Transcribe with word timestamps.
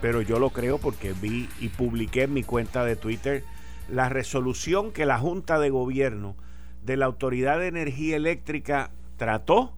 pero 0.00 0.22
yo 0.22 0.38
lo 0.38 0.50
creo 0.50 0.78
porque 0.78 1.12
vi 1.12 1.48
y 1.60 1.68
publiqué 1.68 2.22
en 2.24 2.34
mi 2.34 2.42
cuenta 2.42 2.84
de 2.84 2.96
Twitter 2.96 3.44
la 3.88 4.08
resolución 4.08 4.92
que 4.92 5.06
la 5.06 5.18
Junta 5.18 5.58
de 5.58 5.70
Gobierno 5.70 6.36
de 6.84 6.96
la 6.96 7.06
Autoridad 7.06 7.58
de 7.58 7.68
Energía 7.68 8.16
Eléctrica 8.16 8.90
trató 9.16 9.72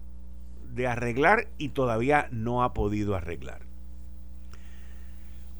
de 0.73 0.87
arreglar 0.87 1.47
y 1.57 1.69
todavía 1.69 2.27
no 2.31 2.63
ha 2.63 2.73
podido 2.73 3.15
arreglar. 3.15 3.61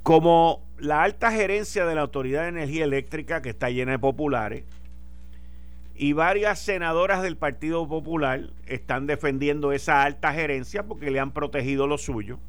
Como 0.04 0.62
la 0.78 1.04
alta 1.04 1.32
gerencia 1.32 1.86
de 1.86 1.96
la 1.96 2.02
Autoridad 2.02 2.44
de 2.44 2.50
Energía 2.50 2.84
Eléctrica, 2.84 3.42
que 3.42 3.50
está 3.50 3.70
llena 3.70 3.94
de 3.94 4.00
populares, 4.00 4.64
y 5.96 6.14
varias 6.14 6.60
senadoras 6.60 7.22
del 7.22 7.36
Partido 7.36 7.88
Popular 7.88 8.52
están 8.68 9.06
defendiendo 9.06 9.74
esa 9.74 10.04
alta 10.04 10.34
gerencia 10.34 10.84
porque 10.84 11.12
le 11.12 11.20
han 11.20 11.32
protegido 11.32 11.88
lo 11.88 11.98
suyo, 11.98 12.40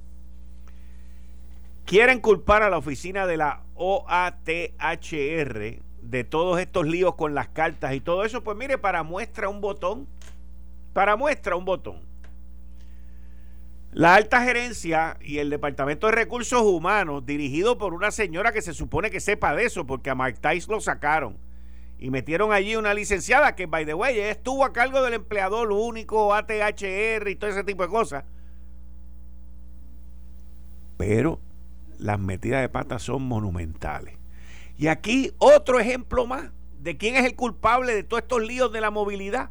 quieren 1.91 2.21
culpar 2.21 2.63
a 2.63 2.71
la 2.71 2.79
oficina 2.79 3.27
de 3.27 3.37
la 3.37 3.65
OATHR 3.75 5.59
de 6.03 6.23
todos 6.23 6.61
estos 6.61 6.87
líos 6.87 7.17
con 7.17 7.35
las 7.35 7.49
cartas 7.49 7.95
y 7.95 8.01
todo 8.01 8.25
eso, 8.25 8.45
pues 8.45 8.57
mire, 8.57 8.79
para 8.79 9.03
muestra 9.03 9.49
un 9.49 9.61
botón, 9.61 10.07
para 10.93 11.17
muestra 11.17 11.57
un 11.57 11.65
botón. 11.65 11.99
La 13.91 14.15
alta 14.15 14.41
gerencia 14.45 15.17
y 15.21 15.39
el 15.39 15.51
Departamento 15.51 16.07
de 16.07 16.13
Recursos 16.13 16.63
Humanos, 16.63 17.27
dirigido 17.27 17.77
por 17.77 17.93
una 17.93 18.13
señora 18.13 18.53
que 18.53 18.63
se 18.63 18.73
supone 18.73 19.11
que 19.11 19.19
sepa 19.19 19.57
de 19.57 19.65
eso, 19.65 19.85
porque 19.85 20.11
a 20.11 20.15
Mike 20.15 20.39
Tice 20.41 20.71
lo 20.71 20.81
sacaron 20.81 21.39
y 21.99 22.11
metieron 22.11 22.53
allí 22.53 22.77
una 22.77 22.95
licenciada 22.95 23.57
que, 23.57 23.67
by 23.67 23.85
the 23.85 23.95
way, 23.95 24.17
estuvo 24.17 24.65
a 24.65 24.73
cargo 24.73 25.03
del 25.03 25.15
empleador 25.15 25.73
único, 25.73 26.33
ATHR 26.35 27.29
y 27.29 27.35
todo 27.35 27.51
ese 27.51 27.65
tipo 27.65 27.83
de 27.83 27.89
cosas. 27.89 28.23
Pero 30.97 31.41
las 32.01 32.19
metidas 32.19 32.63
de 32.63 32.69
patas 32.69 33.03
son 33.03 33.23
monumentales. 33.23 34.17
Y 34.77 34.89
aquí 34.89 35.33
otro 35.39 35.79
ejemplo 35.79 36.27
más 36.27 36.51
de 36.81 36.97
quién 36.97 37.17
es 37.17 37.27
el 37.27 37.37
culpable 37.37 37.95
de 37.95 38.03
todos 38.03 38.23
estos 38.23 38.43
líos 38.43 38.73
de 38.73 38.81
la 38.81 38.91
movilidad. 38.91 39.51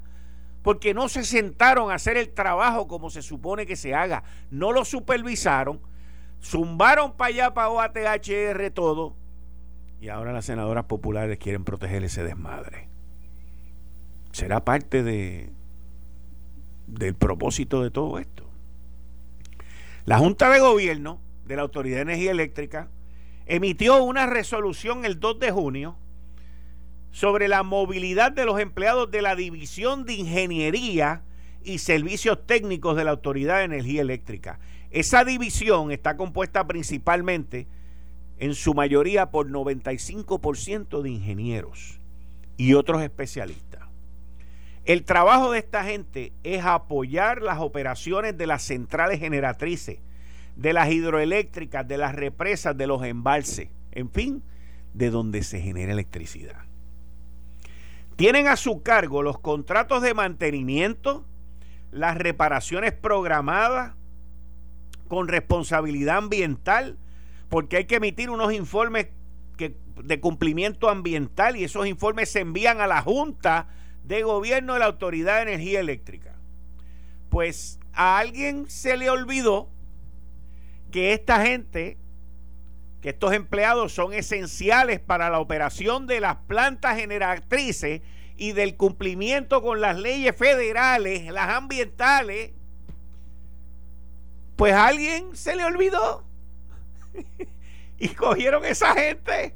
Porque 0.63 0.93
no 0.93 1.07
se 1.07 1.23
sentaron 1.23 1.89
a 1.89 1.95
hacer 1.95 2.17
el 2.17 2.29
trabajo 2.29 2.87
como 2.87 3.09
se 3.09 3.21
supone 3.21 3.65
que 3.65 3.75
se 3.75 3.93
haga. 3.93 4.23
No 4.51 4.73
lo 4.73 4.83
supervisaron. 4.83 5.79
Zumbaron 6.43 7.13
para 7.13 7.29
allá, 7.29 7.53
para 7.53 7.69
OATHR 7.69 8.71
todo. 8.73 9.15
Y 10.01 10.09
ahora 10.09 10.33
las 10.33 10.45
senadoras 10.45 10.85
populares 10.85 11.37
quieren 11.37 11.63
proteger 11.63 12.03
ese 12.03 12.23
desmadre. 12.23 12.89
¿Será 14.31 14.63
parte 14.65 15.03
de, 15.03 15.49
del 16.87 17.15
propósito 17.15 17.83
de 17.83 17.91
todo 17.91 18.19
esto? 18.19 18.45
La 20.05 20.17
Junta 20.17 20.49
de 20.49 20.59
Gobierno 20.59 21.19
de 21.49 21.55
la 21.55 21.63
Autoridad 21.63 21.97
de 21.97 22.01
Energía 22.03 22.31
Eléctrica 22.31 22.89
emitió 23.47 24.03
una 24.03 24.27
resolución 24.27 25.03
el 25.03 25.19
2 25.19 25.39
de 25.39 25.51
junio 25.51 25.97
sobre 27.11 27.47
la 27.47 27.63
movilidad 27.63 28.31
de 28.31 28.45
los 28.45 28.59
empleados 28.59 29.09
de 29.09 29.23
la 29.23 29.35
División 29.35 30.05
de 30.05 30.13
Ingeniería 30.13 31.23
y 31.63 31.79
Servicios 31.79 32.45
Técnicos 32.45 32.95
de 32.95 33.03
la 33.03 33.11
Autoridad 33.11 33.57
de 33.57 33.63
Energía 33.63 34.01
Eléctrica. 34.01 34.59
Esa 34.91 35.25
división 35.25 35.91
está 35.91 36.17
compuesta 36.17 36.67
principalmente, 36.67 37.67
en 38.37 38.53
su 38.53 38.75
mayoría, 38.75 39.31
por 39.31 39.49
95% 39.49 41.01
de 41.01 41.09
ingenieros 41.09 41.99
y 42.57 42.75
otros 42.75 43.01
especialistas. 43.01 43.81
El 44.85 45.03
trabajo 45.03 45.51
de 45.51 45.59
esta 45.59 45.83
gente 45.83 46.31
es 46.43 46.63
apoyar 46.63 47.41
las 47.41 47.59
operaciones 47.59 48.37
de 48.37 48.45
las 48.45 48.61
centrales 48.61 49.19
generatrices 49.19 49.97
de 50.59 50.73
las 50.73 50.91
hidroeléctricas, 50.91 51.87
de 51.87 51.97
las 51.97 52.13
represas, 52.13 52.75
de 52.75 52.85
los 52.85 53.01
embalses, 53.05 53.69
en 53.93 54.11
fin, 54.11 54.43
de 54.93 55.09
donde 55.09 55.41
se 55.41 55.61
genera 55.61 55.93
electricidad. 55.93 56.65
Tienen 58.17 58.47
a 58.47 58.57
su 58.57 58.83
cargo 58.83 59.23
los 59.23 59.39
contratos 59.39 60.01
de 60.01 60.13
mantenimiento, 60.13 61.25
las 61.91 62.17
reparaciones 62.17 62.91
programadas 62.91 63.95
con 65.07 65.29
responsabilidad 65.29 66.17
ambiental, 66.17 66.97
porque 67.47 67.77
hay 67.77 67.85
que 67.85 67.95
emitir 67.95 68.29
unos 68.29 68.51
informes 68.51 69.07
de 69.57 70.19
cumplimiento 70.19 70.89
ambiental 70.89 71.55
y 71.55 71.63
esos 71.63 71.87
informes 71.87 72.31
se 72.31 72.41
envían 72.41 72.81
a 72.81 72.87
la 72.87 73.01
Junta 73.01 73.69
de 74.03 74.23
Gobierno 74.23 74.73
de 74.73 74.79
la 74.79 74.87
Autoridad 74.87 75.37
de 75.37 75.53
Energía 75.53 75.79
Eléctrica. 75.79 76.35
Pues 77.29 77.79
a 77.93 78.17
alguien 78.17 78.69
se 78.69 78.97
le 78.97 79.09
olvidó 79.09 79.69
que 80.91 81.13
esta 81.13 81.45
gente, 81.45 81.97
que 83.01 83.09
estos 83.09 83.33
empleados 83.33 83.93
son 83.93 84.13
esenciales 84.13 84.99
para 84.99 85.29
la 85.29 85.39
operación 85.39 86.07
de 86.07 86.19
las 86.19 86.37
plantas 86.47 86.97
generatrices 86.97 88.01
y 88.37 88.53
del 88.53 88.75
cumplimiento 88.75 89.61
con 89.61 89.81
las 89.81 89.97
leyes 89.97 90.35
federales, 90.35 91.31
las 91.31 91.49
ambientales, 91.49 92.51
pues 94.55 94.73
a 94.73 94.87
alguien 94.87 95.35
se 95.35 95.55
le 95.55 95.65
olvidó. 95.65 96.25
y 97.99 98.09
cogieron 98.09 98.65
esa 98.65 98.93
gente 98.93 99.55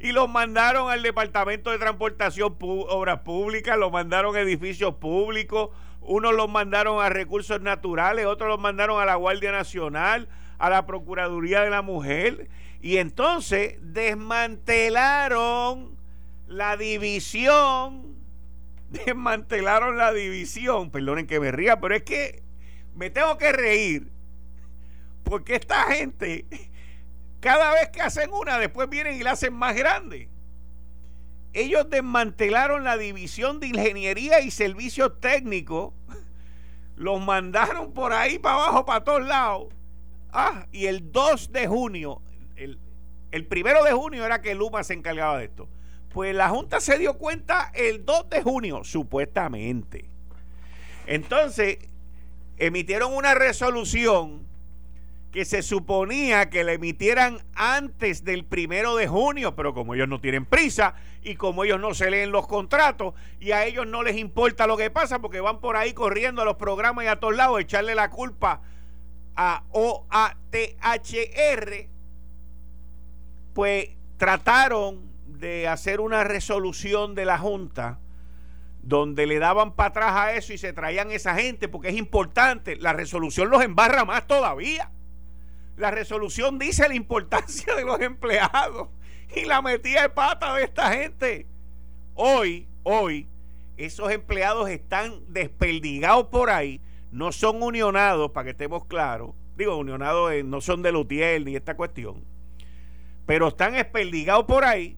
y 0.00 0.12
los 0.12 0.28
mandaron 0.30 0.90
al 0.90 1.02
Departamento 1.02 1.70
de 1.70 1.78
Transportación, 1.78 2.56
Obras 2.60 3.20
Públicas, 3.20 3.76
los 3.76 3.92
mandaron 3.92 4.34
a 4.34 4.40
edificios 4.40 4.94
públicos, 4.94 5.70
unos 6.00 6.32
los 6.34 6.48
mandaron 6.48 7.02
a 7.02 7.10
recursos 7.10 7.60
naturales, 7.60 8.24
otros 8.24 8.48
los 8.48 8.58
mandaron 8.58 9.00
a 9.00 9.04
la 9.04 9.16
Guardia 9.16 9.52
Nacional, 9.52 10.28
a 10.60 10.70
la 10.70 10.86
Procuraduría 10.86 11.62
de 11.62 11.70
la 11.70 11.82
Mujer 11.82 12.48
y 12.82 12.98
entonces 12.98 13.78
desmantelaron 13.80 15.96
la 16.46 16.76
división, 16.76 18.14
desmantelaron 18.90 19.96
la 19.96 20.12
división, 20.12 20.90
perdonen 20.90 21.26
que 21.26 21.40
me 21.40 21.50
ría, 21.50 21.80
pero 21.80 21.94
es 21.94 22.02
que 22.02 22.42
me 22.94 23.08
tengo 23.08 23.38
que 23.38 23.52
reír, 23.52 24.12
porque 25.24 25.54
esta 25.54 25.84
gente, 25.84 26.44
cada 27.40 27.72
vez 27.72 27.88
que 27.88 28.02
hacen 28.02 28.30
una, 28.30 28.58
después 28.58 28.90
vienen 28.90 29.16
y 29.16 29.22
la 29.22 29.30
hacen 29.32 29.54
más 29.54 29.74
grande. 29.74 30.28
Ellos 31.52 31.88
desmantelaron 31.88 32.84
la 32.84 32.98
división 32.98 33.60
de 33.60 33.68
ingeniería 33.68 34.40
y 34.40 34.50
servicios 34.50 35.18
técnicos, 35.20 35.94
los 36.96 37.24
mandaron 37.24 37.94
por 37.94 38.12
ahí 38.12 38.38
para 38.38 38.56
abajo, 38.56 38.84
para 38.84 39.04
todos 39.04 39.22
lados 39.22 39.68
Ah, 40.32 40.66
y 40.72 40.86
el 40.86 41.12
2 41.12 41.52
de 41.52 41.66
junio, 41.66 42.22
el, 42.56 42.78
el 43.30 43.46
primero 43.46 43.84
de 43.84 43.92
junio 43.92 44.24
era 44.24 44.40
que 44.40 44.54
Luma 44.54 44.84
se 44.84 44.94
encargaba 44.94 45.38
de 45.38 45.46
esto. 45.46 45.68
Pues 46.12 46.34
la 46.34 46.48
Junta 46.48 46.80
se 46.80 46.98
dio 46.98 47.18
cuenta 47.18 47.70
el 47.74 48.04
2 48.04 48.30
de 48.30 48.42
junio, 48.42 48.82
supuestamente. 48.82 50.10
Entonces, 51.06 51.78
emitieron 52.58 53.14
una 53.14 53.34
resolución 53.34 54.46
que 55.30 55.44
se 55.44 55.62
suponía 55.62 56.50
que 56.50 56.64
la 56.64 56.72
emitieran 56.72 57.38
antes 57.54 58.24
del 58.24 58.44
primero 58.44 58.96
de 58.96 59.06
junio, 59.06 59.54
pero 59.54 59.74
como 59.74 59.94
ellos 59.94 60.08
no 60.08 60.20
tienen 60.20 60.44
prisa 60.44 60.94
y 61.22 61.36
como 61.36 61.62
ellos 61.64 61.78
no 61.78 61.94
se 61.94 62.10
leen 62.10 62.32
los 62.32 62.48
contratos 62.48 63.14
y 63.38 63.52
a 63.52 63.64
ellos 63.64 63.86
no 63.86 64.02
les 64.02 64.16
importa 64.16 64.66
lo 64.66 64.76
que 64.76 64.90
pasa 64.90 65.20
porque 65.20 65.40
van 65.40 65.60
por 65.60 65.76
ahí 65.76 65.92
corriendo 65.92 66.42
a 66.42 66.44
los 66.44 66.56
programas 66.56 67.04
y 67.04 67.08
a 67.08 67.20
todos 67.20 67.36
lados 67.36 67.60
echarle 67.60 67.94
la 67.94 68.10
culpa 68.10 68.62
a 69.42 69.64
OATHR, 69.70 70.26
pues 73.54 73.88
trataron 74.18 75.10
de 75.24 75.66
hacer 75.66 76.02
una 76.02 76.24
resolución 76.24 77.14
de 77.14 77.24
la 77.24 77.38
Junta 77.38 77.98
donde 78.82 79.26
le 79.26 79.38
daban 79.38 79.72
para 79.72 79.88
atrás 79.88 80.12
a 80.14 80.34
eso 80.34 80.52
y 80.52 80.58
se 80.58 80.74
traían 80.74 81.10
esa 81.10 81.34
gente 81.36 81.68
porque 81.68 81.88
es 81.88 81.96
importante. 81.96 82.76
La 82.76 82.92
resolución 82.92 83.48
los 83.48 83.62
embarra 83.62 84.04
más 84.04 84.26
todavía. 84.26 84.90
La 85.78 85.90
resolución 85.90 86.58
dice 86.58 86.86
la 86.86 86.94
importancia 86.94 87.74
de 87.74 87.84
los 87.86 87.98
empleados 88.00 88.88
y 89.34 89.46
la 89.46 89.62
metida 89.62 90.02
de 90.02 90.10
pata 90.10 90.54
de 90.54 90.64
esta 90.64 90.92
gente. 90.92 91.46
Hoy, 92.12 92.68
hoy, 92.82 93.26
esos 93.78 94.12
empleados 94.12 94.68
están 94.68 95.14
desperdigados 95.28 96.26
por 96.26 96.50
ahí 96.50 96.82
no 97.12 97.32
son 97.32 97.62
unionados, 97.62 98.30
para 98.30 98.44
que 98.44 98.50
estemos 98.50 98.84
claros, 98.84 99.32
digo, 99.56 99.76
unionados 99.76 100.32
no 100.44 100.60
son 100.60 100.82
de 100.82 100.92
Lutiel 100.92 101.44
ni 101.44 101.56
esta 101.56 101.76
cuestión, 101.76 102.24
pero 103.26 103.48
están 103.48 103.74
esperdigados 103.74 104.44
por 104.44 104.64
ahí 104.64 104.96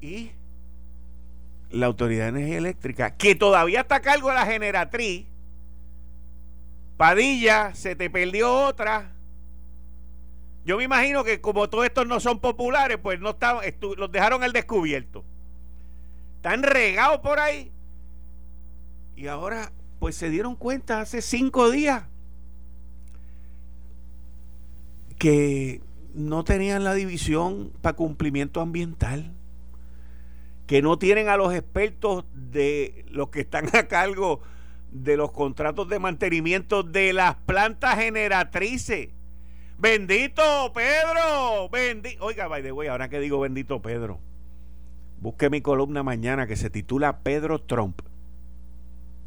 y 0.00 0.30
la 1.70 1.86
Autoridad 1.86 2.24
de 2.24 2.40
Energía 2.40 2.58
Eléctrica, 2.58 3.16
que 3.16 3.34
todavía 3.34 3.80
está 3.80 3.96
a 3.96 4.00
cargo 4.00 4.28
de 4.28 4.34
la 4.34 4.46
generatriz, 4.46 5.26
Padilla, 6.96 7.74
se 7.74 7.94
te 7.94 8.08
perdió 8.08 8.52
otra. 8.66 9.12
Yo 10.64 10.78
me 10.78 10.84
imagino 10.84 11.24
que 11.24 11.40
como 11.40 11.68
todos 11.68 11.84
estos 11.84 12.06
no 12.06 12.20
son 12.20 12.40
populares, 12.40 12.98
pues 12.98 13.20
no 13.20 13.30
estaban, 13.30 13.62
los 13.96 14.10
dejaron 14.10 14.42
al 14.42 14.52
descubierto. 14.52 15.24
Están 16.36 16.62
regados 16.62 17.20
por 17.20 17.38
ahí. 17.38 17.70
Y 19.14 19.26
ahora, 19.26 19.72
pues 19.98 20.16
se 20.16 20.30
dieron 20.30 20.56
cuenta 20.56 21.00
hace 21.00 21.22
cinco 21.22 21.70
días 21.70 22.04
que 25.18 25.80
no 26.14 26.44
tenían 26.44 26.84
la 26.84 26.94
división 26.94 27.72
para 27.80 27.96
cumplimiento 27.96 28.60
ambiental, 28.60 29.32
que 30.66 30.82
no 30.82 30.98
tienen 30.98 31.28
a 31.28 31.36
los 31.36 31.54
expertos 31.54 32.24
de 32.32 33.04
los 33.10 33.28
que 33.28 33.40
están 33.40 33.74
a 33.76 33.88
cargo 33.88 34.40
de 34.90 35.16
los 35.16 35.32
contratos 35.32 35.88
de 35.88 35.98
mantenimiento 35.98 36.82
de 36.82 37.12
las 37.12 37.36
plantas 37.36 37.98
generatrices. 37.98 39.10
Bendito 39.78 40.72
Pedro, 40.72 41.68
bendito. 41.70 42.24
Oiga, 42.24 42.48
by 42.48 42.62
the 42.62 42.72
way, 42.72 42.88
ahora 42.88 43.10
que 43.10 43.20
digo 43.20 43.40
bendito 43.40 43.82
Pedro, 43.82 44.20
busque 45.20 45.50
mi 45.50 45.60
columna 45.60 46.02
mañana 46.02 46.46
que 46.46 46.56
se 46.56 46.70
titula 46.70 47.18
Pedro 47.20 47.60
Trump. 47.60 48.00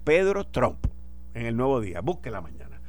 Pedro 0.09 0.44
Trump 0.44 0.88
en 1.35 1.45
el 1.45 1.56
nuevo 1.56 1.79
día, 1.81 2.01
búsquela 2.01 2.41
mañana. 2.41 2.81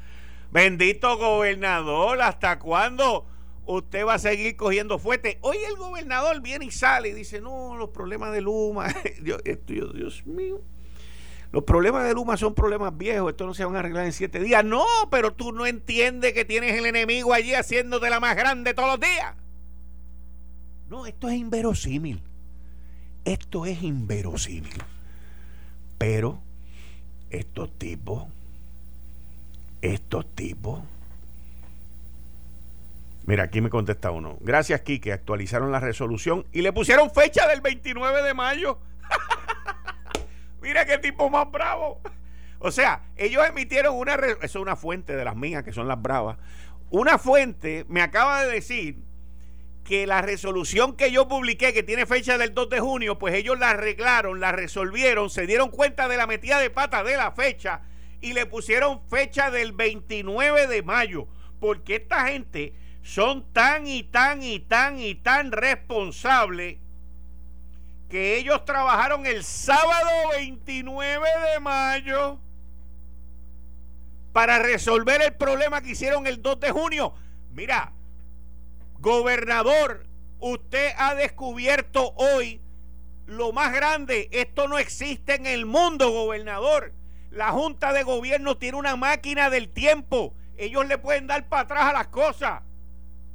Bendito 0.50 1.19
gobernador, 1.19 2.22
¿hasta 2.22 2.58
cuándo 2.58 3.26
usted 3.67 4.06
va 4.06 4.14
a 4.14 4.19
seguir 4.19 4.56
cogiendo 4.56 4.99
fuerte? 4.99 5.37
Hoy 5.43 5.58
el 5.69 5.76
gobernador 5.76 6.40
viene 6.40 6.64
y 6.64 6.70
sale 6.70 7.11
y 7.11 7.12
dice, 7.12 7.43
no, 7.43 7.76
los 7.76 7.90
problemas 7.90 8.32
de 8.32 8.40
Luma, 8.40 8.87
Dios, 9.20 9.43
Dios 9.67 10.25
mío. 10.25 10.62
Los 11.52 11.64
problemas 11.64 12.05
de 12.05 12.14
Luma 12.14 12.38
son 12.38 12.55
problemas 12.55 12.96
viejos, 12.96 13.32
esto 13.32 13.44
no 13.44 13.52
se 13.52 13.67
van 13.67 13.76
a 13.76 13.81
arreglar 13.81 14.06
en 14.06 14.14
siete 14.14 14.40
días. 14.40 14.64
No, 14.64 14.87
pero 15.11 15.34
tú 15.34 15.52
no 15.52 15.67
entiendes 15.67 16.32
que 16.32 16.46
tienes 16.46 16.75
el 16.75 16.87
enemigo 16.87 17.34
allí 17.34 17.52
haciéndote 17.52 18.08
la 18.08 18.19
más 18.19 18.34
grande 18.34 18.72
todos 18.72 18.99
los 18.99 19.00
días. 19.00 19.34
No, 20.88 21.05
esto 21.05 21.28
es 21.28 21.34
inverosímil. 21.34 22.22
Esto 23.26 23.67
es 23.67 23.82
inverosímil. 23.82 24.82
Pero 25.99 26.40
estos 27.31 27.77
tipos, 27.79 28.25
estos 29.82 30.35
tipos. 30.35 30.81
Mira, 33.27 33.44
aquí 33.44 33.61
me 33.61 33.71
contesta 33.71 34.11
uno. 34.11 34.38
Gracias, 34.41 34.81
Kike. 34.81 35.12
Actualizaron 35.12 35.71
la 35.71 35.81
resolución 35.81 36.44
y 36.53 36.62
le 36.62 36.73
pusieron 36.73 37.11
fecha 37.11 37.47
del 37.47 37.61
29 37.61 38.23
de 38.23 38.35
mayo. 38.35 38.79
Mira 40.62 40.85
qué 40.85 40.99
tipo 40.99 41.31
más 41.31 41.50
bravo. 41.50 42.00
O 42.59 42.71
sea, 42.71 43.03
ellos 43.17 43.47
emitieron 43.49 43.94
una... 43.97 44.15
Eso 44.15 44.38
es 44.43 44.56
una 44.56 44.77
fuente 44.77 45.17
de 45.17 45.25
las 45.25 45.37
mías, 45.37 45.62
que 45.62 45.73
son 45.73 45.87
las 45.87 46.00
bravas. 46.00 46.38
Una 46.91 47.19
fuente 47.19 47.87
me 47.88 48.03
acaba 48.03 48.43
de 48.44 48.50
decir 48.50 48.99
que 49.90 50.06
la 50.06 50.22
resolución 50.22 50.94
que 50.94 51.10
yo 51.10 51.26
publiqué, 51.26 51.72
que 51.72 51.82
tiene 51.82 52.06
fecha 52.06 52.38
del 52.38 52.54
2 52.54 52.70
de 52.70 52.78
junio, 52.78 53.19
pues 53.19 53.34
ellos 53.34 53.58
la 53.58 53.70
arreglaron, 53.70 54.38
la 54.38 54.52
resolvieron, 54.52 55.31
se 55.31 55.48
dieron 55.48 55.69
cuenta 55.69 56.06
de 56.06 56.16
la 56.16 56.28
metida 56.28 56.60
de 56.60 56.70
pata 56.70 57.02
de 57.02 57.16
la 57.16 57.32
fecha 57.32 57.82
y 58.20 58.32
le 58.32 58.46
pusieron 58.46 59.00
fecha 59.08 59.50
del 59.50 59.72
29 59.72 60.69
de 60.69 60.82
mayo. 60.84 61.26
Porque 61.58 61.96
esta 61.96 62.28
gente 62.28 62.72
son 63.02 63.52
tan 63.52 63.88
y 63.88 64.04
tan 64.04 64.44
y 64.44 64.60
tan 64.60 65.00
y 65.00 65.16
tan 65.16 65.50
responsables 65.50 66.76
que 68.08 68.36
ellos 68.36 68.64
trabajaron 68.64 69.26
el 69.26 69.43
sábado 69.43 70.08
29 70.36 71.28
de 71.52 71.58
mayo 71.58 72.38
para 74.32 74.60
resolver 74.60 75.20
el 75.20 75.32
problema 75.32 75.82
que 75.82 75.90
hicieron 75.90 76.28
el 76.28 76.40
2 76.40 76.60
de 76.60 76.70
junio. 76.70 77.12
Mira, 77.50 77.93
gobernador, 79.00 80.06
usted 80.38 80.93
ha 80.97 81.14
descubierto 81.14 82.12
hoy 82.17 82.61
lo 83.26 83.52
más 83.52 83.73
grande. 83.73 84.29
Esto 84.32 84.69
no 84.69 84.79
existe 84.79 85.35
en 85.35 85.47
el 85.47 85.67
mundo, 85.67 86.11
gobernador. 86.11 86.93
La 87.31 87.50
Junta 87.52 87.93
de 87.93 88.02
Gobierno 88.02 88.58
tiene 88.58 88.76
una 88.76 88.97
máquina 88.97 89.50
del 89.50 89.70
tiempo. 89.70 90.35
Ellos 90.56 90.87
le 90.87 90.99
pueden 90.99 91.26
dar 91.26 91.49
para 91.49 91.62
atrás 91.62 91.85
a 91.85 91.93
las 91.93 92.08
cosas. 92.08 92.62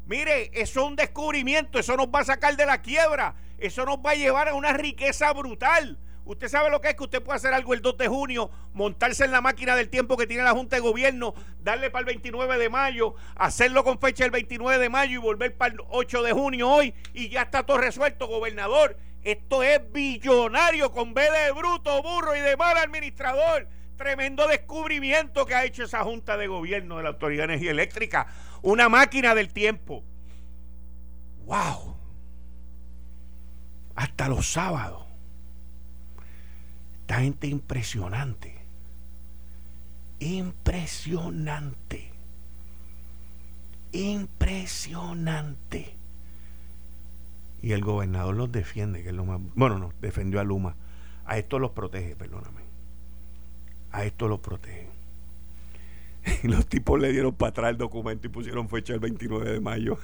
Mire, 0.06 0.52
eso 0.54 0.82
es 0.82 0.88
un 0.88 0.96
descubrimiento, 0.96 1.80
eso 1.80 1.98
nos 1.98 2.08
va 2.08 2.20
a 2.20 2.26
sacar 2.26 2.56
de 2.56 2.66
la 2.66 2.82
quiebra. 2.82 3.36
Eso 3.58 3.86
nos 3.86 3.98
va 3.98 4.12
a 4.12 4.16
llevar 4.16 4.50
a 4.50 4.54
una 4.54 4.74
riqueza 4.74 5.34
brutal. 5.34 5.98
Usted 6.26 6.48
sabe 6.50 6.70
lo 6.70 6.82
que 6.82 6.90
es 6.90 6.96
que 6.96 7.04
usted 7.04 7.24
puede 7.24 7.38
hacer 7.38 7.54
algo 7.54 7.74
el 7.74 7.82
2 7.82 7.98
de 7.98 8.08
junio, 8.08 8.50
montarse 8.74 9.26
en 9.26 9.32
la 9.32 9.42
máquina 9.42 9.76
del 9.76 9.90
tiempo 9.90 10.18
que 10.18 10.28
tiene 10.28 10.44
la 10.44 10.52
Junta 10.52 10.76
de 10.76 10.82
Gobierno, 10.82 11.34
darle 11.60 11.90
para 11.90 12.02
el 12.02 12.06
29 12.06 12.58
de 12.58 12.70
mayo, 12.70 13.16
hacerlo 13.36 13.84
con 13.84 14.00
fecha 14.00 14.26
el 14.26 14.32
29 14.32 14.80
de 14.80 14.90
mayo 14.90 15.14
y 15.14 15.22
volver 15.22 15.56
para 15.56 15.74
el 15.74 15.82
8 15.90 16.24
de 16.24 16.34
junio 16.34 16.70
hoy 16.70 16.94
y 17.14 17.30
ya 17.30 17.44
está 17.44 17.64
todo 17.64 17.78
resuelto, 17.78 18.28
gobernador. 18.28 18.98
Esto 19.24 19.64
es 19.64 19.82
billonario 19.92 20.92
con 20.92 21.14
B 21.14 21.22
de 21.22 21.52
bruto, 21.52 22.02
burro 22.04 22.36
y 22.36 22.40
de 22.42 22.58
mal 22.58 22.78
administrador. 22.78 23.68
Tremendo 23.98 24.48
descubrimiento 24.48 25.46
que 25.46 25.56
ha 25.56 25.64
hecho 25.64 25.84
esa 25.84 26.04
Junta 26.04 26.38
de 26.38 26.48
Gobierno 26.48 26.98
de 26.98 27.04
la 27.04 27.10
Autoridad 27.10 27.48
de 27.48 27.54
Energía 27.54 27.72
Eléctrica. 27.72 28.28
Una 28.62 28.90
máquina 28.90 29.34
del 29.34 29.54
tiempo. 29.54 30.04
¡Wow! 31.46 31.96
hasta 33.96 34.28
los 34.28 34.46
sábados. 34.52 35.05
Esta 37.06 37.20
gente 37.20 37.46
impresionante. 37.46 38.56
Impresionante. 40.18 42.12
Impresionante. 43.92 45.98
Y 47.62 47.74
el 47.74 47.84
gobernador 47.84 48.36
los 48.36 48.52
defiende, 48.52 49.04
que 49.04 49.10
es 49.10 49.16
lo 49.16 49.24
más. 49.24 49.40
Bueno, 49.54 49.78
no, 49.78 49.94
defendió 50.02 50.40
a 50.40 50.44
Luma. 50.44 50.76
A 51.28 51.38
esto 51.38 51.60
los 51.60 51.70
protege, 51.72 52.16
perdóname. 52.16 52.62
A 53.92 54.04
esto 54.04 54.28
los 54.28 54.40
protege. 54.40 54.90
Y 56.42 56.48
los 56.48 56.66
tipos 56.66 57.00
le 57.00 57.12
dieron 57.12 57.36
para 57.36 57.52
atrás 57.52 57.70
el 57.70 57.78
documento 57.78 58.26
y 58.26 58.32
pusieron 58.32 58.68
fecha 58.68 58.96
el 58.96 59.00
29 59.00 59.52
de 59.52 59.60
mayo. 59.60 60.00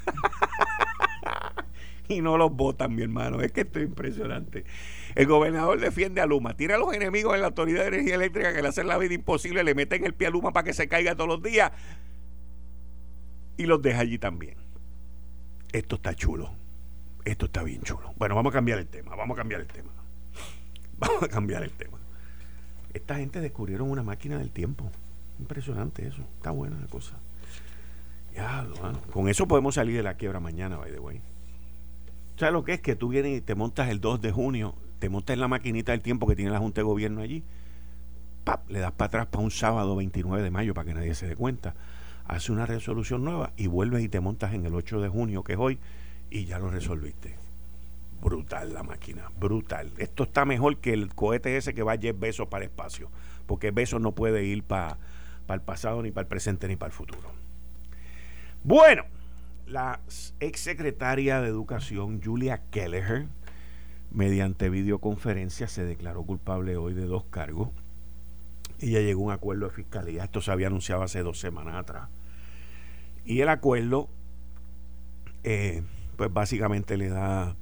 y 2.08 2.22
no 2.22 2.38
los 2.38 2.56
votan, 2.56 2.94
mi 2.94 3.02
hermano. 3.02 3.42
Es 3.42 3.52
que 3.52 3.62
esto 3.62 3.80
es 3.80 3.88
impresionante. 3.88 4.66
El 5.16 5.28
gobernador 5.28 5.80
defiende 5.80 6.22
a 6.22 6.26
Luma, 6.26 6.56
tira 6.56 6.76
a 6.76 6.78
los 6.78 6.94
enemigos 6.94 7.36
en 7.36 7.42
la 7.42 7.48
Autoridad 7.48 7.82
de 7.82 7.88
Energía 7.88 8.16
Eléctrica 8.16 8.54
que 8.54 8.62
le 8.62 8.68
hacen 8.68 8.88
la 8.88 8.98
vida 8.98 9.14
imposible, 9.14 9.64
le 9.64 9.76
meten 9.76 10.06
el 10.06 10.14
pie 10.14 10.28
a 10.28 10.30
Luma 10.32 10.52
para 10.54 10.64
que 10.64 10.74
se 10.74 10.88
caiga 10.88 11.16
todos 11.16 11.28
los 11.28 11.42
días 11.44 11.72
y 13.58 13.66
los 13.66 13.82
deja 13.82 14.00
allí 14.00 14.18
también. 14.18 14.56
Esto 15.72 15.96
está 15.96 16.16
chulo. 16.16 16.52
Esto 17.24 17.46
está 17.46 17.64
bien 17.64 17.82
chulo. 17.84 18.14
Bueno, 18.18 18.36
vamos 18.36 18.52
a 18.52 18.56
cambiar 18.56 18.80
el 18.80 18.88
tema. 18.88 19.16
Vamos 19.16 19.36
a 19.36 19.40
cambiar 19.40 19.62
el 19.62 19.68
tema. 19.68 19.92
Vamos 20.98 21.24
a 21.24 21.28
cambiar 21.28 21.64
el 21.64 21.72
tema. 21.72 21.98
Esta 22.94 23.16
gente 23.16 23.42
descubrieron 23.42 23.90
una 23.90 24.04
máquina 24.04 24.38
del 24.38 24.52
tiempo. 24.52 24.92
Impresionante 25.40 26.08
eso. 26.08 26.22
Está 26.38 26.52
buena 26.52 26.80
la 26.80 26.88
cosa. 26.88 27.18
Ya, 28.36 28.68
con 29.12 29.28
eso 29.28 29.48
podemos 29.48 29.76
salir 29.76 29.98
de 29.98 30.04
la 30.04 30.16
quiebra 30.16 30.40
mañana, 30.40 30.78
by 30.78 30.92
the 30.92 31.00
way. 31.00 31.22
¿Sabes 32.38 32.54
lo 32.54 32.64
que 32.64 32.74
es? 32.74 32.82
Que 32.82 32.96
tú 32.96 33.10
vienes 33.10 33.38
y 33.38 33.42
te 33.42 33.56
montas 33.56 33.90
el 33.90 34.00
2 34.00 34.22
de 34.22 34.32
junio, 34.32 34.76
te 35.02 35.10
montas 35.10 35.34
en 35.34 35.40
la 35.40 35.48
maquinita 35.48 35.94
del 35.94 36.02
tiempo 36.02 36.28
que 36.28 36.36
tiene 36.36 36.52
la 36.52 36.60
Junta 36.60 36.82
de 36.82 36.86
Gobierno 36.86 37.22
allí, 37.22 37.44
¡pap! 38.44 38.70
le 38.70 38.78
das 38.78 38.92
para 38.92 39.08
atrás 39.08 39.26
para 39.26 39.44
un 39.44 39.50
sábado 39.50 39.96
29 39.96 40.44
de 40.44 40.52
mayo 40.52 40.76
para 40.76 40.86
que 40.86 40.94
nadie 40.94 41.16
se 41.16 41.28
dé 41.28 41.36
cuenta. 41.36 41.74
Hace 42.28 42.52
una 42.52 42.68
resolución 42.68 43.24
nueva 43.24 43.52
y 43.58 43.66
vuelves 43.66 44.04
y 44.04 44.10
te 44.10 44.20
montas 44.20 44.54
en 44.54 44.64
el 44.64 44.76
8 44.76 45.02
de 45.02 45.10
junio, 45.10 45.44
que 45.44 45.54
es 45.54 45.60
hoy, 45.60 45.80
y 46.30 46.46
ya 46.46 46.60
lo 46.60 46.70
resolviste. 46.70 47.36
Brutal 48.22 48.76
la 48.76 48.84
máquina, 48.84 49.32
brutal. 49.40 49.92
Esto 49.98 50.22
está 50.22 50.46
mejor 50.46 50.78
que 50.78 50.94
el 50.94 51.16
cohete 51.16 51.58
ese 51.58 51.74
que 51.74 51.82
va 51.82 51.98
Jeff 51.98 52.18
Besos 52.20 52.48
para 52.48 52.64
el 52.64 52.70
espacio, 52.70 53.10
porque 53.48 53.72
Besos 53.72 54.00
no 54.00 54.12
puede 54.12 54.44
ir 54.44 54.62
para, 54.62 55.00
para 55.48 55.56
el 55.56 55.66
pasado, 55.66 56.04
ni 56.04 56.12
para 56.12 56.26
el 56.26 56.28
presente, 56.28 56.68
ni 56.68 56.76
para 56.76 56.90
el 56.90 56.94
futuro. 56.94 57.32
Bueno 58.64 59.04
la 59.66 60.02
exsecretaria 60.40 61.42
de 61.42 61.48
Educación, 61.48 62.22
Julia 62.22 62.62
Kelleher, 62.72 63.28
mediante 64.12 64.70
videoconferencia, 64.70 65.68
se 65.68 65.86
declaró 65.86 66.24
culpable 66.24 66.78
hoy 66.78 66.94
de 66.94 67.06
dos 67.06 67.26
cargos. 67.26 67.70
Ella 68.80 69.00
llegó 69.00 69.24
a 69.24 69.26
un 69.26 69.32
acuerdo 69.32 69.68
de 69.68 69.74
fiscalía. 69.74 70.24
Esto 70.24 70.42
se 70.42 70.52
había 70.52 70.68
anunciado 70.68 71.04
hace 71.04 71.24
dos 71.24 71.40
semanas 71.40 71.76
atrás. 71.76 72.10
Y 73.26 73.42
el 73.42 73.50
acuerdo, 73.50 74.10
eh, 75.44 75.84
pues 76.18 76.34
básicamente 76.34 76.98
le 76.98 77.10
da 77.10 77.56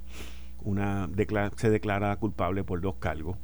una. 0.62 1.08
se 1.56 1.70
declara 1.70 2.16
culpable 2.16 2.64
por 2.64 2.80
dos 2.80 2.96
cargos. 2.96 3.36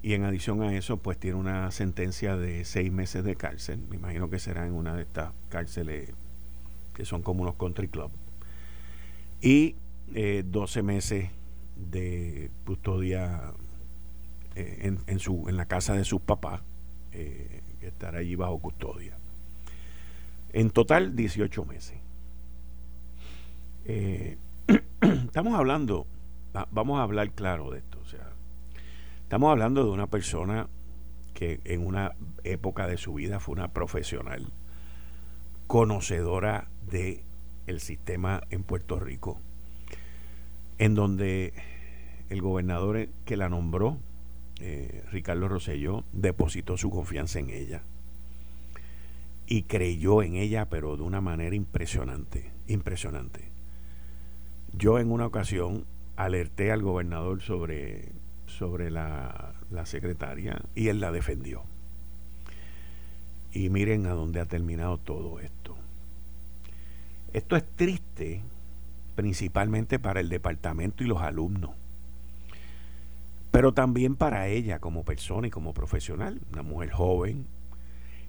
Y 0.00 0.14
en 0.14 0.24
adición 0.24 0.62
a 0.62 0.74
eso, 0.74 0.98
pues 0.98 1.18
tiene 1.18 1.36
una 1.36 1.70
sentencia 1.72 2.36
de 2.36 2.64
seis 2.64 2.92
meses 2.92 3.24
de 3.24 3.34
cárcel. 3.34 3.84
Me 3.88 3.96
imagino 3.96 4.30
que 4.30 4.38
será 4.38 4.66
en 4.66 4.74
una 4.74 4.94
de 4.94 5.02
estas 5.02 5.32
cárceles 5.48 6.12
que 6.98 7.04
son 7.04 7.22
como 7.22 7.42
unos 7.42 7.54
country 7.54 7.86
club, 7.86 8.10
y 9.40 9.76
12 10.44 10.82
meses 10.82 11.30
de 11.78 12.50
custodia 12.66 13.54
en, 14.54 14.98
en, 15.06 15.18
su, 15.18 15.48
en 15.48 15.56
la 15.56 15.66
casa 15.66 15.94
de 15.94 16.04
sus 16.04 16.20
papás, 16.20 16.62
estar 17.80 18.16
allí 18.16 18.34
bajo 18.34 18.58
custodia. 18.58 19.16
En 20.52 20.70
total, 20.70 21.14
18 21.14 21.64
meses. 21.64 21.98
estamos 25.00 25.54
hablando, 25.54 26.06
vamos 26.70 26.98
a 26.98 27.02
hablar 27.02 27.30
claro 27.32 27.70
de 27.70 27.78
esto, 27.78 27.98
o 28.00 28.04
sea, 28.04 28.32
estamos 29.22 29.50
hablando 29.50 29.84
de 29.84 29.90
una 29.90 30.06
persona 30.06 30.68
que 31.32 31.60
en 31.64 31.86
una 31.86 32.12
época 32.44 32.86
de 32.86 32.96
su 32.96 33.14
vida 33.14 33.40
fue 33.40 33.54
una 33.54 33.68
profesional, 33.68 34.52
conocedora 35.66 36.68
de 36.90 37.24
el 37.66 37.80
sistema 37.80 38.42
en 38.50 38.62
Puerto 38.62 38.98
Rico, 38.98 39.40
en 40.78 40.94
donde 40.94 41.52
el 42.30 42.42
gobernador 42.42 43.08
que 43.24 43.36
la 43.36 43.48
nombró, 43.48 43.98
eh, 44.60 45.04
Ricardo 45.10 45.48
Rosselló, 45.48 46.04
depositó 46.12 46.76
su 46.76 46.90
confianza 46.90 47.38
en 47.38 47.50
ella 47.50 47.82
y 49.48 49.62
creyó 49.62 50.22
en 50.22 50.34
ella, 50.34 50.68
pero 50.68 50.96
de 50.96 51.02
una 51.02 51.22
manera 51.22 51.56
impresionante, 51.56 52.50
impresionante. 52.66 53.50
Yo 54.74 54.98
en 54.98 55.10
una 55.10 55.26
ocasión 55.26 55.86
alerté 56.16 56.70
al 56.70 56.82
gobernador 56.82 57.40
sobre, 57.40 58.12
sobre 58.46 58.90
la, 58.90 59.54
la 59.70 59.86
secretaria 59.86 60.60
y 60.74 60.88
él 60.88 61.00
la 61.00 61.12
defendió. 61.12 61.62
Y 63.52 63.70
miren 63.70 64.06
a 64.06 64.10
dónde 64.10 64.40
ha 64.40 64.46
terminado 64.46 64.98
todo 64.98 65.40
esto. 65.40 65.76
Esto 67.32 67.56
es 67.56 67.64
triste 67.74 68.42
principalmente 69.18 69.98
para 69.98 70.20
el 70.20 70.28
departamento 70.28 71.02
y 71.02 71.08
los 71.08 71.20
alumnos, 71.20 71.72
pero 73.50 73.74
también 73.74 74.14
para 74.14 74.46
ella 74.46 74.78
como 74.78 75.04
persona 75.04 75.48
y 75.48 75.50
como 75.50 75.74
profesional, 75.74 76.40
una 76.52 76.62
mujer 76.62 76.92
joven, 76.92 77.48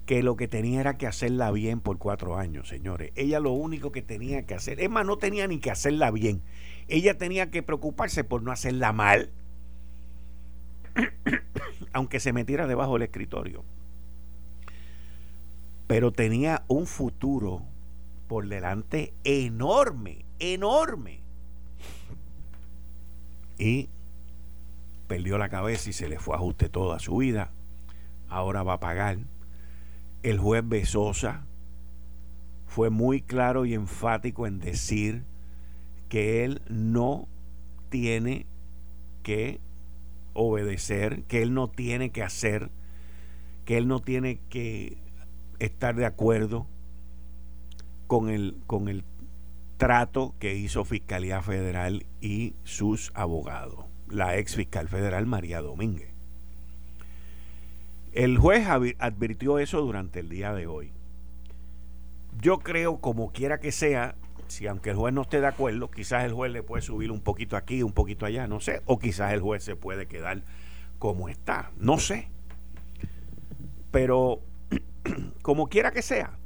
que 0.04 0.24
lo 0.24 0.34
que 0.34 0.48
tenía 0.48 0.80
era 0.80 0.98
que 0.98 1.06
hacerla 1.06 1.52
bien 1.52 1.78
por 1.78 1.98
cuatro 1.98 2.36
años, 2.36 2.66
señores. 2.66 3.12
Ella 3.14 3.38
lo 3.38 3.52
único 3.52 3.92
que 3.92 4.02
tenía 4.02 4.46
que 4.46 4.54
hacer, 4.54 4.80
es 4.80 4.90
más, 4.90 5.06
no 5.06 5.16
tenía 5.16 5.46
ni 5.46 5.60
que 5.60 5.70
hacerla 5.70 6.10
bien. 6.10 6.42
Ella 6.88 7.16
tenía 7.16 7.52
que 7.52 7.62
preocuparse 7.62 8.24
por 8.24 8.42
no 8.42 8.50
hacerla 8.50 8.92
mal, 8.92 9.30
aunque 11.92 12.18
se 12.18 12.32
metiera 12.32 12.66
debajo 12.66 12.94
del 12.94 13.02
escritorio. 13.02 13.62
Pero 15.86 16.10
tenía 16.10 16.64
un 16.66 16.88
futuro 16.88 17.62
por 18.26 18.48
delante 18.48 19.14
enorme, 19.22 20.24
enorme. 20.40 21.20
Y 23.58 23.88
perdió 25.06 25.38
la 25.38 25.48
cabeza 25.48 25.90
y 25.90 25.92
se 25.92 26.08
le 26.08 26.18
fue 26.18 26.34
a 26.34 26.38
ajuste 26.38 26.68
toda 26.68 26.98
su 26.98 27.16
vida. 27.16 27.50
Ahora 28.28 28.62
va 28.62 28.74
a 28.74 28.80
pagar 28.80 29.18
el 30.22 30.38
juez 30.38 30.62
Besosa 30.66 31.44
fue 32.66 32.90
muy 32.90 33.20
claro 33.20 33.64
y 33.64 33.74
enfático 33.74 34.46
en 34.46 34.60
decir 34.60 35.24
que 36.08 36.44
él 36.44 36.62
no 36.68 37.26
tiene 37.88 38.46
que 39.22 39.60
obedecer, 40.34 41.24
que 41.24 41.42
él 41.42 41.52
no 41.52 41.68
tiene 41.68 42.10
que 42.10 42.22
hacer, 42.22 42.70
que 43.64 43.76
él 43.76 43.88
no 43.88 44.00
tiene 44.00 44.40
que 44.48 44.98
estar 45.58 45.96
de 45.96 46.06
acuerdo 46.06 46.66
con 48.06 48.28
el, 48.28 48.56
con 48.66 48.88
el 48.88 49.04
trato 49.80 50.34
que 50.38 50.56
hizo 50.56 50.84
Fiscalía 50.84 51.40
Federal 51.40 52.04
y 52.20 52.54
sus 52.64 53.10
abogados, 53.14 53.86
la 54.10 54.36
ex 54.36 54.54
fiscal 54.54 54.88
federal 54.88 55.24
María 55.24 55.62
Domínguez. 55.62 56.12
El 58.12 58.36
juez 58.36 58.68
advirtió 58.68 59.58
eso 59.58 59.80
durante 59.80 60.20
el 60.20 60.28
día 60.28 60.52
de 60.52 60.66
hoy. 60.66 60.92
Yo 62.42 62.58
creo, 62.58 63.00
como 63.00 63.32
quiera 63.32 63.58
que 63.58 63.72
sea, 63.72 64.16
si 64.48 64.66
aunque 64.66 64.90
el 64.90 64.96
juez 64.96 65.14
no 65.14 65.22
esté 65.22 65.40
de 65.40 65.46
acuerdo, 65.46 65.90
quizás 65.90 66.24
el 66.24 66.34
juez 66.34 66.52
le 66.52 66.62
puede 66.62 66.82
subir 66.82 67.10
un 67.10 67.22
poquito 67.22 67.56
aquí, 67.56 67.82
un 67.82 67.92
poquito 67.92 68.26
allá, 68.26 68.46
no 68.46 68.60
sé, 68.60 68.82
o 68.84 68.98
quizás 68.98 69.32
el 69.32 69.40
juez 69.40 69.64
se 69.64 69.76
puede 69.76 70.06
quedar 70.06 70.42
como 70.98 71.30
está, 71.30 71.70
no 71.78 71.96
sé. 71.96 72.28
Pero, 73.90 74.42
como 75.40 75.70
quiera 75.70 75.90
que 75.90 76.02
sea, 76.02 76.36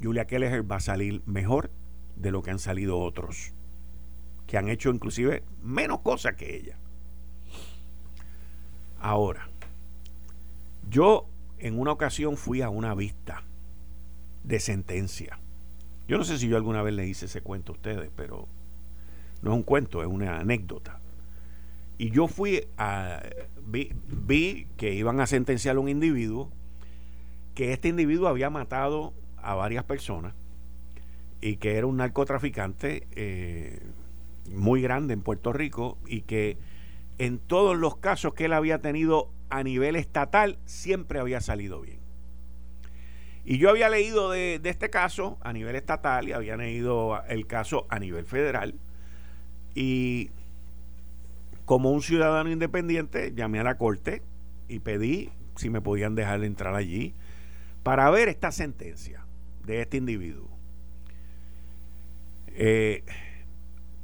Julia 0.00 0.28
Keller 0.28 0.70
va 0.70 0.76
a 0.76 0.80
salir 0.80 1.24
mejor 1.26 1.72
de 2.20 2.30
lo 2.30 2.42
que 2.42 2.50
han 2.50 2.58
salido 2.58 2.98
otros, 2.98 3.52
que 4.46 4.58
han 4.58 4.68
hecho 4.68 4.90
inclusive 4.90 5.42
menos 5.62 6.00
cosas 6.00 6.34
que 6.34 6.56
ella. 6.56 6.76
Ahora, 9.00 9.48
yo 10.88 11.26
en 11.58 11.78
una 11.78 11.92
ocasión 11.92 12.36
fui 12.36 12.62
a 12.62 12.68
una 12.68 12.94
vista 12.94 13.42
de 14.44 14.60
sentencia. 14.60 15.38
Yo 16.08 16.18
no 16.18 16.24
sé 16.24 16.38
si 16.38 16.48
yo 16.48 16.56
alguna 16.56 16.82
vez 16.82 16.94
le 16.94 17.06
hice 17.06 17.26
ese 17.26 17.40
cuento 17.40 17.72
a 17.72 17.76
ustedes, 17.76 18.10
pero 18.14 18.48
no 19.42 19.52
es 19.52 19.56
un 19.56 19.62
cuento, 19.62 20.02
es 20.02 20.08
una 20.08 20.40
anécdota. 20.40 21.00
Y 21.96 22.10
yo 22.10 22.28
fui 22.28 22.66
a. 22.76 23.22
Vi, 23.66 23.92
vi 24.06 24.66
que 24.76 24.94
iban 24.94 25.20
a 25.20 25.26
sentenciar 25.26 25.76
a 25.76 25.80
un 25.80 25.88
individuo, 25.88 26.50
que 27.54 27.72
este 27.72 27.88
individuo 27.88 28.28
había 28.28 28.50
matado 28.50 29.12
a 29.36 29.54
varias 29.54 29.84
personas 29.84 30.34
y 31.40 31.56
que 31.56 31.76
era 31.76 31.86
un 31.86 31.96
narcotraficante 31.98 33.06
eh, 33.12 33.80
muy 34.52 34.82
grande 34.82 35.14
en 35.14 35.22
Puerto 35.22 35.52
Rico 35.52 35.98
y 36.06 36.22
que 36.22 36.58
en 37.18 37.38
todos 37.38 37.76
los 37.76 37.96
casos 37.96 38.34
que 38.34 38.46
él 38.46 38.52
había 38.52 38.80
tenido 38.80 39.30
a 39.48 39.62
nivel 39.62 39.96
estatal 39.96 40.58
siempre 40.64 41.18
había 41.18 41.40
salido 41.40 41.80
bien. 41.80 42.00
Y 43.44 43.58
yo 43.58 43.70
había 43.70 43.88
leído 43.88 44.30
de, 44.30 44.60
este 44.64 44.90
caso 44.90 45.38
a 45.40 45.52
nivel 45.52 45.76
estatal 45.76 46.28
y 46.28 46.32
había 46.32 46.56
leído 46.56 47.22
el 47.26 47.46
caso 47.46 47.86
a 47.88 47.98
nivel 47.98 48.24
federal. 48.24 48.74
Y 49.74 50.30
como 51.64 51.90
un 51.90 52.02
ciudadano 52.02 52.50
independiente 52.50 53.32
llamé 53.34 53.60
a 53.60 53.64
la 53.64 53.76
corte 53.76 54.22
y 54.68 54.80
pedí 54.80 55.30
si 55.56 55.70
me 55.70 55.80
podían 55.80 56.14
dejar 56.14 56.44
entrar 56.44 56.74
allí 56.74 57.14
para 57.82 58.10
ver 58.10 58.28
esta 58.28 58.52
sentencia 58.52 59.24
de 59.64 59.82
este 59.82 59.96
individuo. 59.96 60.59
Eh, 62.54 63.04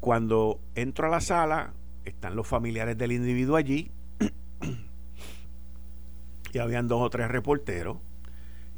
cuando 0.01 0.61
entro 0.75 1.07
a 1.07 1.11
la 1.11 1.21
sala, 1.21 1.75
están 2.05 2.37
los 2.37 2.47
familiares 2.47 2.97
del 2.97 3.13
individuo 3.13 3.57
allí 3.57 3.91
y 6.53 6.59
habían 6.59 6.89
dos 6.89 7.03
o 7.03 7.11
tres 7.11 7.29
reporteros 7.29 7.99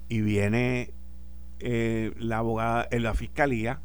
y 0.09 0.23
viene 0.23 0.95
eh, 1.61 2.13
la 2.17 2.39
abogada 2.39 2.89
en 2.91 3.03
la 3.03 3.15
fiscalía, 3.15 3.83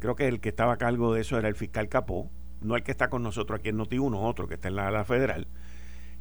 creo 0.00 0.16
que 0.16 0.26
el 0.26 0.40
que 0.40 0.48
estaba 0.48 0.72
a 0.72 0.78
cargo 0.78 1.14
de 1.14 1.20
eso 1.20 1.38
era 1.38 1.48
el 1.48 1.54
fiscal 1.54 1.88
Capó, 1.88 2.30
no 2.60 2.74
el 2.74 2.82
que 2.82 2.90
está 2.90 3.08
con 3.08 3.22
nosotros 3.22 3.60
aquí 3.60 3.68
en 3.68 3.78
Noti1, 3.78 4.16
otro 4.16 4.48
que 4.48 4.54
está 4.54 4.68
en 4.68 4.76
la, 4.76 4.90
la 4.90 5.04
federal, 5.04 5.46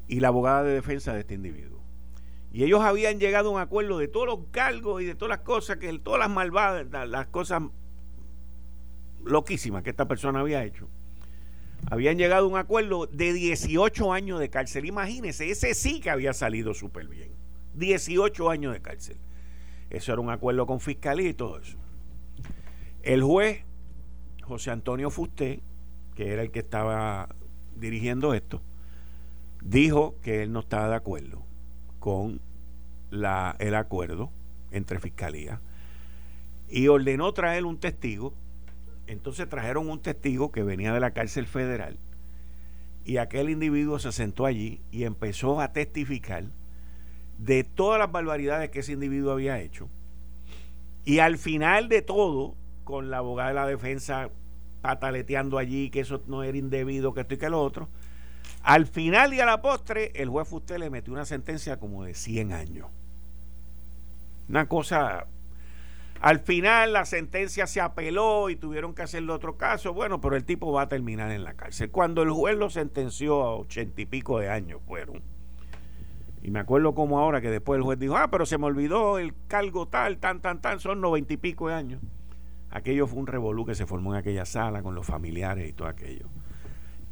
y 0.07 0.19
la 0.19 0.27
abogada 0.27 0.63
de 0.63 0.73
defensa 0.73 1.13
de 1.13 1.21
este 1.21 1.33
individuo. 1.33 1.81
Y 2.53 2.65
ellos 2.65 2.81
habían 2.81 3.19
llegado 3.19 3.49
a 3.49 3.53
un 3.53 3.61
acuerdo 3.61 3.97
de 3.97 4.09
todos 4.09 4.27
los 4.27 4.39
cargos 4.51 5.01
y 5.01 5.05
de 5.05 5.15
todas 5.15 5.29
las 5.29 5.45
cosas, 5.45 5.77
que 5.77 5.97
todas 5.99 6.19
las 6.19 6.29
malvadas, 6.29 6.85
las 7.07 7.27
cosas 7.27 7.63
loquísimas 9.25 9.83
que 9.83 9.89
esta 9.91 10.07
persona 10.07 10.39
había 10.39 10.63
hecho 10.63 10.87
habían 11.89 12.17
llegado 12.17 12.45
a 12.45 12.49
un 12.49 12.57
acuerdo 12.57 13.07
de 13.07 13.33
18 13.33 14.13
años 14.13 14.39
de 14.39 14.49
cárcel. 14.49 14.85
Imagínense, 14.85 15.49
ese 15.49 15.73
sí 15.73 15.99
que 15.99 16.09
había 16.09 16.33
salido 16.33 16.73
súper 16.73 17.07
bien. 17.07 17.31
18 17.75 18.49
años 18.49 18.73
de 18.73 18.81
cárcel. 18.81 19.17
Eso 19.89 20.13
era 20.13 20.21
un 20.21 20.29
acuerdo 20.29 20.65
con 20.65 20.79
fiscalía 20.79 21.29
y 21.29 21.33
todo 21.33 21.59
eso. 21.59 21.77
El 23.01 23.23
juez 23.23 23.63
José 24.43 24.71
Antonio 24.71 25.09
Fusté, 25.09 25.61
que 26.15 26.31
era 26.31 26.43
el 26.43 26.51
que 26.51 26.59
estaba 26.59 27.29
dirigiendo 27.75 28.33
esto, 28.33 28.61
dijo 29.63 30.15
que 30.21 30.43
él 30.43 30.51
no 30.51 30.59
estaba 30.59 30.89
de 30.89 30.95
acuerdo 30.95 31.43
con 31.99 32.41
la, 33.09 33.55
el 33.59 33.75
acuerdo 33.75 34.31
entre 34.71 34.99
fiscalía 34.99 35.59
y 36.69 36.87
ordenó 36.87 37.33
traer 37.33 37.65
un 37.65 37.77
testigo 37.77 38.33
entonces 39.07 39.49
trajeron 39.49 39.89
un 39.89 40.01
testigo 40.01 40.51
que 40.51 40.63
venía 40.63 40.93
de 40.93 40.99
la 40.99 41.11
cárcel 41.11 41.47
federal 41.47 41.97
y 43.03 43.17
aquel 43.17 43.49
individuo 43.49 43.99
se 43.99 44.11
sentó 44.11 44.45
allí 44.45 44.81
y 44.91 45.03
empezó 45.03 45.59
a 45.59 45.73
testificar 45.73 46.45
de 47.37 47.63
todas 47.63 47.99
las 47.99 48.11
barbaridades 48.11 48.69
que 48.69 48.79
ese 48.79 48.93
individuo 48.93 49.31
había 49.31 49.59
hecho. 49.59 49.89
Y 51.03 51.19
al 51.19 51.37
final 51.37 51.89
de 51.89 52.03
todo, 52.03 52.55
con 52.83 53.09
la 53.09 53.17
abogada 53.17 53.49
de 53.49 53.55
la 53.55 53.67
defensa 53.67 54.29
pataleteando 54.81 55.57
allí 55.57 55.89
que 55.89 56.01
eso 56.01 56.21
no 56.27 56.43
era 56.43 56.57
indebido, 56.57 57.13
que 57.13 57.21
esto 57.21 57.33
y 57.33 57.37
que 57.37 57.49
lo 57.49 57.61
otro, 57.61 57.89
al 58.63 58.85
final 58.85 59.33
y 59.33 59.39
a 59.39 59.45
la 59.45 59.61
postre, 59.61 60.11
el 60.15 60.29
juez 60.29 60.47
Fuste 60.47 60.77
le 60.77 60.89
metió 60.89 61.13
una 61.13 61.25
sentencia 61.25 61.79
como 61.79 62.03
de 62.03 62.13
100 62.13 62.53
años. 62.53 62.87
Una 64.47 64.67
cosa 64.67 65.25
Al 66.21 66.37
final 66.39 66.93
la 66.93 67.05
sentencia 67.05 67.65
se 67.65 67.81
apeló 67.81 68.51
y 68.51 68.55
tuvieron 68.55 68.93
que 68.93 69.01
hacerle 69.01 69.31
otro 69.33 69.57
caso. 69.57 69.91
Bueno, 69.91 70.21
pero 70.21 70.35
el 70.35 70.45
tipo 70.45 70.71
va 70.71 70.83
a 70.83 70.87
terminar 70.87 71.31
en 71.31 71.43
la 71.43 71.55
cárcel. 71.55 71.89
Cuando 71.89 72.21
el 72.21 72.29
juez 72.29 72.55
lo 72.55 72.69
sentenció 72.69 73.41
a 73.41 73.55
ochenta 73.55 73.99
y 74.01 74.05
pico 74.05 74.37
de 74.37 74.47
años 74.47 74.81
fueron. 74.85 75.23
Y 76.43 76.51
me 76.51 76.59
acuerdo 76.59 76.93
como 76.93 77.19
ahora 77.19 77.41
que 77.41 77.49
después 77.49 77.77
el 77.77 77.83
juez 77.83 77.97
dijo, 77.97 78.17
ah, 78.17 78.29
pero 78.29 78.45
se 78.45 78.59
me 78.59 78.67
olvidó 78.67 79.17
el 79.17 79.33
cargo 79.47 79.87
tal, 79.87 80.19
tan, 80.19 80.41
tan, 80.41 80.61
tan, 80.61 80.79
son 80.79 81.01
noventa 81.01 81.33
y 81.33 81.37
pico 81.37 81.69
de 81.69 81.73
años. 81.73 82.01
Aquello 82.69 83.07
fue 83.07 83.19
un 83.19 83.27
revolú 83.27 83.65
que 83.65 83.73
se 83.73 83.87
formó 83.87 84.13
en 84.13 84.19
aquella 84.19 84.45
sala 84.45 84.83
con 84.83 84.93
los 84.93 85.07
familiares 85.07 85.67
y 85.67 85.73
todo 85.73 85.87
aquello. 85.87 86.27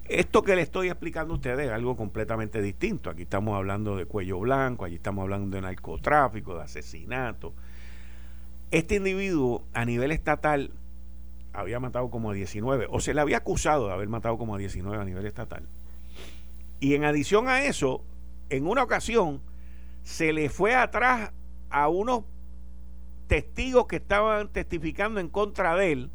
Esto 0.08 0.44
que 0.44 0.56
le 0.56 0.62
estoy 0.62 0.88
explicando 0.88 1.34
a 1.34 1.38
ustedes 1.38 1.68
es 1.68 1.72
algo 1.72 1.98
completamente 1.98 2.62
distinto. 2.62 3.10
Aquí 3.10 3.24
estamos 3.24 3.56
hablando 3.56 3.96
de 3.96 4.06
cuello 4.06 4.40
blanco, 4.40 4.86
allí 4.86 4.96
estamos 4.96 5.24
hablando 5.24 5.56
de 5.56 5.62
narcotráfico, 5.62 6.56
de 6.56 6.64
asesinato. 6.64 7.56
Este 8.72 8.96
individuo 8.96 9.66
a 9.74 9.84
nivel 9.84 10.12
estatal 10.12 10.72
había 11.54 11.80
matado 11.80 12.12
como 12.12 12.30
a 12.30 12.34
19, 12.34 12.88
o 12.90 13.00
se 13.00 13.16
le 13.16 13.22
había 13.22 13.38
acusado 13.38 13.88
de 13.88 13.94
haber 13.94 14.10
matado 14.10 14.38
como 14.38 14.56
a 14.56 14.58
19 14.60 15.02
a 15.02 15.06
nivel 15.06 15.26
estatal. 15.26 15.68
Y 16.80 16.94
en 16.94 17.04
adición 17.04 17.48
a 17.48 17.64
eso, 17.64 18.04
en 18.50 18.68
una 18.68 18.84
ocasión 18.84 19.42
se 20.04 20.34
le 20.34 20.50
fue 20.50 20.76
atrás 20.76 21.32
a 21.72 21.90
unos 21.90 22.26
testigos 23.28 23.88
que 23.88 23.98
estaban 23.98 24.50
testificando 24.50 25.20
en 25.20 25.30
contra 25.30 25.76
de 25.76 25.92
él 25.92 26.12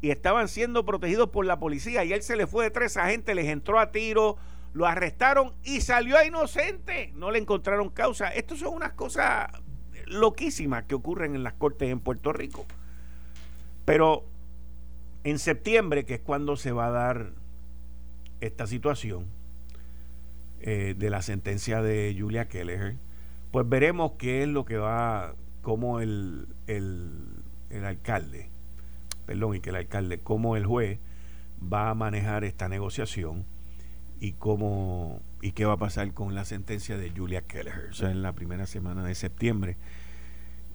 y 0.00 0.10
estaban 0.10 0.48
siendo 0.48 0.84
protegidos 0.84 1.28
por 1.28 1.44
la 1.44 1.58
policía 1.58 2.04
y 2.04 2.12
él 2.12 2.22
se 2.22 2.36
le 2.36 2.46
fue 2.46 2.64
de 2.64 2.70
tres 2.70 2.96
agentes, 2.96 3.34
les 3.36 3.46
entró 3.46 3.78
a 3.78 3.92
tiro, 3.92 4.36
lo 4.72 4.86
arrestaron 4.86 5.52
y 5.64 5.82
salió 5.82 6.22
inocente, 6.24 7.12
no 7.14 7.30
le 7.30 7.38
encontraron 7.38 7.90
causa. 7.90 8.28
Esto 8.28 8.56
son 8.56 8.74
unas 8.74 8.92
cosas 8.92 9.50
loquísimas 10.10 10.84
que 10.84 10.94
ocurren 10.94 11.34
en 11.34 11.42
las 11.42 11.54
cortes 11.54 11.90
en 11.90 12.00
Puerto 12.00 12.32
Rico. 12.32 12.66
Pero 13.84 14.24
en 15.24 15.38
septiembre, 15.38 16.04
que 16.04 16.14
es 16.14 16.20
cuando 16.20 16.56
se 16.56 16.72
va 16.72 16.86
a 16.86 16.90
dar 16.90 17.32
esta 18.40 18.66
situación 18.66 19.26
eh, 20.60 20.94
de 20.96 21.10
la 21.10 21.22
sentencia 21.22 21.82
de 21.82 22.14
Julia 22.18 22.48
Kelleher, 22.48 22.96
pues 23.50 23.68
veremos 23.68 24.12
qué 24.18 24.42
es 24.42 24.48
lo 24.48 24.64
que 24.64 24.76
va 24.76 25.34
cómo 25.62 26.00
el, 26.00 26.46
el, 26.66 27.84
alcalde, 27.84 28.48
perdón, 29.26 29.56
y 29.56 29.60
que 29.60 29.70
el 29.70 29.76
alcalde, 29.76 30.20
cómo 30.20 30.56
el 30.56 30.66
juez 30.66 30.98
va 31.60 31.90
a 31.90 31.94
manejar 31.94 32.44
esta 32.44 32.68
negociación 32.68 33.44
y 34.20 34.32
cómo 34.32 35.20
y 35.42 35.52
qué 35.52 35.64
va 35.64 35.74
a 35.74 35.78
pasar 35.78 36.12
con 36.12 36.34
la 36.34 36.44
sentencia 36.44 36.96
de 36.96 37.10
Julia 37.10 37.42
Keller, 37.42 37.88
o 37.90 37.94
sea, 37.94 38.10
en 38.10 38.22
la 38.22 38.32
primera 38.32 38.66
semana 38.66 39.04
de 39.04 39.14
septiembre. 39.14 39.76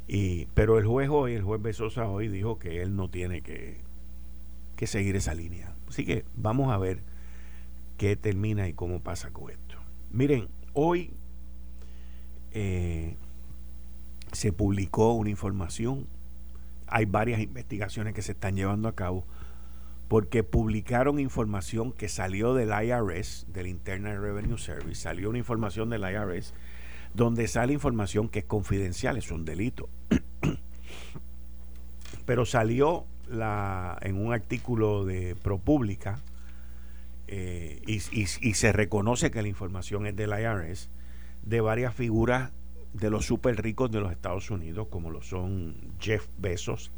Y, 0.07 0.45
pero 0.53 0.77
el 0.77 0.85
juez 0.85 1.09
hoy, 1.09 1.33
el 1.33 1.43
juez 1.43 1.61
Besosa 1.61 2.07
hoy 2.07 2.27
dijo 2.27 2.59
que 2.59 2.81
él 2.81 2.95
no 2.95 3.09
tiene 3.09 3.41
que, 3.41 3.77
que 4.75 4.87
seguir 4.87 5.15
esa 5.15 5.33
línea. 5.33 5.73
Así 5.87 6.05
que 6.05 6.25
vamos 6.35 6.71
a 6.71 6.77
ver 6.77 6.99
qué 7.97 8.15
termina 8.15 8.67
y 8.67 8.73
cómo 8.73 8.99
pasa 8.99 9.31
con 9.31 9.49
esto. 9.49 9.77
Miren, 10.11 10.47
hoy 10.73 11.11
eh, 12.51 13.15
se 14.31 14.53
publicó 14.53 15.13
una 15.13 15.29
información, 15.29 16.07
hay 16.87 17.05
varias 17.05 17.39
investigaciones 17.39 18.13
que 18.13 18.21
se 18.21 18.33
están 18.33 18.55
llevando 18.55 18.87
a 18.87 18.95
cabo, 18.95 19.25
porque 20.07 20.43
publicaron 20.43 21.19
información 21.19 21.91
que 21.91 22.07
salió 22.09 22.53
del 22.53 22.69
IRS, 22.69 23.47
del 23.51 23.67
Internal 23.67 24.21
Revenue 24.21 24.57
Service, 24.57 25.01
salió 25.01 25.29
una 25.29 25.39
información 25.39 25.89
del 25.89 26.03
IRS, 26.03 26.53
donde 27.15 27.47
sale 27.47 27.73
información 27.73 28.29
que 28.29 28.39
es 28.39 28.45
confidencial, 28.45 29.17
es 29.17 29.31
un 29.31 29.45
delito. 29.45 29.89
Pero 32.25 32.45
salió 32.45 33.05
la, 33.29 33.97
en 34.01 34.17
un 34.17 34.33
artículo 34.33 35.05
de 35.05 35.35
ProPublica 35.35 36.19
eh, 37.27 37.81
y, 37.87 37.95
y 37.95 38.53
se 38.53 38.71
reconoce 38.73 39.31
que 39.31 39.41
la 39.41 39.47
información 39.47 40.05
es 40.05 40.15
del 40.15 40.31
IRS 40.31 40.89
de 41.43 41.61
varias 41.61 41.93
figuras 41.93 42.51
de 42.93 43.09
los 43.09 43.25
super 43.25 43.61
ricos 43.61 43.91
de 43.91 43.99
los 43.99 44.11
Estados 44.11 44.49
Unidos, 44.51 44.87
como 44.89 45.11
lo 45.11 45.21
son 45.21 45.75
Jeff 45.99 46.27
Bezos, 46.37 46.91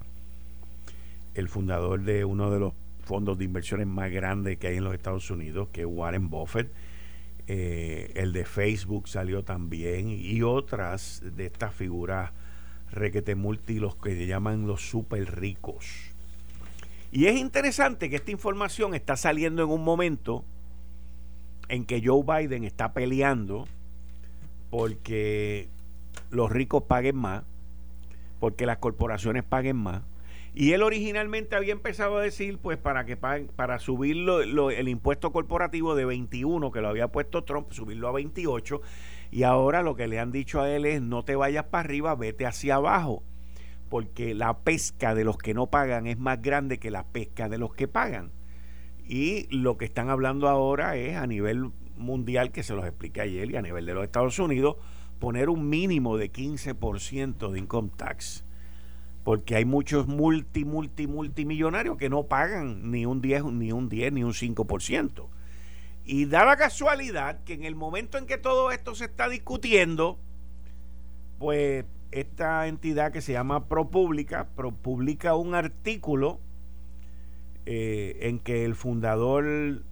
el 1.34 1.50
fundador 1.50 2.04
de 2.04 2.24
uno 2.24 2.52
de 2.52 2.60
los 2.60 2.74
fondos 3.04 3.38
de 3.38 3.46
inversiones 3.46 3.88
más 3.88 4.12
grandes 4.12 4.58
que 4.58 4.68
hay 4.68 4.78
en 4.78 4.84
los 4.84 4.94
Estados 4.94 5.30
Unidos, 5.32 5.70
que 5.72 5.82
es 5.82 5.88
Warren 5.88 6.30
Buffett, 6.30 6.72
eh, 7.48 8.12
el 8.16 8.34
de 8.34 8.46
Facebook 8.46 9.08
salió 9.08 9.44
también, 9.44 10.10
y 10.10 10.42
otras 10.42 11.22
de 11.24 11.46
estas 11.46 11.74
figuras 11.74 12.32
requete 12.92 13.36
multi, 13.36 13.80
los 13.80 13.96
que 13.96 14.26
llaman 14.26 14.68
los 14.68 14.90
super 14.90 15.40
ricos. 15.40 15.86
Y 17.12 17.26
es 17.26 17.38
interesante 17.38 18.10
que 18.10 18.18
esta 18.18 18.32
información 18.32 18.94
está 18.94 19.16
saliendo 19.16 19.64
en 19.64 19.70
un 19.70 19.84
momento 19.84 20.44
en 21.70 21.86
que 21.86 22.02
Joe 22.06 22.24
Biden 22.24 22.64
está 22.64 22.94
peleando 22.94 23.68
porque 24.70 25.70
los 26.30 26.52
ricos 26.52 26.84
paguen 26.84 27.16
más, 27.16 27.44
porque 28.40 28.66
las 28.66 28.78
corporaciones 28.78 29.44
paguen 29.44 29.78
más. 29.78 30.02
Y 30.60 30.72
él 30.72 30.82
originalmente 30.82 31.56
había 31.56 31.74
empezado 31.74 32.18
a 32.18 32.24
decir, 32.24 32.58
pues, 32.58 32.80
para 32.80 33.06
que 33.06 33.16
paguen, 33.16 33.46
para 33.56 33.78
subir 33.78 34.18
el 34.28 34.88
impuesto 34.88 35.32
corporativo 35.32 35.94
de 35.94 36.04
21, 36.04 36.72
que 36.72 36.82
lo 36.82 36.88
había 36.88 37.10
puesto 37.10 37.44
Trump, 37.44 37.72
subirlo 37.74 38.08
a 38.08 38.14
28. 38.14 38.82
Y 39.30 39.44
ahora 39.44 39.84
lo 39.84 39.96
que 39.96 40.08
le 40.08 40.18
han 40.18 40.32
dicho 40.32 40.60
a 40.60 40.72
él 40.72 40.88
es, 40.88 41.00
no 41.00 41.24
te 41.24 41.36
vayas 41.36 41.66
para 41.66 41.82
arriba, 41.82 42.16
vete 42.16 42.48
hacia 42.48 42.78
abajo. 42.78 43.22
Porque 43.88 44.34
la 44.34 44.58
pesca 44.58 45.14
de 45.14 45.26
los 45.26 45.38
que 45.38 45.54
no 45.54 45.68
pagan 45.68 46.08
es 46.08 46.18
más 46.18 46.42
grande 46.42 46.80
que 46.80 46.90
la 46.90 47.06
pesca 47.06 47.50
de 47.50 47.60
los 47.60 47.76
que 47.76 47.88
pagan. 47.88 48.32
Y 49.08 49.46
lo 49.56 49.78
que 49.78 49.86
están 49.86 50.10
hablando 50.10 50.48
ahora 50.48 50.96
es 50.96 51.18
a 51.18 51.28
nivel 51.28 51.70
mundial, 51.98 52.52
que 52.52 52.64
se 52.64 52.74
los 52.74 52.84
expliqué 52.84 53.22
ayer, 53.22 53.52
y 53.52 53.58
a 53.58 53.62
nivel 53.62 53.86
de 53.86 53.94
los 53.94 54.04
Estados 54.04 54.40
Unidos, 54.40 54.78
poner 55.20 55.50
un 55.50 55.70
mínimo 55.70 56.18
de 56.18 56.32
15% 56.32 57.52
de 57.52 57.60
income 57.60 57.92
tax. 57.96 58.44
Porque 59.28 59.58
hay 59.58 59.66
muchos 59.66 60.08
multi, 60.08 60.64
multi, 60.64 61.06
multimillonarios 61.06 61.98
que 61.98 62.08
no 62.08 62.28
pagan 62.28 62.92
ni 62.92 63.06
un 63.06 63.22
10, 63.22 63.44
ni 63.52 63.74
un 63.74 63.90
10, 63.90 64.14
ni 64.14 64.24
un 64.24 64.32
5%. 64.32 65.28
Y 66.06 66.28
da 66.28 66.46
la 66.46 66.56
casualidad 66.56 67.44
que 67.44 67.54
en 67.54 67.66
el 67.66 67.76
momento 67.76 68.18
en 68.18 68.26
que 68.26 68.38
todo 68.38 68.72
esto 68.72 68.96
se 68.96 69.04
está 69.04 69.28
discutiendo, 69.28 70.18
pues 71.40 71.84
esta 72.12 72.68
entidad 72.68 73.12
que 73.12 73.20
se 73.20 73.34
llama 73.34 73.68
ProPublica 73.68 74.48
publica 74.82 75.36
un 75.36 75.56
artículo 75.56 76.40
eh, 77.66 78.20
en 78.22 78.40
que 78.40 78.64
el 78.64 78.76
fundador 78.76 79.84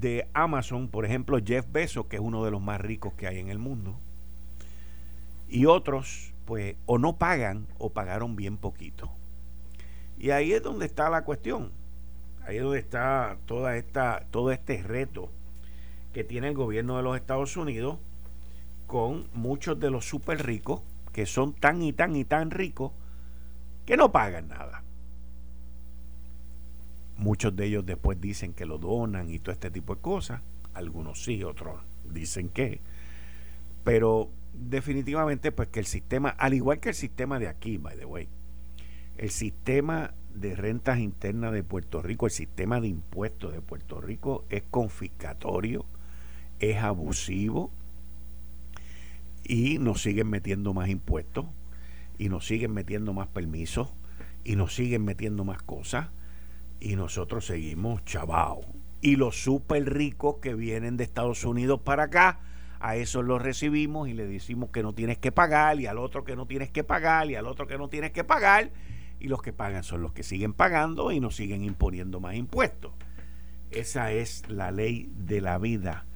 de 0.00 0.28
Amazon, 0.32 0.88
por 0.88 1.04
ejemplo, 1.04 1.38
Jeff 1.44 1.66
Bezos, 1.70 2.06
que 2.06 2.16
es 2.16 2.22
uno 2.22 2.42
de 2.42 2.50
los 2.50 2.62
más 2.62 2.80
ricos 2.80 3.12
que 3.18 3.26
hay 3.26 3.38
en 3.38 3.50
el 3.50 3.58
mundo, 3.58 3.98
y 5.46 5.66
otros, 5.66 6.31
pues, 6.44 6.76
o 6.86 6.98
no 6.98 7.16
pagan 7.16 7.66
o 7.78 7.90
pagaron 7.90 8.36
bien 8.36 8.56
poquito. 8.56 9.10
Y 10.18 10.30
ahí 10.30 10.52
es 10.52 10.62
donde 10.62 10.86
está 10.86 11.10
la 11.10 11.24
cuestión. 11.24 11.72
Ahí 12.46 12.56
es 12.56 12.62
donde 12.62 12.78
está 12.78 13.38
toda 13.46 13.76
esta, 13.76 14.26
todo 14.30 14.50
este 14.52 14.82
reto 14.82 15.30
que 16.12 16.24
tiene 16.24 16.48
el 16.48 16.54
gobierno 16.54 16.96
de 16.96 17.02
los 17.02 17.16
Estados 17.16 17.56
Unidos 17.56 17.98
con 18.86 19.28
muchos 19.32 19.80
de 19.80 19.90
los 19.90 20.04
súper 20.04 20.44
ricos 20.44 20.82
que 21.12 21.26
son 21.26 21.54
tan 21.54 21.82
y 21.82 21.92
tan 21.92 22.16
y 22.16 22.24
tan 22.24 22.50
ricos 22.50 22.92
que 23.86 23.96
no 23.96 24.12
pagan 24.12 24.48
nada. 24.48 24.82
Muchos 27.16 27.54
de 27.54 27.66
ellos 27.66 27.86
después 27.86 28.20
dicen 28.20 28.54
que 28.54 28.66
lo 28.66 28.78
donan 28.78 29.30
y 29.30 29.38
todo 29.38 29.52
este 29.52 29.70
tipo 29.70 29.94
de 29.94 30.00
cosas. 30.00 30.40
Algunos 30.74 31.22
sí, 31.22 31.44
otros 31.44 31.80
dicen 32.04 32.48
que. 32.48 32.80
Pero 33.84 34.30
definitivamente 34.52 35.52
pues 35.52 35.68
que 35.68 35.80
el 35.80 35.86
sistema, 35.86 36.30
al 36.30 36.54
igual 36.54 36.80
que 36.80 36.90
el 36.90 36.94
sistema 36.94 37.38
de 37.38 37.48
aquí, 37.48 37.78
by 37.78 37.96
the 37.96 38.04
way, 38.04 38.28
el 39.18 39.30
sistema 39.30 40.14
de 40.34 40.56
rentas 40.56 40.98
internas 40.98 41.52
de 41.52 41.62
Puerto 41.62 42.02
Rico, 42.02 42.26
el 42.26 42.32
sistema 42.32 42.80
de 42.80 42.88
impuestos 42.88 43.52
de 43.52 43.60
Puerto 43.60 44.00
Rico 44.00 44.44
es 44.48 44.62
confiscatorio, 44.70 45.84
es 46.58 46.78
abusivo 46.78 47.70
y 49.44 49.78
nos 49.78 50.02
siguen 50.02 50.30
metiendo 50.30 50.72
más 50.72 50.88
impuestos 50.88 51.46
y 52.18 52.28
nos 52.28 52.46
siguen 52.46 52.72
metiendo 52.72 53.12
más 53.12 53.28
permisos 53.28 53.92
y 54.44 54.56
nos 54.56 54.74
siguen 54.74 55.04
metiendo 55.04 55.44
más 55.44 55.62
cosas 55.62 56.08
y 56.80 56.96
nosotros 56.96 57.46
seguimos 57.46 58.04
chavao. 58.04 58.62
Y 59.00 59.16
los 59.16 59.42
súper 59.42 59.92
ricos 59.92 60.36
que 60.38 60.54
vienen 60.54 60.96
de 60.96 61.04
Estados 61.04 61.44
Unidos 61.44 61.80
para 61.80 62.04
acá, 62.04 62.40
a 62.82 62.96
esos 62.96 63.24
los 63.24 63.40
recibimos 63.40 64.08
y 64.08 64.12
le 64.12 64.26
decimos 64.26 64.70
que 64.70 64.82
no 64.82 64.92
tienes 64.92 65.16
que 65.16 65.30
pagar 65.30 65.78
y 65.78 65.86
al 65.86 65.98
otro 65.98 66.24
que 66.24 66.34
no 66.34 66.46
tienes 66.46 66.68
que 66.68 66.82
pagar 66.82 67.30
y 67.30 67.36
al 67.36 67.46
otro 67.46 67.68
que 67.68 67.78
no 67.78 67.88
tienes 67.88 68.10
que 68.10 68.24
pagar 68.24 68.70
y 69.20 69.28
los 69.28 69.40
que 69.40 69.52
pagan 69.52 69.84
son 69.84 70.02
los 70.02 70.12
que 70.12 70.24
siguen 70.24 70.52
pagando 70.52 71.12
y 71.12 71.20
nos 71.20 71.36
siguen 71.36 71.62
imponiendo 71.62 72.18
más 72.18 72.34
impuestos. 72.34 72.92
Esa 73.70 74.10
es 74.10 74.48
la 74.48 74.72
ley 74.72 75.08
de 75.16 75.40
la 75.40 75.58
vida 75.58 76.06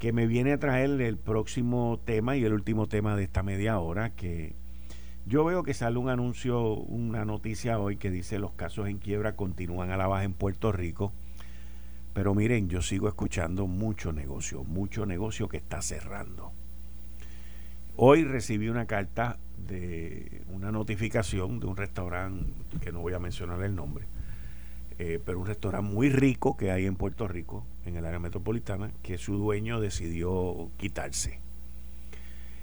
que 0.00 0.12
me 0.12 0.26
viene 0.26 0.52
a 0.52 0.58
traer 0.58 1.00
el 1.00 1.16
próximo 1.16 2.00
tema 2.04 2.36
y 2.36 2.44
el 2.44 2.52
último 2.52 2.88
tema 2.88 3.14
de 3.14 3.22
esta 3.22 3.44
media 3.44 3.78
hora 3.78 4.10
que 4.10 4.56
Yo 5.26 5.44
veo 5.44 5.62
que 5.62 5.74
sale 5.74 5.98
un 5.98 6.08
anuncio, 6.08 6.74
una 6.74 7.24
noticia 7.24 7.78
hoy 7.78 7.98
que 7.98 8.10
dice 8.10 8.40
los 8.40 8.52
casos 8.52 8.88
en 8.88 8.98
quiebra 8.98 9.36
continúan 9.36 9.92
a 9.92 9.96
la 9.96 10.08
baja 10.08 10.24
en 10.24 10.32
Puerto 10.34 10.72
Rico. 10.72 11.12
Pero 12.18 12.34
miren, 12.34 12.68
yo 12.68 12.82
sigo 12.82 13.06
escuchando 13.06 13.68
mucho 13.68 14.12
negocio, 14.12 14.64
mucho 14.64 15.06
negocio 15.06 15.48
que 15.48 15.58
está 15.58 15.80
cerrando. 15.80 16.50
Hoy 17.94 18.24
recibí 18.24 18.68
una 18.68 18.86
carta 18.86 19.38
de 19.56 20.42
una 20.48 20.72
notificación 20.72 21.60
de 21.60 21.66
un 21.66 21.76
restaurante, 21.76 22.52
que 22.80 22.90
no 22.90 23.02
voy 23.02 23.14
a 23.14 23.20
mencionar 23.20 23.62
el 23.62 23.76
nombre, 23.76 24.06
eh, 24.98 25.20
pero 25.24 25.38
un 25.38 25.46
restaurante 25.46 25.88
muy 25.88 26.10
rico 26.10 26.56
que 26.56 26.72
hay 26.72 26.86
en 26.86 26.96
Puerto 26.96 27.28
Rico, 27.28 27.64
en 27.86 27.94
el 27.94 28.04
área 28.04 28.18
metropolitana, 28.18 28.90
que 29.00 29.16
su 29.16 29.36
dueño 29.36 29.80
decidió 29.80 30.72
quitarse. 30.76 31.38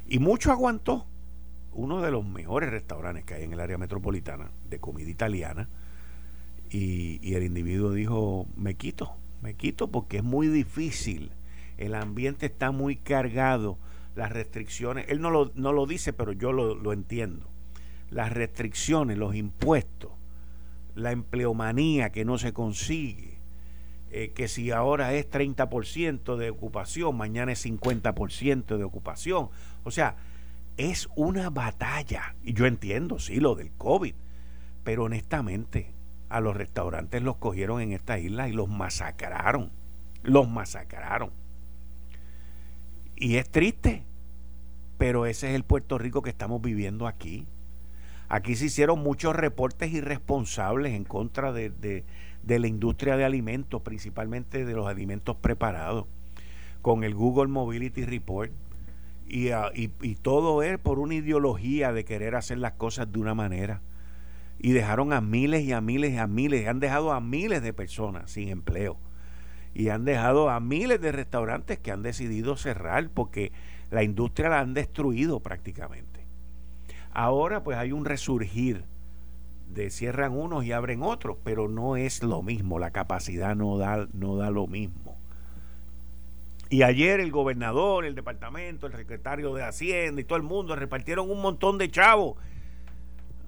Y 0.06 0.20
mucho 0.20 0.52
aguantó. 0.52 1.06
Uno 1.72 2.02
de 2.02 2.12
los 2.12 2.26
mejores 2.26 2.72
restaurantes 2.72 3.24
que 3.24 3.36
hay 3.36 3.44
en 3.44 3.54
el 3.54 3.62
área 3.62 3.78
metropolitana 3.78 4.52
de 4.70 4.80
comida 4.80 5.10
italiana. 5.10 5.70
Y, 6.70 7.26
y 7.26 7.36
el 7.36 7.44
individuo 7.44 7.94
dijo, 7.94 8.48
me 8.58 8.74
quito, 8.74 9.16
me 9.46 9.54
quito 9.54 9.92
porque 9.92 10.18
es 10.18 10.24
muy 10.24 10.48
difícil. 10.48 11.32
El 11.78 11.94
ambiente 11.94 12.48
está 12.48 12.72
muy 12.72 12.96
cargado. 12.96 13.78
Las 14.16 14.32
restricciones, 14.32 15.06
él 15.10 15.22
no 15.22 15.30
lo, 15.30 15.52
no 15.54 15.72
lo 15.72 15.86
dice, 15.86 16.14
pero 16.14 16.32
yo 16.32 16.52
lo, 16.52 16.74
lo 16.74 16.94
entiendo. 16.94 17.48
Las 18.10 18.34
restricciones, 18.34 19.20
los 19.20 19.36
impuestos, 19.36 20.12
la 20.96 21.12
empleomanía 21.12 22.12
que 22.12 22.26
no 22.26 22.40
se 22.40 22.54
consigue, 22.54 23.38
eh, 24.10 24.32
que 24.34 24.48
si 24.48 24.72
ahora 24.72 25.14
es 25.14 25.30
30% 25.30 26.38
de 26.38 26.50
ocupación, 26.50 27.16
mañana 27.16 27.52
es 27.52 27.64
50% 27.66 28.78
de 28.78 28.84
ocupación. 28.84 29.50
O 29.84 29.92
sea, 29.92 30.16
es 30.78 31.08
una 31.16 31.52
batalla. 31.52 32.36
Y 32.42 32.54
yo 32.54 32.66
entiendo, 32.66 33.20
sí, 33.20 33.40
lo 33.40 33.54
del 33.54 33.72
COVID, 33.74 34.16
pero 34.84 35.04
honestamente, 35.04 35.95
a 36.30 36.40
los 36.40 36.56
restaurantes 36.56 37.22
los 37.22 37.38
cogieron 37.38 37.82
en 37.82 37.92
esta 37.92 38.20
isla 38.20 38.50
y 38.50 38.54
los 38.54 38.70
masacraron. 38.70 39.72
Los 40.24 40.50
masacraron. 40.50 41.32
Y 43.16 43.38
es 43.38 43.50
triste, 43.50 44.04
pero 44.98 45.26
ese 45.26 45.50
es 45.50 45.56
el 45.56 45.64
Puerto 45.64 45.98
Rico 45.98 46.22
que 46.22 46.30
estamos 46.30 46.62
viviendo 46.62 47.08
aquí. 47.08 47.48
Aquí 48.28 48.56
se 48.56 48.66
hicieron 48.66 49.00
muchos 49.00 49.36
reportes 49.36 49.94
irresponsables 49.94 50.94
en 50.94 51.04
contra 51.04 51.54
de, 51.54 52.04
la 52.46 52.68
industria 52.68 53.18
de 53.18 53.24
alimentos, 53.24 53.82
principalmente 53.84 54.66
de 54.66 54.74
los 54.74 54.88
alimentos 54.88 55.36
preparados, 55.38 56.06
con 56.82 57.04
el 57.04 57.14
Google 57.14 57.48
Mobility 57.48 58.04
Report. 58.04 58.52
Y, 59.28 59.50
ah, 59.50 59.72
y, 59.74 59.92
y, 60.02 60.16
todo 60.16 60.62
es 60.62 60.78
por 60.78 61.00
una 61.00 61.16
ideología 61.16 61.94
de 61.94 62.06
querer 62.06 62.36
hacer 62.36 62.60
las 62.60 62.74
cosas 62.74 63.12
de 63.12 63.20
una 63.20 63.34
manera. 63.34 63.82
Y 64.66 64.72
dejaron 64.72 65.14
a 65.14 65.22
miles 65.22 65.62
y 65.62 65.74
a 65.74 65.80
miles 65.80 66.14
y 66.14 66.18
a 66.18 66.26
miles, 66.26 66.68
han 66.68 66.80
dejado 66.80 67.14
a 67.14 67.22
miles 67.22 67.62
de 67.62 67.72
personas 67.72 68.32
sin 68.32 68.50
empleo. 68.50 68.98
Y 69.76 69.90
han 69.90 70.06
dejado 70.06 70.50
a 70.50 70.60
miles 70.60 71.00
de 71.00 71.12
restaurantes 71.12 71.78
que 71.78 71.92
han 71.92 72.02
decidido 72.02 72.58
cerrar 72.58 73.12
porque 73.12 73.52
la 73.92 74.02
industria 74.02 74.50
la 74.50 74.62
han 74.62 74.74
destruido 74.74 75.40
prácticamente. 75.40 76.26
Ahora 77.12 77.64
pues 77.64 77.78
hay 77.78 77.92
un 77.92 78.06
resurgir 78.06 78.86
de 79.70 79.92
cierran 79.92 80.36
unos 80.36 80.66
y 80.66 80.72
abren 80.72 81.04
otros, 81.04 81.38
pero 81.44 81.70
no 81.70 81.96
es 81.96 82.24
lo 82.24 82.42
mismo, 82.42 82.80
la 82.80 82.90
capacidad 82.90 83.56
no 83.56 83.78
da, 83.78 84.08
no 84.14 84.36
da 84.36 84.50
lo 84.50 84.66
mismo. 84.66 85.16
Y 86.72 86.82
ayer 86.82 87.20
el 87.20 87.30
gobernador, 87.30 88.04
el 88.04 88.16
departamento, 88.16 88.88
el 88.88 88.94
secretario 88.94 89.54
de 89.54 89.62
Hacienda 89.62 90.22
y 90.22 90.24
todo 90.24 90.38
el 90.38 90.44
mundo 90.44 90.76
repartieron 90.76 91.30
un 91.30 91.44
montón 91.44 91.78
de 91.78 91.92
chavos 91.92 92.38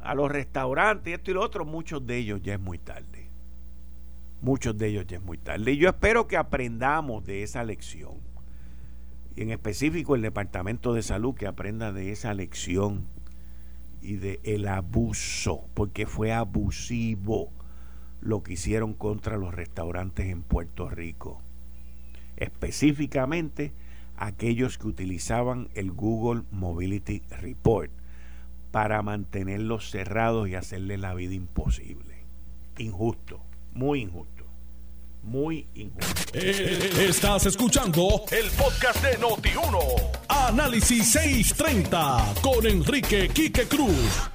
a 0.08 0.16
los 0.16 0.32
restaurantes, 0.32 1.14
esto 1.14 1.32
y 1.32 1.34
lo 1.34 1.42
otro, 1.42 1.66
muchos 1.66 2.08
de 2.08 2.16
ellos 2.18 2.42
ya 2.42 2.54
es 2.54 2.60
muy 2.62 2.78
tarde. 2.78 3.30
Muchos 4.42 4.78
de 4.78 4.88
ellos 4.88 5.06
ya 5.06 5.18
es 5.18 5.24
muy 5.24 5.38
tarde. 5.38 5.74
Y 5.74 5.78
yo 5.78 5.90
espero 5.90 6.28
que 6.28 6.38
aprendamos 6.38 7.26
de 7.26 7.44
esa 7.44 7.66
lección. 7.66 8.16
Y 9.36 9.42
en 9.42 9.50
específico 9.50 10.16
el 10.16 10.22
Departamento 10.22 10.94
de 10.94 11.02
Salud 11.02 11.36
que 11.36 11.46
aprenda 11.46 11.92
de 11.92 12.14
esa 12.14 12.34
lección 12.34 13.06
y 14.02 14.16
de 14.16 14.40
el 14.44 14.70
abuso, 14.70 15.68
porque 15.74 16.06
fue 16.06 16.32
abusivo 16.32 17.52
lo 18.22 18.44
que 18.44 18.54
hicieron 18.54 18.94
contra 18.94 19.36
los 19.36 19.54
restaurantes 19.54 20.28
en 20.28 20.42
Puerto 20.42 20.90
Rico. 20.90 21.42
Específicamente 22.38 23.74
aquellos 24.16 24.78
que 24.78 24.88
utilizaban 24.88 25.68
el 25.74 25.92
Google 25.92 26.44
Mobility 26.52 27.24
Report 27.42 27.92
para 28.78 29.02
mantenerlos 29.02 29.90
cerrados 29.90 30.48
y 30.48 30.54
hacerles 30.54 31.00
la 31.00 31.16
vida 31.16 31.34
imposible. 31.34 32.28
Injusto, 32.78 33.42
muy 33.74 34.02
injusto 34.02 34.46
muy 35.24 35.68
injusto. 35.74 36.32
Eh, 36.34 37.08
estás 37.10 37.48
escuchando 37.48 38.24
el 38.32 38.50
podcast 38.52 39.04
de 39.04 39.18
Noti1. 39.20 39.80
Análisis 40.30 41.12
630 41.12 42.36
con 42.42 42.66
Enrique 42.66 43.28
Quique 43.28 43.68
Cruz. 43.68 44.30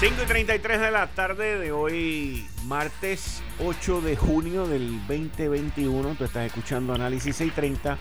5 0.00 0.22
y 0.22 0.26
33 0.26 0.80
de 0.80 0.90
la 0.90 1.06
tarde 1.06 1.58
de 1.58 1.72
hoy, 1.72 2.46
martes 2.64 3.42
8 3.64 4.00
de 4.02 4.16
junio 4.16 4.66
del 4.66 4.98
2021. 5.06 6.16
Tú 6.16 6.24
estás 6.24 6.46
escuchando 6.46 6.92
Análisis 6.92 7.36
630. 7.36 7.96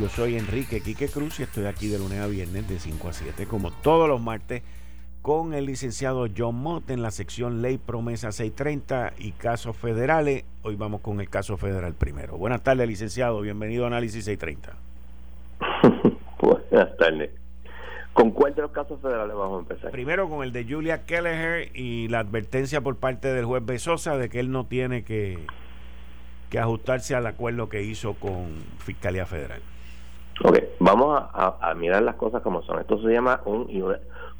Yo 0.00 0.08
soy 0.08 0.36
Enrique 0.36 0.80
Quique 0.80 1.06
Cruz 1.06 1.38
y 1.38 1.44
estoy 1.44 1.66
aquí 1.66 1.86
de 1.86 1.98
lunes 1.98 2.18
a 2.18 2.26
viernes 2.26 2.68
de 2.68 2.80
5 2.80 3.08
a 3.08 3.12
7, 3.12 3.46
como 3.46 3.70
todos 3.70 4.08
los 4.08 4.20
martes 4.20 4.62
con 5.22 5.54
el 5.54 5.66
licenciado 5.66 6.26
John 6.36 6.56
Mott 6.56 6.90
en 6.90 7.00
la 7.00 7.12
sección 7.12 7.62
Ley 7.62 7.78
Promesa 7.78 8.32
630 8.32 9.12
y 9.18 9.30
casos 9.32 9.76
federales. 9.76 10.44
Hoy 10.62 10.74
vamos 10.74 11.00
con 11.00 11.20
el 11.20 11.30
caso 11.30 11.56
federal 11.56 11.94
primero. 11.94 12.36
Buenas 12.36 12.64
tardes, 12.64 12.88
licenciado. 12.88 13.40
Bienvenido 13.40 13.84
a 13.84 13.86
Análisis 13.86 14.24
630. 14.24 14.76
Buenas 16.40 16.96
tardes. 16.96 17.30
¿Con 18.14 18.32
cuál 18.32 18.52
de 18.56 18.62
los 18.62 18.72
casos 18.72 19.00
federales 19.00 19.36
vamos 19.36 19.58
a 19.58 19.60
empezar? 19.60 19.92
Primero 19.92 20.28
con 20.28 20.42
el 20.42 20.50
de 20.50 20.64
Julia 20.64 21.04
Kelleher 21.04 21.70
y 21.72 22.08
la 22.08 22.18
advertencia 22.18 22.80
por 22.80 22.96
parte 22.96 23.32
del 23.32 23.44
juez 23.44 23.64
Besosa 23.64 24.18
de 24.18 24.28
que 24.28 24.40
él 24.40 24.50
no 24.50 24.66
tiene 24.66 25.04
que, 25.04 25.38
que 26.50 26.58
ajustarse 26.58 27.14
al 27.14 27.28
acuerdo 27.28 27.68
que 27.68 27.84
hizo 27.84 28.14
con 28.14 28.56
Fiscalía 28.78 29.24
Federal. 29.24 29.62
Ok, 30.42 30.58
vamos 30.80 31.22
a, 31.32 31.74
mirar 31.76 32.02
las 32.02 32.16
cosas 32.16 32.42
como 32.42 32.62
son. 32.62 32.80
Esto 32.80 33.00
se 33.02 33.08
llama 33.08 33.40
un, 33.44 33.68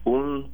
un 0.05 0.51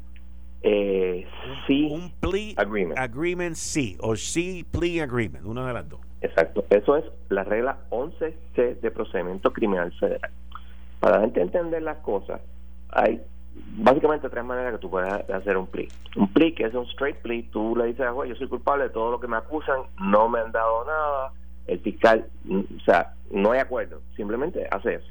eh, 0.62 1.26
un 1.68 2.12
plea 2.20 2.54
agreement. 2.58 2.98
agreement 2.98 3.54
sí 3.54 3.96
o 4.00 4.14
sí 4.14 4.66
plea 4.70 5.04
agreement, 5.04 5.46
una 5.46 5.66
de 5.66 5.72
las 5.72 5.88
dos. 5.88 6.00
Exacto, 6.20 6.64
eso 6.68 6.96
es 6.96 7.04
la 7.30 7.44
regla 7.44 7.78
11C 7.90 8.80
de 8.80 8.90
procedimiento 8.90 9.52
criminal 9.52 9.90
federal. 9.98 10.30
Para 11.00 11.16
la 11.16 11.22
gente 11.22 11.40
entender 11.40 11.82
las 11.82 11.98
cosas, 11.98 12.42
hay 12.90 13.22
básicamente 13.78 14.28
tres 14.28 14.44
maneras 14.44 14.74
que 14.74 14.78
tú 14.78 14.90
puedes 14.90 15.10
hacer 15.30 15.56
un 15.56 15.66
plea. 15.66 15.88
Un 16.16 16.30
plea 16.30 16.54
que 16.54 16.64
es 16.64 16.74
un 16.74 16.84
straight 16.86 17.16
plea, 17.16 17.42
tú 17.50 17.74
le 17.74 17.86
dices, 17.86 18.06
yo 18.28 18.34
soy 18.34 18.48
culpable 18.48 18.84
de 18.84 18.90
todo 18.90 19.12
lo 19.12 19.20
que 19.20 19.28
me 19.28 19.38
acusan, 19.38 19.80
no 19.98 20.28
me 20.28 20.40
han 20.40 20.52
dado 20.52 20.84
nada, 20.84 21.32
el 21.66 21.80
fiscal, 21.80 22.26
mm, 22.44 22.60
o 22.76 22.80
sea, 22.84 23.14
no 23.30 23.52
hay 23.52 23.60
acuerdo, 23.60 24.02
simplemente 24.14 24.66
hace 24.70 24.96
eso. 24.96 25.08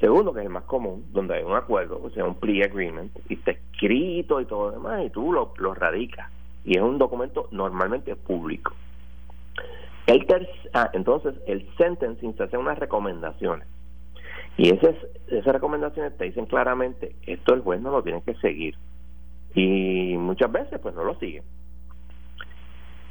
Segundo, 0.00 0.32
que 0.32 0.40
es 0.40 0.46
el 0.46 0.52
más 0.52 0.64
común, 0.64 1.04
donde 1.12 1.34
hay 1.34 1.44
un 1.44 1.54
acuerdo, 1.54 2.00
o 2.02 2.10
sea, 2.10 2.24
un 2.24 2.36
plea 2.36 2.64
agreement, 2.64 3.12
y 3.28 3.34
está 3.34 3.50
escrito 3.50 4.40
y 4.40 4.46
todo 4.46 4.70
lo 4.70 4.72
demás, 4.72 5.04
y 5.04 5.10
tú 5.10 5.30
lo, 5.30 5.52
lo 5.58 5.74
radicas. 5.74 6.30
Y 6.64 6.76
es 6.76 6.82
un 6.82 6.96
documento 6.96 7.48
normalmente 7.50 8.16
público. 8.16 8.72
El 10.06 10.26
ah, 10.72 10.90
entonces, 10.94 11.34
el 11.46 11.68
sentencing 11.76 12.34
se 12.36 12.44
hace 12.44 12.56
unas 12.56 12.78
recomendaciones. 12.78 13.68
Y 14.56 14.70
esas, 14.74 14.96
esas 15.28 15.52
recomendaciones 15.52 16.16
te 16.16 16.24
dicen 16.24 16.46
claramente, 16.46 17.14
esto 17.26 17.54
el 17.54 17.60
juez 17.60 17.80
no 17.80 17.90
lo 17.90 18.02
tiene 18.02 18.22
que 18.22 18.34
seguir. 18.36 18.76
Y 19.54 20.16
muchas 20.16 20.50
veces, 20.50 20.80
pues 20.80 20.94
no 20.94 21.04
lo 21.04 21.14
sigue. 21.18 21.42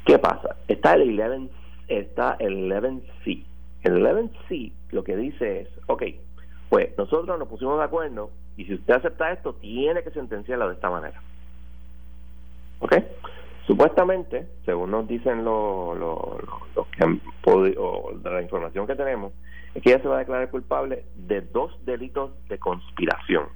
¿Qué 0.04 0.18
pasa? 0.18 0.56
Está 0.66 0.94
el 0.94 1.18
11, 1.18 1.52
está 1.88 2.36
el 2.40 2.70
11C. 2.70 3.44
El 3.82 4.04
11C 4.04 4.72
lo 4.90 5.04
que 5.04 5.16
dice 5.16 5.60
es, 5.60 5.68
ok, 5.86 6.02
pues 6.70 6.96
nosotros 6.96 7.38
nos 7.38 7.48
pusimos 7.48 7.76
de 7.78 7.84
acuerdo 7.84 8.30
y 8.56 8.64
si 8.64 8.74
usted 8.74 8.94
acepta 8.94 9.32
esto, 9.32 9.54
tiene 9.54 10.02
que 10.02 10.10
sentenciarla 10.12 10.68
de 10.68 10.74
esta 10.74 10.88
manera. 10.88 11.20
¿Ok? 12.78 12.94
Supuestamente, 13.66 14.46
según 14.64 14.92
nos 14.92 15.06
dicen 15.06 15.44
los 15.44 15.98
que 16.96 17.04
han 17.04 17.20
podido, 17.42 18.12
de 18.22 18.30
la 18.30 18.42
información 18.42 18.86
que 18.86 18.94
tenemos, 18.94 19.32
es 19.74 19.82
que 19.82 19.90
ella 19.90 20.00
se 20.00 20.08
va 20.08 20.16
a 20.16 20.20
declarar 20.20 20.50
culpable 20.50 21.04
de 21.16 21.40
dos 21.40 21.76
delitos 21.84 22.32
de 22.48 22.58
conspiración. 22.58 23.46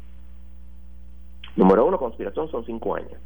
Número 1.57 1.87
uno, 1.87 1.99
conspiración 1.99 2.51
son 2.51 2.67
cinco 2.67 2.97
años. 2.97 3.19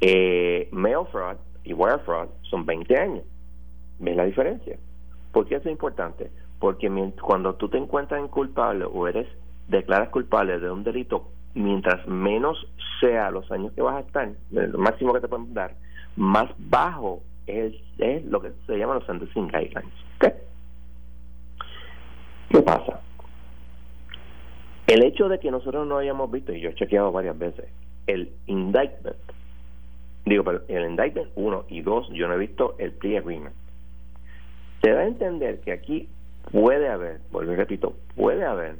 Eh, 0.00 0.68
mail 0.72 1.06
fraud 1.10 1.36
y 1.62 1.72
wire 1.72 1.98
fraud 2.00 2.28
son 2.42 2.66
20 2.66 2.98
años. 2.98 3.24
¿Ves 4.00 4.16
la 4.16 4.24
diferencia? 4.24 4.76
¿Por 5.32 5.46
qué 5.46 5.54
eso 5.54 5.68
es 5.68 5.72
importante? 5.72 6.30
Porque 6.64 6.90
cuando 7.20 7.56
tú 7.56 7.68
te 7.68 7.76
encuentras 7.76 8.18
en 8.18 8.28
culpable 8.28 8.86
o 8.86 9.06
eres 9.06 9.28
declaras 9.68 10.08
culpable 10.08 10.58
de 10.58 10.70
un 10.70 10.82
delito 10.82 11.28
mientras 11.52 12.08
menos 12.08 12.56
sea 13.00 13.30
los 13.30 13.52
años 13.52 13.74
que 13.74 13.82
vas 13.82 13.96
a 13.96 14.00
estar, 14.00 14.30
el 14.50 14.72
máximo 14.78 15.12
que 15.12 15.20
te 15.20 15.28
pueden 15.28 15.52
dar, 15.52 15.74
más 16.16 16.50
bajo 16.56 17.20
es, 17.46 17.74
es 17.98 18.24
lo 18.24 18.40
que 18.40 18.52
se 18.66 18.78
llama 18.78 18.94
los 18.94 19.04
sentencing 19.04 19.48
guidelines. 19.48 19.92
¿Qué 22.48 22.62
pasa? 22.62 23.02
El 24.86 25.04
hecho 25.04 25.28
de 25.28 25.38
que 25.40 25.50
nosotros 25.50 25.86
no 25.86 25.98
hayamos 25.98 26.30
visto, 26.30 26.54
y 26.54 26.62
yo 26.62 26.70
he 26.70 26.74
chequeado 26.76 27.12
varias 27.12 27.38
veces, 27.38 27.66
el 28.06 28.32
indictment, 28.46 29.18
digo, 30.24 30.42
pero 30.44 30.62
el 30.68 30.88
indictment 30.88 31.28
uno 31.34 31.66
y 31.68 31.82
dos, 31.82 32.08
yo 32.14 32.26
no 32.26 32.32
he 32.32 32.38
visto 32.38 32.74
el 32.78 32.92
plea 32.92 33.20
agreement. 33.20 33.54
Se 34.80 34.92
da 34.92 35.00
a 35.00 35.06
entender 35.06 35.60
que 35.60 35.70
aquí 35.70 36.08
puede 36.50 36.88
haber, 36.88 37.20
vuelvo 37.30 37.52
y 37.52 37.56
repito, 37.56 37.94
puede 38.16 38.44
haber 38.44 38.76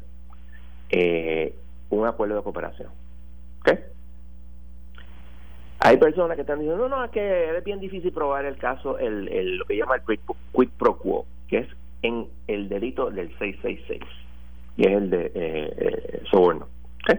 eh, 0.90 1.54
un 1.90 2.06
acuerdo 2.06 2.36
de 2.36 2.42
cooperación. 2.42 2.88
¿Ok? 3.60 3.78
Hay 5.80 5.98
personas 5.98 6.36
que 6.36 6.42
están 6.42 6.60
diciendo, 6.60 6.88
no, 6.88 6.96
no, 6.96 7.04
es 7.04 7.10
que 7.10 7.56
es 7.56 7.64
bien 7.64 7.80
difícil 7.80 8.12
probar 8.12 8.46
el 8.46 8.56
caso, 8.56 8.98
el, 8.98 9.28
el 9.28 9.58
lo 9.58 9.64
que 9.66 9.76
llama 9.76 9.96
el 9.96 10.02
quid, 10.52 10.68
pro 10.78 10.96
quo, 10.96 11.26
que 11.48 11.58
es 11.58 11.68
en 12.02 12.26
el 12.46 12.68
delito 12.68 13.10
del 13.10 13.28
666, 13.38 14.00
y 14.76 14.86
es 14.86 14.92
el 14.92 15.10
de 15.10 15.26
eh, 15.26 15.32
eh, 15.34 16.22
soborno. 16.30 16.68
¿Ok? 17.02 17.18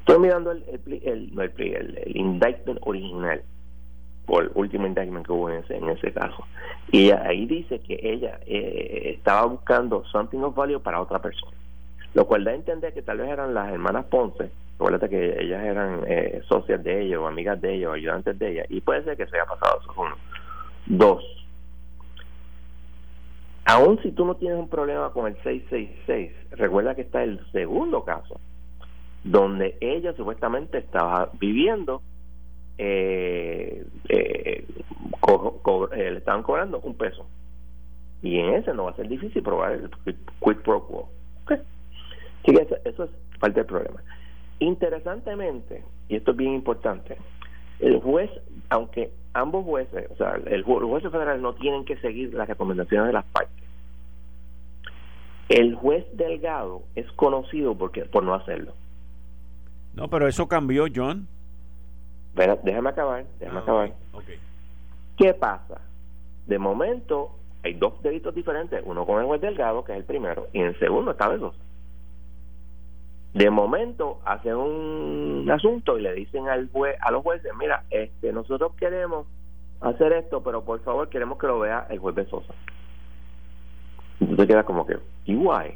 Estoy 0.00 0.18
mirando 0.18 0.50
el, 0.50 0.64
el, 0.68 1.00
el, 1.04 1.96
el, 1.96 2.16
indictment 2.16 2.78
original, 2.82 3.42
el 4.40 4.50
último 4.54 4.86
indictment 4.86 5.26
que 5.26 5.32
hubo 5.32 5.50
en 5.50 5.62
ese, 5.62 5.76
en 5.76 5.88
ese 5.90 6.12
caso. 6.12 6.46
Y 6.90 7.10
ahí 7.10 7.46
dice 7.46 7.80
que 7.80 7.98
ella 8.02 8.40
eh, 8.46 9.14
estaba 9.16 9.46
buscando 9.46 10.04
something 10.06 10.38
of 10.38 10.54
value 10.54 10.80
para 10.80 11.00
otra 11.00 11.20
persona 11.20 11.52
lo 12.14 12.26
cual 12.26 12.44
da 12.44 12.50
a 12.50 12.54
entender 12.54 12.92
que 12.92 13.02
tal 13.02 13.18
vez 13.18 13.28
eran 13.30 13.54
las 13.54 13.72
hermanas 13.72 14.04
Ponce, 14.06 14.50
recuerda 14.78 15.08
que 15.08 15.42
ellas 15.42 15.64
eran 15.64 16.02
eh, 16.06 16.42
socias 16.48 16.82
de 16.82 17.02
ella 17.02 17.20
o 17.20 17.26
amigas 17.26 17.60
de 17.60 17.74
ella 17.74 17.90
o 17.90 17.92
ayudantes 17.92 18.38
de 18.38 18.52
ella, 18.52 18.64
y 18.68 18.80
puede 18.80 19.04
ser 19.04 19.16
que 19.16 19.26
se 19.26 19.36
haya 19.36 19.46
pasado 19.46 19.80
eso 19.80 19.94
uno. 19.96 20.16
Dos, 20.86 21.24
aún 23.64 24.00
si 24.02 24.10
tú 24.12 24.24
no 24.24 24.34
tienes 24.36 24.58
un 24.58 24.68
problema 24.68 25.10
con 25.10 25.26
el 25.26 25.34
666, 25.42 26.32
recuerda 26.52 26.94
que 26.94 27.02
está 27.02 27.22
el 27.22 27.40
segundo 27.52 28.04
caso, 28.04 28.40
donde 29.24 29.76
ella 29.80 30.12
supuestamente 30.14 30.78
estaba 30.78 31.30
viviendo, 31.38 32.02
eh, 32.78 33.86
eh, 34.08 34.64
le 35.94 36.18
estaban 36.18 36.42
cobrando 36.42 36.80
un 36.80 36.94
peso. 36.94 37.26
Y 38.22 38.38
en 38.38 38.54
ese 38.54 38.72
no 38.72 38.84
va 38.84 38.90
a 38.90 38.96
ser 38.96 39.08
difícil 39.08 39.42
probar 39.42 39.72
el 39.72 39.90
quid 40.40 40.56
pro 40.64 40.86
quo. 40.86 41.08
Sí, 42.44 42.54
eso, 42.84 43.04
es 43.04 43.10
parte 43.38 43.60
del 43.60 43.66
problema. 43.66 44.02
Interesantemente, 44.58 45.84
y 46.08 46.16
esto 46.16 46.32
es 46.32 46.36
bien 46.36 46.54
importante, 46.54 47.16
el 47.80 48.00
juez, 48.00 48.30
aunque 48.68 49.10
ambos 49.34 49.64
jueces, 49.64 50.10
o 50.10 50.16
sea, 50.16 50.40
el, 50.46 50.62
juez 50.62 51.02
federal 51.02 51.40
no 51.40 51.54
tienen 51.54 51.84
que 51.84 51.96
seguir 51.96 52.34
las 52.34 52.48
recomendaciones 52.48 53.08
de 53.08 53.12
las 53.12 53.24
partes, 53.26 53.64
el 55.48 55.74
juez 55.74 56.04
Delgado 56.16 56.82
es 56.94 57.10
conocido 57.12 57.76
porque, 57.76 58.04
por 58.04 58.22
no 58.22 58.34
hacerlo. 58.34 58.72
No, 59.94 60.08
pero 60.08 60.26
eso 60.26 60.48
cambió, 60.48 60.86
John. 60.94 61.28
Pero 62.34 62.58
déjame 62.62 62.90
acabar, 62.90 63.24
déjame 63.38 63.58
ah, 63.58 63.62
acabar. 63.62 63.92
¿Qué 65.16 65.34
pasa? 65.34 65.80
De 66.46 66.58
momento 66.58 67.30
hay 67.62 67.74
dos 67.74 68.02
delitos 68.02 68.34
diferentes, 68.34 68.82
uno 68.84 69.06
con 69.06 69.20
el 69.20 69.26
juez 69.26 69.40
Delgado, 69.40 69.84
que 69.84 69.92
es 69.92 69.98
el 69.98 70.04
primero, 70.04 70.48
y 70.52 70.60
en 70.60 70.66
el 70.66 70.78
segundo 70.78 71.12
está 71.12 71.28
Besosa. 71.28 71.58
De 73.34 73.48
momento 73.50 74.20
hacen 74.24 74.56
un 74.56 75.50
asunto 75.50 75.98
y 75.98 76.02
le 76.02 76.12
dicen 76.12 76.48
al 76.48 76.68
juez, 76.70 76.96
a 77.00 77.10
los 77.10 77.22
jueces, 77.22 77.50
mira, 77.58 77.84
este, 77.90 78.32
nosotros 78.32 78.72
queremos 78.76 79.26
hacer 79.80 80.12
esto, 80.12 80.42
pero 80.42 80.64
por 80.64 80.80
favor 80.82 81.08
queremos 81.08 81.38
que 81.38 81.46
lo 81.46 81.60
vea 81.60 81.86
el 81.88 81.98
juez 81.98 82.14
de 82.14 82.26
Sosa. 82.26 82.52
Entonces 84.20 84.46
queda 84.46 84.64
como 84.64 84.86
que, 84.86 84.98
igual, 85.24 85.74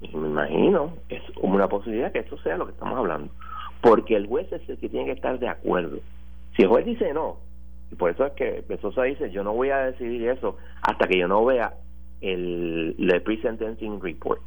y 0.00 0.16
me 0.16 0.28
imagino, 0.28 0.92
es 1.08 1.22
una 1.40 1.68
posibilidad 1.68 2.12
que 2.12 2.20
esto 2.20 2.38
sea 2.38 2.56
lo 2.56 2.66
que 2.66 2.72
estamos 2.72 2.98
hablando. 2.98 3.32
Porque 3.80 4.16
el 4.16 4.26
juez 4.26 4.50
es 4.52 4.68
el 4.68 4.78
que 4.78 4.88
tiene 4.88 5.06
que 5.06 5.12
estar 5.12 5.38
de 5.38 5.48
acuerdo. 5.48 5.98
Si 6.56 6.62
el 6.62 6.68
juez 6.68 6.86
dice 6.86 7.12
no, 7.12 7.38
y 7.90 7.94
por 7.94 8.10
eso 8.10 8.26
es 8.26 8.32
que 8.32 8.64
Besosa 8.68 9.04
dice, 9.04 9.30
yo 9.30 9.44
no 9.44 9.52
voy 9.52 9.70
a 9.70 9.78
decidir 9.78 10.28
eso 10.28 10.56
hasta 10.82 11.06
que 11.06 11.18
yo 11.18 11.28
no 11.28 11.44
vea 11.44 11.74
el, 12.20 12.96
el 12.98 13.22
pre-sentencing 13.22 14.00
report. 14.00 14.40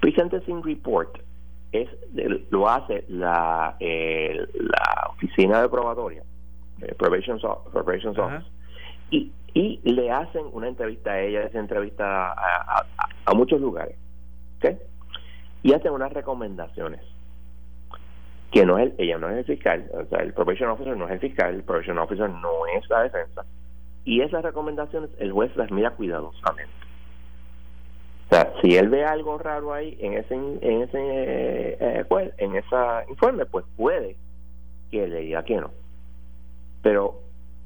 Pre-sentencing 0.00 0.62
report 0.62 1.18
es 1.72 1.88
lo 2.50 2.68
hace 2.68 3.04
la, 3.08 3.76
eh, 3.80 4.46
la 4.54 5.10
oficina 5.10 5.60
de 5.60 5.68
probatoria, 5.68 6.22
eh, 6.80 6.94
Probation, 6.96 7.40
Office, 7.42 8.46
y, 9.10 9.32
y 9.54 9.80
le 9.82 10.10
hacen 10.10 10.44
una 10.52 10.68
entrevista 10.68 11.12
a 11.12 11.20
ella, 11.20 11.46
hace 11.46 11.58
entrevista 11.58 12.32
a, 12.32 12.84
a, 13.26 13.34
muchos 13.34 13.60
lugares, 13.60 13.96
¿ok? 14.58 14.76
Y 15.64 15.72
hacen 15.72 15.92
unas 15.92 16.12
recomendaciones 16.12 17.00
que 18.54 18.64
no 18.64 18.78
es 18.78 18.92
ella 18.96 19.18
no 19.18 19.28
es 19.28 19.36
el 19.36 19.44
fiscal, 19.44 19.90
o 19.92 20.04
sea, 20.06 20.20
el 20.20 20.32
probation 20.32 20.70
officer 20.70 20.96
no 20.96 21.04
es 21.06 21.12
el 21.12 21.20
fiscal, 21.20 21.54
el 21.54 21.62
probation 21.64 21.98
officer 21.98 22.30
no 22.30 22.66
es 22.74 22.88
la 22.88 23.02
defensa, 23.02 23.44
y 24.04 24.22
esas 24.22 24.42
recomendaciones 24.42 25.10
el 25.18 25.32
juez 25.32 25.54
las 25.56 25.70
mira 25.70 25.90
cuidadosamente 25.90 26.84
o 28.26 28.36
sea, 28.36 28.52
si 28.62 28.76
él 28.76 28.88
ve 28.88 29.04
algo 29.04 29.38
raro 29.38 29.72
ahí 29.72 29.96
en 30.00 30.14
ese 30.14 30.34
en 30.34 30.82
ese 30.82 30.98
eh, 30.98 32.32
en 32.38 32.56
esa 32.56 33.04
informe, 33.08 33.44
pues 33.46 33.64
puede 33.76 34.16
que 34.90 35.06
le 35.06 35.20
diga 35.20 35.44
que 35.44 35.56
no. 35.56 35.70
Pero 36.82 37.20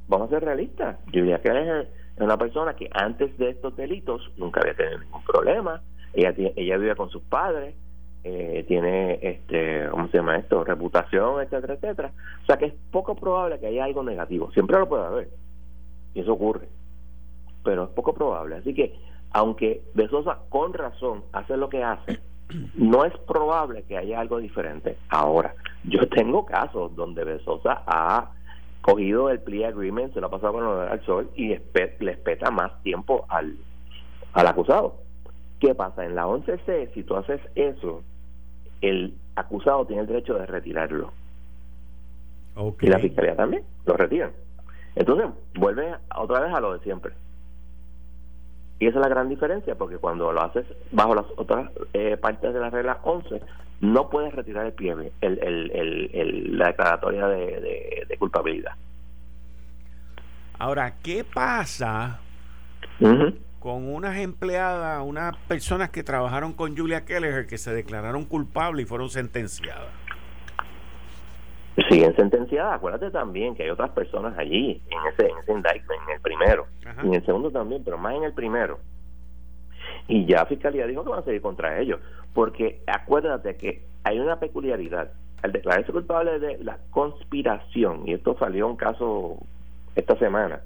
vamos 0.09 0.29
a 0.29 0.35
ser 0.35 0.45
realistas. 0.45 0.99
Yo 1.07 1.23
diría 1.23 1.41
que 1.41 1.49
es 1.49 1.89
una 2.19 2.37
persona 2.37 2.75
que 2.75 2.91
antes 2.93 3.37
de 3.39 3.51
estos 3.51 3.77
delitos 3.77 4.31
nunca 4.37 4.61
había 4.61 4.75
tenido 4.75 4.99
ningún 4.99 5.23
problema. 5.23 5.81
Ella 6.13 6.35
ella 6.37 6.77
vive 6.77 6.97
con 6.97 7.09
sus 7.11 7.23
padres, 7.23 7.75
eh, 8.25 8.65
tiene 8.67 9.19
este, 9.23 9.89
¿cómo 9.91 10.09
se 10.09 10.19
llama 10.19 10.37
esto? 10.37 10.65
Reputación, 10.65 11.41
etcétera, 11.41 11.75
etcétera. 11.75 12.13
O 12.43 12.47
sea 12.47 12.57
que 12.57 12.67
es 12.67 12.75
poco 12.91 13.15
probable 13.15 13.59
que 13.59 13.69
haya 13.69 13.85
algo 13.85 14.03
negativo. 14.03 14.51
Siempre 14.53 14.79
lo 14.79 14.89
puede 14.89 15.05
haber. 15.05 15.29
Y 16.15 16.21
eso 16.21 16.33
ocurre. 16.33 16.69
Pero 17.65 17.85
es 17.85 17.91
poco 17.91 18.15
probable. 18.15 18.57
Así 18.57 18.75
que 18.75 18.95
aunque 19.33 19.83
De 19.95 20.09
Sosa 20.09 20.39
con 20.49 20.73
razón 20.73 21.23
hace 21.33 21.57
lo 21.57 21.69
que 21.69 21.83
hace, 21.83 22.19
no 22.75 23.05
es 23.05 23.17
probable 23.19 23.85
que 23.85 23.97
haya 23.97 24.21
algo 24.21 24.39
diferente. 24.39 24.97
Ahora, 25.09 25.55
yo 25.85 26.09
tengo 26.09 26.47
casos 26.47 26.95
donde 26.97 27.25
De 27.25 27.39
Sosa 27.41 27.83
ha 27.87 28.33
cogido 28.81 29.29
el 29.29 29.41
plea 29.41 29.69
agreement, 29.69 30.15
se 30.15 30.21
lo 30.21 30.29
ha 30.29 30.31
pasado 30.31 30.55
con 30.55 30.93
el 30.93 31.01
sol 31.05 31.31
y 31.35 31.49
le 31.49 32.13
espeta 32.13 32.51
más 32.51 32.83
tiempo 32.83 33.27
al, 33.29 33.57
al 34.33 34.47
acusado. 34.47 35.08
¿Qué 35.61 35.75
pasa? 35.75 36.05
En 36.05 36.15
la 36.15 36.27
11C, 36.27 36.93
si 36.95 37.03
tú 37.03 37.17
haces 37.17 37.41
eso, 37.55 38.03
el 38.81 39.15
acusado 39.35 39.87
tiene 39.87 40.03
el 40.03 40.09
derecho 40.09 40.35
de 40.35 40.47
retirarlo. 40.47 41.13
Y 42.81 42.87
la 42.89 42.99
fiscalía 42.99 43.37
también, 43.37 43.63
lo 43.87 43.97
retiran. 43.97 44.33
Entonces, 44.97 45.27
vuelve 45.55 45.95
otra 46.17 46.41
vez 46.41 46.53
a 46.53 46.61
lo 46.61 46.73
de 46.73 46.81
siempre. 46.81 47.13
Y 48.81 48.87
esa 48.87 48.99
es 48.99 49.03
la 49.03 49.09
gran 49.09 49.29
diferencia, 49.29 49.77
porque 49.77 49.99
cuando 49.99 50.33
lo 50.33 50.41
haces 50.43 50.67
bajo 50.93 51.15
las 51.15 51.27
otras 51.37 51.71
eh, 51.93 52.17
partes 52.17 52.53
de 52.53 52.61
la 52.61 52.71
regla 52.71 52.99
11, 53.03 53.41
no 53.81 54.09
puedes 54.09 54.35
retirar 54.35 54.67
el 54.67 54.73
pie, 54.73 54.93
el, 55.21 55.39
el, 55.39 55.71
el, 56.13 56.59
la 56.59 56.69
declaratoria 56.69 57.27
de, 57.27 58.17
culpabilidad. 58.19 58.73
Ahora, 60.59 60.95
¿qué 61.03 61.25
pasa 61.25 62.21
con 63.61 63.93
unas 63.93 64.17
empleadas, 64.19 65.03
unas 65.05 65.37
personas 65.49 65.91
que 65.91 66.03
trabajaron 66.03 66.53
con 66.53 66.77
Julia 66.77 67.05
Keller 67.05 67.47
que 67.47 67.59
se 67.59 67.73
declararon 67.73 68.25
culpables 68.25 68.87
y 68.87 68.89
fueron 68.89 69.11
sentenciadas? 69.11 69.89
siguen 71.89 72.15
sentenciadas. 72.17 72.75
Acuérdate 72.75 73.11
también 73.11 73.55
que 73.55 73.65
hay 73.65 73.71
otras 73.71 73.91
personas 73.91 74.37
allí, 74.39 74.83
en 74.91 75.13
ese, 75.13 75.31
en 75.31 75.39
ese 75.39 75.53
indictment, 75.53 76.03
en 76.07 76.15
el 76.15 76.21
primero, 76.21 76.67
y 77.03 77.07
en 77.07 77.15
el 77.15 77.25
segundo 77.25 77.51
también, 77.51 77.83
pero 77.85 77.99
más 77.99 78.15
en 78.15 78.25
el 78.25 78.33
primero. 78.33 78.79
Y 80.09 80.27
ya 80.27 80.47
Fiscalía 80.47 80.87
dijo 80.87 81.05
que 81.05 81.11
van 81.11 81.21
a 81.21 81.25
seguir 81.25 81.43
contra 81.43 81.79
ellos, 81.79 82.01
porque 82.35 82.83
acuérdate 82.87 83.57
que 83.57 83.85
hay 84.05 84.19
una 84.19 84.41
peculiaridad. 84.41 85.13
Al 85.43 85.53
declararse 85.53 85.93
culpable 85.93 86.41
de 86.41 86.59
la 86.65 86.79
conspiración, 86.91 88.09
y 88.09 88.15
esto 88.15 88.37
salió 88.39 88.67
un 88.67 88.77
caso 88.77 89.39
esta 89.95 90.19
semana, 90.19 90.61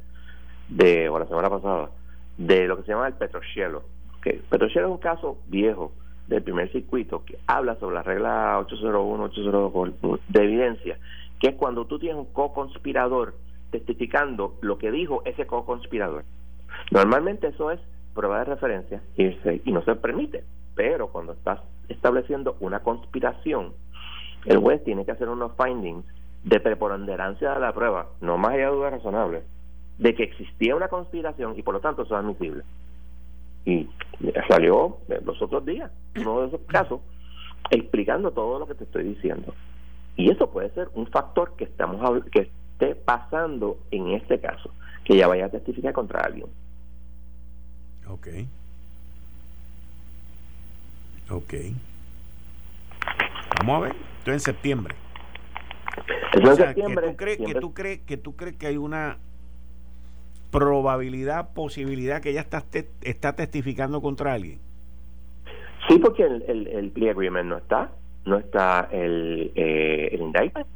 de, 0.69 1.11
o 1.11 1.19
la 1.19 1.27
semana 1.27 1.51
pasada, 1.51 1.91
de 2.37 2.67
lo 2.67 2.77
que 2.77 2.83
se 2.85 2.93
llama 2.93 3.09
el 3.09 3.15
Petrochelo. 3.15 3.83
Que 4.23 4.41
Petrochelo 4.49 4.87
es 4.87 4.93
un 4.93 4.99
caso 4.99 5.39
viejo, 5.49 5.93
del 6.29 6.43
primer 6.43 6.71
circuito 6.73 7.25
que 7.25 7.39
habla 7.47 7.77
sobre 7.77 7.97
la 7.97 8.03
regla 8.03 8.59
801, 8.61 9.25
802 9.25 10.21
de 10.29 10.45
evidencia, 10.45 10.99
que 11.39 11.49
es 11.49 11.55
cuando 11.57 11.87
tú 11.87 11.99
tienes 11.99 12.17
un 12.17 12.33
co-conspirador 12.33 13.35
testificando 13.71 14.57
lo 14.61 14.79
que 14.79 14.91
dijo 14.91 15.23
ese 15.25 15.47
co-conspirador. 15.47 16.25
Normalmente 16.91 17.49
eso 17.49 17.71
es 17.71 17.81
prueba 18.15 18.39
de 18.41 18.45
referencia 18.45 19.03
y, 19.17 19.71
no 19.71 19.83
se 19.83 19.95
permite, 19.97 20.45
pero 20.75 21.09
cuando 21.09 21.33
estás 21.33 21.61
estableciendo 21.89 22.57
una 22.61 22.81
conspiración, 22.81 23.73
el 24.45 24.59
juez 24.59 24.83
tiene 24.85 25.05
que 25.05 25.13
hacer 25.13 25.29
unos 25.29 25.53
findings 25.57 26.05
de 26.45 26.61
preponderancia 26.61 27.55
de 27.55 27.61
la 27.61 27.73
prueba, 27.73 28.09
no 28.21 28.37
más 28.39 28.53
allá 28.53 28.71
de 28.71 28.77
duda 28.77 28.91
razonable, 28.91 29.43
de 30.03 30.15
que 30.17 30.25
existía 30.25 30.75
una 30.75 30.89
conspiración 30.89 31.57
y 31.57 31.63
por 31.63 31.75
lo 31.75 31.81
tanto 31.81 32.03
eso 32.03 32.17
es 32.17 32.25
admisible. 32.25 32.65
Y 33.65 33.89
salió 34.49 34.99
los 35.25 35.41
otros 35.41 35.65
días, 35.65 35.93
uno 36.17 36.41
de 36.41 36.49
esos 36.49 36.61
casos, 36.67 37.01
explicando 37.71 38.33
todo 38.33 38.59
lo 38.59 38.67
que 38.67 38.75
te 38.75 38.83
estoy 38.83 39.05
diciendo. 39.05 39.55
Y 40.17 40.31
eso 40.31 40.51
puede 40.51 40.71
ser 40.71 40.89
un 40.95 41.07
factor 41.07 41.55
que 41.57 41.65
estamos 41.65 42.25
que 42.33 42.51
esté 42.73 42.97
pasando 42.97 43.79
en 43.93 44.09
este 44.09 44.41
caso, 44.41 44.73
que 45.05 45.17
ya 45.17 45.29
vaya 45.29 45.47
a 45.47 45.51
testificar 45.51 45.93
contra 45.93 46.23
alguien. 46.23 46.47
Ok. 48.09 48.27
Ok. 51.31 51.55
Vamos 53.61 53.77
a 53.77 53.81
ver. 53.81 53.97
Esto 54.19 54.33
en 54.33 54.41
septiembre. 54.41 54.97
en 56.33 56.57
septiembre. 56.57 57.07
Que 57.07 57.11
tú, 57.13 57.17
crees, 57.17 57.39
que, 57.39 57.55
tú 57.55 57.73
crees, 57.73 58.01
que 58.01 58.17
tú 58.17 58.37
crees 58.37 58.57
que 58.57 58.67
hay 58.67 58.77
una 58.77 59.19
probabilidad, 60.53 61.53
posibilidad 61.55 62.21
que 62.21 62.31
ella 62.31 62.43
está, 62.43 62.63
está 63.01 63.35
testificando 63.35 64.01
contra 64.01 64.35
alguien. 64.35 64.61
Sí, 65.89 65.99
porque 65.99 66.23
el, 66.23 66.43
el, 66.47 66.67
el 66.69 66.91
plea 66.91 67.11
agreement 67.11 67.49
no 67.49 67.57
está, 67.57 67.91
no 68.25 68.39
está 68.39 68.89
el, 68.93 69.51
eh, 69.57 70.11
el 70.13 70.21
indictment. 70.21 70.69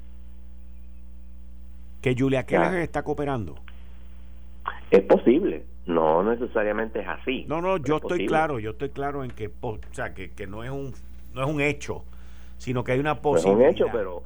Que 2.01 2.17
Julia 2.19 2.45
Keller 2.45 2.81
está 2.81 3.03
cooperando. 3.05 3.55
Es 4.91 5.03
posible, 5.03 5.65
no 5.87 6.23
necesariamente 6.23 7.01
es 7.01 7.09
así. 7.09 7.45
No, 7.47 7.61
no, 7.61 7.77
yo 7.77 7.97
estoy 7.97 8.27
claro, 8.27 8.59
yo 8.59 8.71
estoy 8.71 8.91
claro 8.91 9.23
en 9.23 9.31
que, 9.31 9.51
o 9.61 9.79
sea, 9.93 10.15
que, 10.15 10.33
que 10.33 10.47
no 10.47 10.65
es 10.65 10.71
un 10.71 10.93
no 11.35 11.43
es 11.43 11.49
un 11.49 11.61
hecho, 11.61 12.05
sino 12.57 12.83
que 12.83 12.93
hay 12.93 12.99
una 12.99 13.21
posibilidad. 13.21 13.69
es 13.69 13.81
un 13.81 13.87
hecho, 13.87 13.93
pero, 13.93 14.23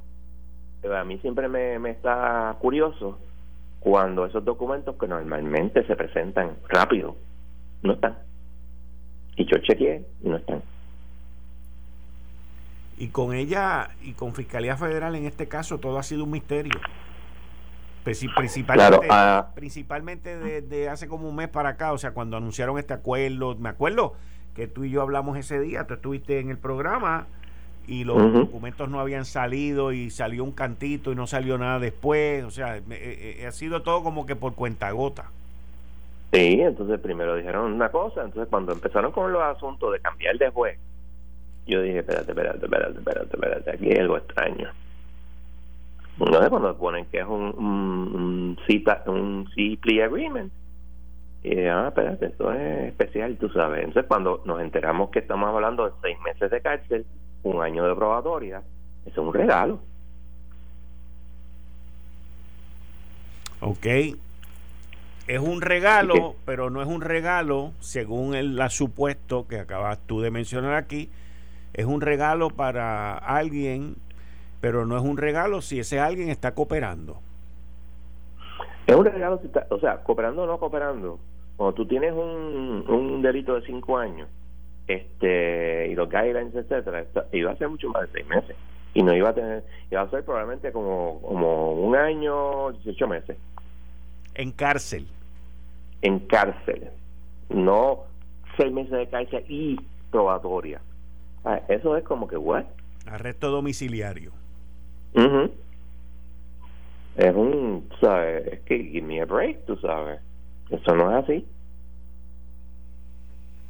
pero 0.81 0.97
a 0.97 1.03
mí 1.03 1.17
siempre 1.17 1.49
me, 1.49 1.77
me 1.77 1.91
está 1.91 2.55
curioso 2.59 3.19
cuando 3.81 4.25
esos 4.27 4.45
documentos 4.45 4.95
que 4.95 5.07
normalmente 5.07 5.85
se 5.87 5.95
presentan 5.95 6.55
rápido 6.69 7.17
no 7.81 7.93
están. 7.93 8.15
Y 9.35 9.45
yo 9.45 9.57
chequeé 9.57 10.05
y 10.23 10.29
no 10.29 10.37
están. 10.37 10.61
Y 12.97 13.07
con 13.07 13.33
ella 13.33 13.89
y 14.03 14.13
con 14.13 14.35
Fiscalía 14.35 14.77
Federal 14.77 15.15
en 15.15 15.25
este 15.25 15.47
caso 15.47 15.79
todo 15.79 15.97
ha 15.97 16.03
sido 16.03 16.23
un 16.23 16.31
misterio. 16.31 16.79
Principalmente, 18.03 19.07
ah. 19.09 19.49
principalmente 19.55 20.37
desde 20.37 20.87
hace 20.87 21.07
como 21.07 21.27
un 21.27 21.35
mes 21.35 21.49
para 21.49 21.69
acá, 21.69 21.91
o 21.91 21.97
sea, 21.97 22.11
cuando 22.11 22.37
anunciaron 22.37 22.77
este 22.77 22.93
acuerdo, 22.93 23.55
me 23.55 23.69
acuerdo 23.69 24.13
que 24.55 24.67
tú 24.67 24.83
y 24.83 24.91
yo 24.91 25.01
hablamos 25.01 25.37
ese 25.37 25.59
día, 25.59 25.87
tú 25.87 25.95
estuviste 25.95 26.39
en 26.39 26.49
el 26.49 26.57
programa 26.57 27.27
y 27.87 28.03
los 28.03 28.33
documentos 28.33 28.89
no 28.89 28.99
habían 28.99 29.25
salido 29.25 29.91
y 29.91 30.09
salió 30.09 30.43
un 30.43 30.51
cantito 30.51 31.11
y 31.11 31.15
no 31.15 31.27
salió 31.27 31.57
nada 31.57 31.79
después, 31.79 32.43
o 32.43 32.51
sea, 32.51 32.77
eh, 32.77 32.83
eh, 32.89 33.45
ha 33.47 33.51
sido 33.51 33.81
todo 33.81 34.03
como 34.03 34.25
que 34.25 34.35
por 34.35 34.55
cuenta 34.55 34.91
gota. 34.91 35.29
Sí, 36.31 36.61
entonces 36.61 36.99
primero 36.99 37.35
dijeron 37.35 37.73
una 37.73 37.89
cosa, 37.89 38.23
entonces 38.23 38.47
cuando 38.49 38.71
empezaron 38.71 39.11
con 39.11 39.31
los 39.33 39.41
asuntos 39.41 39.91
de 39.91 39.99
cambiar 39.99 40.37
de 40.37 40.49
juez, 40.49 40.79
yo 41.67 41.81
dije, 41.81 41.99
espérate, 41.99 42.31
espérate, 42.31 42.65
espérate, 42.65 42.97
espérate, 42.97 43.35
espérate, 43.35 43.71
aquí 43.71 43.91
hay 43.91 43.97
algo 43.97 44.17
extraño. 44.17 44.69
No 46.17 46.49
cuando 46.49 46.77
ponen 46.77 47.05
que 47.05 47.19
es 47.19 47.25
un, 47.25 47.53
un, 47.57 48.57
un, 48.67 49.07
un 49.07 49.77
plea 49.81 50.05
agreement, 50.05 50.51
y 51.43 51.65
ah, 51.65 51.87
espérate, 51.87 52.27
esto 52.27 52.53
es 52.53 52.89
especial, 52.89 53.35
tú 53.37 53.49
sabes. 53.49 53.79
Entonces, 53.79 54.05
cuando 54.07 54.41
nos 54.45 54.61
enteramos 54.61 55.09
que 55.09 55.19
estamos 55.19 55.49
hablando 55.49 55.85
de 55.85 55.91
seis 56.01 56.17
meses 56.23 56.51
de 56.51 56.61
cárcel, 56.61 57.05
un 57.43 57.61
año 57.61 57.87
de 57.87 57.95
probatoria, 57.95 58.61
eso 59.05 59.21
es 59.21 59.27
un 59.27 59.33
regalo. 59.33 59.79
Ok. 63.61 63.85
Es 65.27 65.39
un 65.39 65.61
regalo, 65.61 66.35
pero 66.45 66.69
no 66.69 66.81
es 66.81 66.87
un 66.87 67.01
regalo, 67.01 67.71
según 67.79 68.35
el 68.35 68.55
la 68.55 68.69
supuesto 68.69 69.47
que 69.47 69.59
acabas 69.59 69.99
tú 70.05 70.19
de 70.19 70.31
mencionar 70.31 70.73
aquí, 70.73 71.09
es 71.73 71.85
un 71.85 72.01
regalo 72.01 72.49
para 72.49 73.17
alguien, 73.17 73.95
pero 74.59 74.85
no 74.85 74.97
es 74.97 75.03
un 75.03 75.17
regalo 75.17 75.61
si 75.61 75.79
ese 75.79 75.99
alguien 75.99 76.29
está 76.29 76.53
cooperando. 76.53 77.19
Es 78.87 78.95
un 78.95 79.05
regalo, 79.05 79.39
si 79.39 79.45
está, 79.45 79.67
o 79.69 79.79
sea, 79.79 80.03
cooperando 80.03 80.43
o 80.43 80.47
no 80.47 80.57
cooperando. 80.57 81.19
Cuando 81.55 81.75
tú 81.75 81.85
tienes 81.85 82.11
un, 82.13 82.83
un 82.89 83.21
delito 83.21 83.55
de 83.55 83.65
cinco 83.65 83.97
años 83.97 84.27
este 84.93 85.87
y 85.89 85.95
los 85.95 86.09
guidelines, 86.09 86.55
etcétera, 86.55 87.05
iba 87.31 87.51
a 87.51 87.55
ser 87.57 87.69
mucho 87.69 87.89
más 87.89 88.03
de 88.03 88.19
seis 88.19 88.27
meses. 88.27 88.55
Y 88.93 89.03
no 89.03 89.13
iba 89.15 89.29
a 89.29 89.33
tener, 89.33 89.63
iba 89.89 90.01
a 90.01 90.09
ser 90.09 90.23
probablemente 90.23 90.71
como, 90.71 91.21
como 91.21 91.73
un 91.73 91.95
año, 91.95 92.71
18 92.71 93.07
meses. 93.07 93.37
En 94.35 94.51
cárcel. 94.51 95.07
En 96.01 96.19
cárcel. 96.19 96.89
No 97.49 98.03
seis 98.57 98.71
meses 98.71 98.91
de 98.91 99.07
cárcel 99.07 99.45
y 99.47 99.79
probatoria. 100.09 100.81
Ah, 101.45 101.61
eso 101.69 101.95
es 101.95 102.03
como 102.03 102.27
que, 102.27 102.37
¿what? 102.37 102.65
Arresto 103.05 103.49
domiciliario. 103.49 104.31
Es 107.15 107.35
un, 107.35 107.89
¿sabes? 107.99 108.47
Es 108.47 108.59
que 108.61 108.77
give 108.83 109.05
me 109.05 109.21
a 109.21 109.25
break, 109.25 109.65
tú 109.65 109.75
sabes. 109.77 110.19
Eso 110.69 110.95
no 110.95 111.11
es 111.11 111.23
así. 111.23 111.45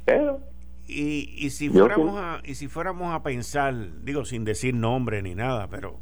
Pero 0.04 0.40
y, 0.88 1.34
y 1.36 1.50
si 1.50 1.68
fuéramos 1.68 2.16
a 2.16 2.40
y 2.44 2.54
si 2.54 2.68
fuéramos 2.68 3.14
a 3.14 3.22
pensar, 3.22 3.74
digo 4.04 4.24
sin 4.24 4.44
decir 4.44 4.74
nombre 4.74 5.22
ni 5.22 5.34
nada, 5.34 5.68
pero 5.68 5.98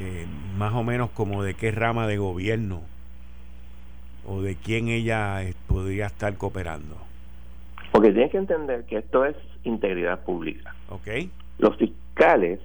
eh, 0.00 0.26
más 0.56 0.74
o 0.74 0.84
menos 0.84 1.10
como 1.10 1.42
de 1.42 1.54
qué 1.54 1.70
rama 1.70 2.06
de 2.06 2.18
gobierno 2.18 2.82
o 4.26 4.42
de 4.42 4.56
quién 4.56 4.88
ella 4.88 5.40
podría 5.66 6.06
estar 6.06 6.36
cooperando. 6.36 6.96
Porque 7.92 8.12
tienes 8.12 8.30
que 8.30 8.38
entender 8.38 8.84
que 8.84 8.98
esto 8.98 9.24
es 9.24 9.36
integridad 9.64 10.24
pública. 10.24 10.74
Okay. 10.90 11.30
Los 11.58 11.76
fiscales 11.76 12.60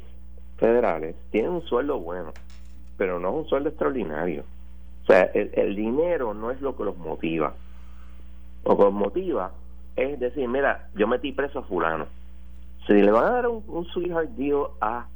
federales 0.58 1.16
tienen 1.32 1.52
un 1.52 1.62
sueldo 1.64 2.00
bueno, 2.00 2.34
pero 2.98 3.20
no 3.20 3.32
un 3.32 3.48
sueldo 3.48 3.70
extraordinario. 3.70 4.44
O 5.04 5.06
sea, 5.06 5.24
el, 5.34 5.76
dinero 5.76 6.34
no 6.34 6.52
es 6.52 6.62
lo 6.62 6.78
que 6.78 6.84
los 6.84 6.98
motiva. 6.98 7.54
Lo 8.66 8.78
que 8.78 8.84
los 8.84 8.94
motiva 8.94 9.52
es 9.96 10.20
decir, 10.20 10.48
mira, 10.48 10.90
yo 10.96 11.08
metí 11.08 11.32
preso 11.32 11.60
a 11.60 11.64
fulano. 11.64 12.08
Si 12.88 12.94
le 12.94 13.12
van 13.12 13.26
a 13.26 13.30
dar 13.32 13.48
un, 13.48 13.86
sweetheart 13.86 14.30
deal 14.32 14.68
a 14.82 15.08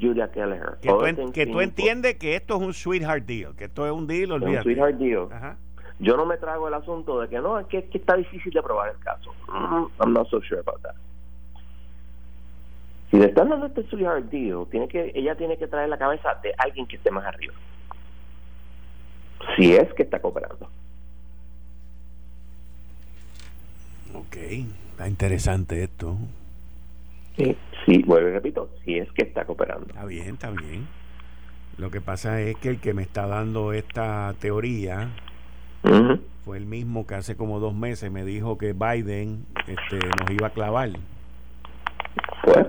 Julia 0.00 0.30
Keller. 0.32 0.78
Que, 0.80 1.46
tú, 1.46 1.60
entiendes 1.60 2.16
que 2.16 2.34
esto 2.34 2.56
es 2.56 2.62
un 2.62 2.74
sweetheart 2.74 3.24
deal, 3.24 3.54
que 3.54 3.64
esto 3.64 3.86
es 3.86 3.92
un 3.92 4.06
deal, 4.06 4.32
olvídate. 4.32 4.58
Un 4.58 4.62
sweetheart 4.64 4.96
deal. 4.96 5.28
Yo 6.00 6.16
no 6.16 6.26
me 6.26 6.36
trago 6.36 6.66
el 6.66 6.74
asunto 6.74 7.20
de 7.20 7.28
que 7.28 7.38
no, 7.38 7.58
es 7.58 7.66
que, 7.66 7.88
está 7.92 8.16
difícil 8.16 8.52
de 8.52 8.62
probar 8.62 8.90
el 8.90 8.98
caso. 8.98 9.32
Mm, 9.48 9.86
I'm 10.00 10.12
not 10.12 10.28
so 10.28 10.40
sure 10.42 10.60
about 10.60 10.82
that. 10.82 10.96
Si 13.10 13.18
le 13.18 13.26
están 13.26 13.50
dando 13.50 13.66
este 13.66 13.84
sweetheart 13.84 14.24
deal, 14.30 14.66
tiene 14.70 14.88
que, 14.88 15.12
ella 15.14 15.36
tiene 15.36 15.56
que 15.56 15.68
traer 15.68 15.88
la 15.88 15.98
cabeza 15.98 16.34
de 16.42 16.52
alguien 16.58 16.86
que 16.86 16.96
esté 16.96 17.10
más 17.10 17.24
arriba 17.26 17.54
si 19.56 19.74
es 19.74 19.92
que 19.94 20.02
está 20.02 20.20
cooperando. 20.20 20.68
Ok, 24.14 24.36
está 24.90 25.08
interesante 25.08 25.82
esto. 25.82 26.16
Sí, 27.36 27.56
sí, 27.86 28.02
vuelvo 28.02 28.28
y 28.28 28.32
repito, 28.32 28.68
si 28.84 28.98
es 28.98 29.10
que 29.12 29.22
está 29.22 29.44
cooperando. 29.44 29.86
Está 29.86 30.04
bien, 30.04 30.34
está 30.34 30.50
bien. 30.50 30.86
Lo 31.78 31.90
que 31.90 32.00
pasa 32.00 32.40
es 32.42 32.56
que 32.56 32.68
el 32.68 32.80
que 32.80 32.92
me 32.92 33.02
está 33.02 33.26
dando 33.26 33.72
esta 33.72 34.34
teoría 34.38 35.10
fue 36.44 36.58
el 36.58 36.66
mismo 36.66 37.06
que 37.06 37.14
hace 37.14 37.36
como 37.36 37.58
dos 37.58 37.74
meses 37.74 38.10
me 38.10 38.24
dijo 38.24 38.58
que 38.58 38.72
Biden 38.72 39.46
este, 39.66 39.98
nos 40.20 40.30
iba 40.30 40.48
a 40.48 40.50
clavar. 40.50 40.90
Pues. 42.44 42.66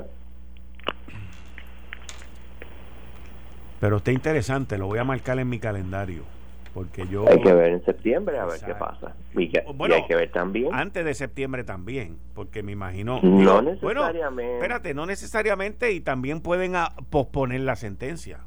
Pero 3.81 3.97
está 3.97 4.11
interesante, 4.11 4.77
lo 4.77 4.87
voy 4.87 4.99
a 4.99 5.03
marcar 5.03 5.37
en 5.39 5.49
mi 5.49 5.59
calendario 5.59 6.32
porque 6.73 7.07
yo 7.07 7.29
hay 7.29 7.39
que 7.39 7.53
ver 7.53 7.73
en 7.73 7.85
septiembre 7.85 8.39
a 8.39 8.45
ver 8.45 8.59
qué 8.65 8.73
pasa. 8.73 9.15
Y, 9.35 9.51
hay 9.55 10.07
que 10.07 10.15
ver 10.15 10.31
también. 10.31 10.73
antes 10.73 11.05
de 11.05 11.13
septiembre 11.13 11.63
también 11.63 12.17
porque 12.33 12.63
me 12.63 12.71
imagino 12.71 13.19
no 13.21 13.61
necesariamente 13.61 13.81
bueno, 13.81 14.07
espérate 14.55 14.93
no 14.93 15.05
necesariamente 15.05 15.91
y 15.91 16.01
también 16.01 16.41
pueden 16.41 16.73
posponer 17.09 17.61
la 17.61 17.75
sentencia. 17.75 18.39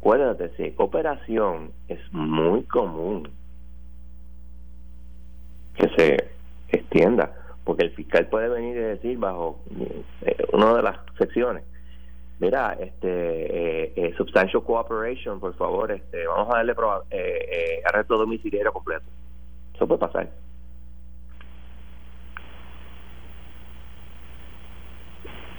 Acuérdate 0.00 0.50
si 0.56 0.70
cooperación 0.72 1.72
es 1.88 2.00
muy 2.12 2.62
común 2.64 3.28
que 5.74 5.88
se 5.96 6.16
extienda 6.68 7.34
porque 7.64 7.84
el 7.84 7.90
fiscal 7.92 8.26
puede 8.28 8.48
venir 8.48 8.76
y 8.76 8.80
decir 8.80 9.18
bajo 9.18 9.60
eh, 10.22 10.36
una 10.52 10.74
de 10.74 10.82
las 10.82 10.98
secciones 11.18 11.64
mira, 12.40 12.72
este, 12.80 13.08
eh, 13.08 13.92
eh, 13.94 14.14
substantial 14.16 14.64
cooperation, 14.64 15.38
por 15.38 15.54
favor, 15.54 15.92
este, 15.92 16.26
vamos 16.26 16.52
a 16.52 16.56
darle 16.56 16.72
eh, 16.72 17.48
eh, 17.52 17.82
arresto 17.84 18.16
domiciliario 18.16 18.72
completo. 18.72 19.04
Eso 19.74 19.86
puede 19.86 20.00
pasar. 20.00 20.28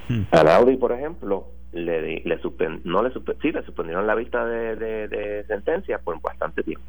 Hmm. 0.10 0.24
Al 0.32 0.48
Audi, 0.50 0.76
por 0.76 0.92
ejemplo, 0.92 1.48
le, 1.72 2.02
le 2.02 2.40
no 2.84 3.04
le 3.04 3.12
sí, 3.42 3.52
le 3.52 3.64
suspendieron 3.64 4.06
la 4.06 4.16
vista 4.16 4.46
de, 4.46 4.76
de, 4.76 5.46
sentencia 5.46 6.00
por 6.00 6.20
bastante 6.20 6.64
tiempo. 6.64 6.86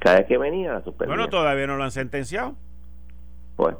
Cada 0.00 0.18
vez 0.18 0.26
que 0.26 0.38
venía 0.38 0.72
la 0.72 0.82
suspendían. 0.82 1.18
Bueno, 1.18 1.30
todavía 1.30 1.66
no 1.66 1.76
lo 1.76 1.84
han 1.84 1.90
sentenciado. 1.90 2.54
Pues, 3.56 3.76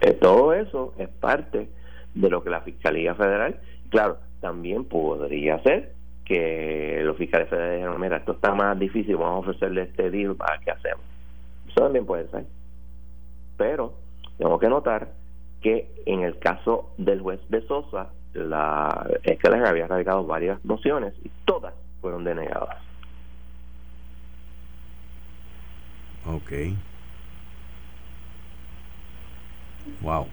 eh, 0.00 0.12
todo 0.20 0.52
eso 0.52 0.94
es 0.98 1.08
parte 1.08 1.68
de 2.14 2.30
lo 2.30 2.42
que 2.42 2.50
la 2.50 2.60
Fiscalía 2.60 3.14
Federal, 3.14 3.60
claro, 3.90 4.18
también 4.40 4.84
podría 4.84 5.62
ser 5.62 5.92
que 6.24 7.00
los 7.02 7.16
fiscales 7.16 7.48
federales 7.48 7.76
dijeron, 7.76 8.00
mira, 8.00 8.16
esto 8.18 8.32
está 8.32 8.54
más 8.54 8.78
difícil, 8.78 9.16
vamos 9.16 9.36
a 9.36 9.50
ofrecerle 9.50 9.82
este 9.82 10.10
deal, 10.10 10.36
¿para 10.36 10.58
qué 10.58 10.70
hacemos? 10.70 11.04
Eso 11.68 11.82
también 11.82 12.06
puede 12.06 12.28
ser. 12.28 12.44
Pero 13.56 13.94
tengo 14.38 14.58
que 14.58 14.68
notar 14.68 15.12
que 15.60 15.90
en 16.06 16.22
el 16.22 16.38
caso 16.38 16.92
del 16.98 17.20
juez 17.20 17.40
de 17.48 17.62
Sosa, 17.66 18.10
la, 18.32 19.06
es 19.22 19.38
que 19.38 19.50
les 19.50 19.64
había 19.64 19.86
radicado 19.86 20.24
varias 20.26 20.64
mociones 20.64 21.14
y 21.24 21.30
todas 21.44 21.74
fueron 22.00 22.24
denegadas. 22.24 22.78
Ok. 26.26 26.52
Wow. 30.00 30.26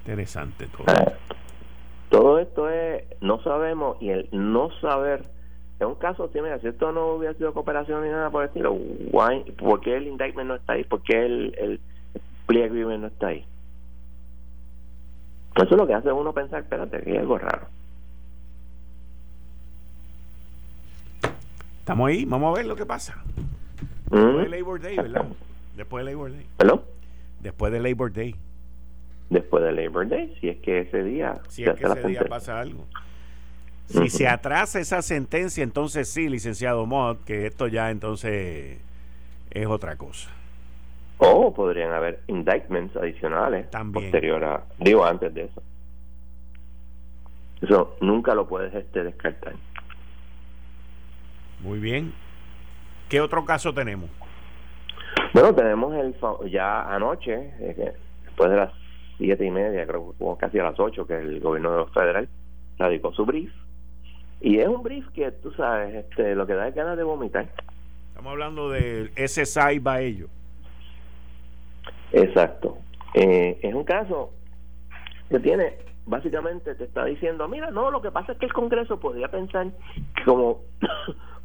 Interesante 0.00 0.66
todo. 0.66 0.84
Ah, 0.88 1.12
todo 2.10 2.38
esto 2.38 2.68
es, 2.68 3.04
no 3.20 3.42
sabemos, 3.42 3.96
y 4.00 4.10
el 4.10 4.28
no 4.32 4.70
saber 4.80 5.24
en 5.82 5.88
un 5.88 5.94
caso, 5.96 6.30
si, 6.32 6.40
mira, 6.40 6.60
si 6.60 6.68
esto 6.68 6.92
no 6.92 7.14
hubiera 7.14 7.34
sido 7.34 7.52
cooperación 7.52 8.04
ni 8.04 8.08
nada 8.08 8.30
por 8.30 8.44
el 8.44 8.48
estilo, 8.50 8.78
¿por 9.58 9.80
qué 9.80 9.96
el 9.96 10.06
indictment 10.06 10.46
no 10.46 10.54
está 10.54 10.74
ahí? 10.74 10.84
¿Por 10.84 11.02
qué 11.02 11.26
el, 11.26 11.54
el 11.58 11.80
plea 12.46 12.66
agreement 12.66 13.00
no 13.00 13.08
está 13.08 13.26
ahí? 13.26 13.44
Eso 15.56 15.64
es 15.64 15.76
lo 15.76 15.84
que 15.84 15.94
hace 15.94 16.12
uno 16.12 16.32
pensar, 16.32 16.62
espérate, 16.62 17.02
que 17.02 17.10
hay 17.10 17.16
algo 17.16 17.36
raro. 17.36 17.66
Estamos 21.80 22.08
ahí, 22.08 22.24
vamos 22.26 22.54
a 22.54 22.58
ver 22.58 22.66
lo 22.66 22.76
que 22.76 22.86
pasa. 22.86 23.20
Después 24.08 24.50
de 24.50 24.56
Labor 24.56 24.80
Day, 24.80 24.96
¿verdad? 24.98 25.26
Después 25.76 26.04
de 26.04 26.12
Labor 26.12 26.30
Day. 26.30 26.46
¿Perdón? 26.58 26.82
Después 27.42 27.72
de 27.72 27.80
Labor 27.80 28.12
Day. 28.12 28.36
Después 29.28 29.64
de 29.64 29.72
Labor 29.72 30.08
Day, 30.08 30.36
si 30.40 30.48
es 30.48 30.58
que 30.58 30.80
ese 30.80 31.02
día. 31.02 31.40
Si 31.48 31.64
es 31.64 31.74
que 31.74 31.84
ese 31.84 32.08
día 32.08 32.24
pasa 32.28 32.60
algo. 32.60 32.86
Si 33.86 34.08
se 34.08 34.28
atrasa 34.28 34.80
esa 34.80 35.02
sentencia, 35.02 35.62
entonces 35.62 36.08
sí, 36.08 36.28
licenciado 36.28 36.86
Mott, 36.86 37.24
que 37.24 37.46
esto 37.46 37.66
ya 37.66 37.90
entonces 37.90 38.78
es 39.50 39.66
otra 39.66 39.96
cosa. 39.96 40.30
O 41.18 41.52
podrían 41.52 41.92
haber 41.92 42.20
indictments 42.26 42.96
adicionales 42.96 43.70
También. 43.70 44.06
posterior 44.06 44.44
a, 44.44 44.64
digo, 44.78 45.04
antes 45.04 45.32
de 45.34 45.44
eso. 45.44 45.62
Eso 47.60 47.96
nunca 48.00 48.34
lo 48.34 48.48
puedes 48.48 48.74
este 48.74 49.04
descartar. 49.04 49.54
Muy 51.60 51.78
bien. 51.78 52.12
¿Qué 53.08 53.20
otro 53.20 53.44
caso 53.44 53.72
tenemos? 53.72 54.10
Bueno, 55.32 55.54
tenemos 55.54 55.94
el 55.94 56.14
ya 56.50 56.94
anoche, 56.94 57.52
eh, 57.58 57.94
después 58.24 58.50
de 58.50 58.56
las 58.56 58.72
siete 59.16 59.44
y 59.46 59.50
media, 59.50 59.86
creo 59.86 60.14
que 60.18 60.24
casi 60.38 60.58
a 60.58 60.64
las 60.64 60.78
ocho, 60.78 61.06
que 61.06 61.16
el 61.16 61.40
gobierno 61.40 61.86
federal 61.86 62.28
radicó 62.78 63.12
su 63.12 63.24
brief 63.24 63.52
y 64.42 64.58
es 64.58 64.66
un 64.66 64.82
brief 64.82 65.08
que, 65.10 65.30
tú 65.30 65.52
sabes, 65.52 65.94
este, 65.94 66.34
lo 66.34 66.46
que 66.46 66.54
da 66.54 66.66
es 66.66 66.74
ganas 66.74 66.96
de 66.96 67.04
vomitar. 67.04 67.46
Estamos 68.08 68.32
hablando 68.32 68.70
del 68.70 69.12
SSI 69.16 69.78
Baello. 69.78 70.26
Exacto. 72.10 72.78
Eh, 73.14 73.60
es 73.62 73.72
un 73.72 73.84
caso 73.84 74.32
que 75.30 75.38
tiene, 75.38 75.78
básicamente 76.06 76.74
te 76.74 76.84
está 76.84 77.04
diciendo, 77.04 77.46
mira, 77.46 77.70
no, 77.70 77.92
lo 77.92 78.02
que 78.02 78.10
pasa 78.10 78.32
es 78.32 78.38
que 78.38 78.46
el 78.46 78.52
Congreso 78.52 78.98
podría 78.98 79.28
pensar 79.28 79.68
que 80.16 80.24
como 80.24 80.62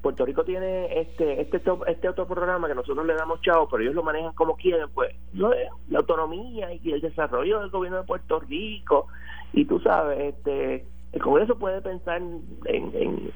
Puerto 0.02 0.26
Rico 0.26 0.44
tiene 0.44 1.00
este 1.00 1.42
este 1.42 1.62
este 1.88 2.10
otro 2.10 2.28
programa 2.28 2.68
que 2.68 2.76
nosotros 2.76 3.06
le 3.06 3.16
damos 3.16 3.42
chavo, 3.42 3.68
pero 3.68 3.84
ellos 3.84 3.96
lo 3.96 4.04
manejan 4.04 4.34
como 4.34 4.56
quieren, 4.56 4.90
pues 4.94 5.16
la 5.34 6.00
autonomía 6.00 6.74
y 6.74 6.92
el 6.92 7.02
desarrollo 7.02 7.60
del 7.60 7.70
gobierno 7.70 7.98
de 8.00 8.04
Puerto 8.04 8.40
Rico 8.40 9.08
y 9.54 9.66
tú 9.66 9.80
sabes, 9.80 10.36
este 10.36 10.86
el 11.14 11.22
Congreso 11.22 11.58
puede 11.58 11.82
pensar 11.82 12.18
en, 12.18 13.32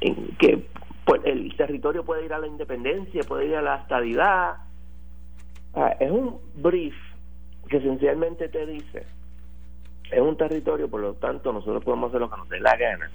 en, 0.00 0.36
que 0.38 0.66
pues, 1.04 1.20
el 1.24 1.54
territorio 1.56 2.04
puede 2.04 2.24
ir 2.24 2.32
a 2.32 2.38
la 2.38 2.46
independencia, 2.46 3.22
puede 3.26 3.46
ir 3.46 3.56
a 3.56 3.62
la 3.62 3.76
estadidad. 3.76 4.56
Ah, 5.74 5.96
es 5.98 6.10
un 6.10 6.38
brief 6.54 6.94
que 7.68 7.78
esencialmente 7.78 8.48
te 8.48 8.64
dice, 8.64 9.06
es 10.10 10.20
un 10.20 10.36
territorio, 10.36 10.88
por 10.88 11.00
lo 11.00 11.14
tanto 11.14 11.52
nosotros 11.52 11.84
podemos 11.84 12.08
hacer 12.08 12.20
lo 12.20 12.30
que 12.30 12.36
nos 12.36 12.48
dé 12.48 12.60
la 12.60 12.76
gana. 12.76 13.10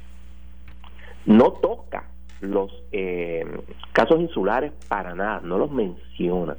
No 1.26 1.54
toca 1.54 2.04
los 2.44 2.72
eh, 2.92 3.46
casos 3.92 4.20
insulares 4.20 4.72
para 4.88 5.16
nada, 5.16 5.42
no 5.44 5.58
los 5.58 5.72
menciona. 5.72 6.56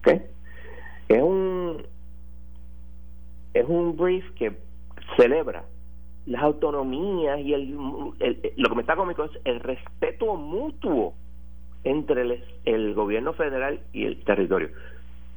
¿Ok? 0.00 0.08
Es 1.08 1.22
un, 1.22 1.82
es 3.54 3.64
un 3.68 3.96
brief 3.96 4.28
que 4.34 4.56
celebra 5.16 5.64
las 6.26 6.42
autonomías 6.42 7.38
y 7.40 7.54
el, 7.54 7.70
lo 8.56 8.68
que 8.68 8.74
me 8.74 8.80
está 8.80 8.96
cómico 8.96 9.24
es 9.24 9.30
el 9.44 9.60
respeto 9.60 10.34
mutuo 10.34 11.14
entre 11.84 12.42
el, 12.64 12.94
gobierno 12.94 13.32
federal 13.32 13.80
y 13.92 14.04
el 14.04 14.24
territorio. 14.24 14.70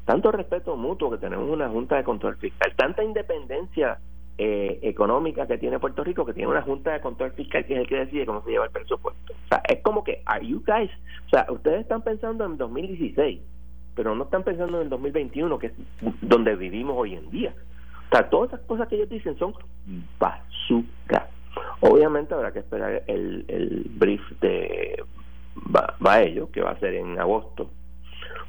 Tanto 0.06 0.32
respeto 0.32 0.76
mutuo 0.76 1.12
que 1.12 1.18
tenemos 1.18 1.48
una 1.48 1.70
Junta 1.70 1.98
de 1.98 2.04
Control 2.04 2.38
Fiscal, 2.38 2.74
tanta 2.76 3.04
independencia 3.04 4.00
eh, 4.42 4.80
económica 4.84 5.46
que 5.48 5.58
tiene 5.58 5.80
Puerto 5.80 6.02
Rico, 6.02 6.26
que 6.26 6.34
tiene 6.34 6.50
una 6.50 6.62
Junta 6.62 6.94
de 6.94 7.02
Control 7.02 7.34
Fiscal 7.34 7.66
que 7.66 7.74
es 7.74 7.80
el 7.82 7.88
que 7.88 7.98
decide 7.98 8.26
cómo 8.26 8.42
se 8.46 8.52
lleva 8.52 8.64
el 8.64 8.72
presupuesto. 8.72 9.34
O 9.34 9.48
sea, 9.50 9.62
es 9.68 9.82
como 9.82 10.02
que, 10.02 10.22
are 10.26 10.48
you 10.48 10.64
guys? 10.66 10.90
O 11.26 11.30
sea, 11.30 11.46
ustedes 11.50 11.82
están 11.82 12.02
pensando 12.04 12.46
en 12.46 12.56
2016, 12.56 13.42
pero 13.96 14.16
no 14.16 14.24
están 14.24 14.44
pensando 14.44 14.78
en 14.78 14.84
el 14.84 14.90
2021, 14.90 15.60
que 15.60 15.68
es 15.68 15.74
donde 16.22 16.56
vivimos 16.56 16.96
hoy 16.98 17.16
en 17.16 17.30
día. 17.30 17.54
O 18.08 18.16
sea, 18.16 18.30
todas 18.30 18.54
esas 18.54 18.66
cosas 18.66 18.88
que 18.88 18.96
ellos 18.96 19.10
dicen 19.10 19.38
son 19.38 19.54
bazooka. 20.18 21.28
Obviamente 21.82 22.34
habrá 22.34 22.54
que 22.54 22.60
esperar 22.60 23.04
el, 23.08 23.44
el 23.50 23.88
brief 23.90 24.22
de 24.40 25.04
Baello, 26.00 26.50
que 26.50 26.62
va 26.62 26.72
a 26.72 26.80
ser 26.80 26.94
en 26.94 27.20
agosto, 27.20 27.70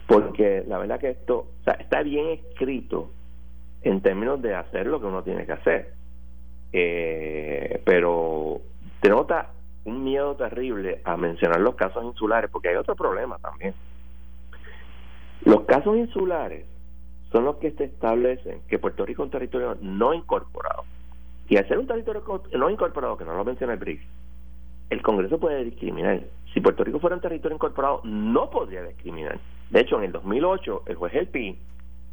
porque 0.07 0.62
la 0.68 0.78
verdad 0.78 1.01
que 1.01 1.11
esto 1.11 1.49
está 1.66 2.05
bien 2.05 2.28
escrito 2.28 3.11
en 3.83 4.01
términos 4.01 4.41
de 4.43 4.55
hacer 4.55 4.87
lo 4.87 5.01
que 5.01 5.07
uno 5.07 5.22
tiene 5.22 5.47
que 5.47 5.53
hacer, 5.53 5.93
eh, 6.72 7.81
pero 7.85 8.61
denota 9.03 9.51
un 9.85 10.05
miedo 10.05 10.37
terrible 10.37 11.01
a 11.05 11.16
mencionar 11.16 11.61
los 11.61 11.74
casos 11.74 12.05
insulares, 12.05 12.51
porque 12.51 12.68
hay 12.68 12.76
otro 12.76 12.95
problema 12.95 13.39
también. 13.39 13.74
Los 15.45 15.62
casos 15.62 15.97
insulares 15.97 16.66
son 17.33 17.45
los 17.45 17.57
que 17.57 17.70
se 17.72 17.85
establecen 17.85 18.61
que 18.68 18.78
Puerto 18.78 19.07
Rico 19.07 19.22
es 19.22 19.26
un 19.26 19.31
territorio 19.31 19.76
no 19.81 20.12
incorporado. 20.12 20.85
Y 21.49 21.57
al 21.57 21.66
ser 21.66 21.78
un 21.78 21.87
territorio 21.87 22.22
no 22.57 22.70
incorporado, 22.70 23.16
que 23.16 23.24
no 23.24 23.35
lo 23.35 23.45
menciona 23.45 23.72
el 23.72 23.78
BRICS, 23.78 24.05
el 24.91 25.03
Congreso 25.03 25.39
puede 25.39 25.64
discriminar. 25.64 26.20
Si 26.53 26.61
Puerto 26.61 26.85
Rico 26.85 26.99
fuera 26.99 27.16
un 27.16 27.22
territorio 27.22 27.55
incorporado, 27.55 28.01
no 28.05 28.51
podría 28.51 28.83
discriminar. 28.83 29.39
De 29.70 29.81
hecho, 29.81 29.99
en 29.99 30.05
el 30.05 30.12
2008, 30.12 30.83
el 30.87 30.97
juez 30.97 31.14
El 31.14 31.28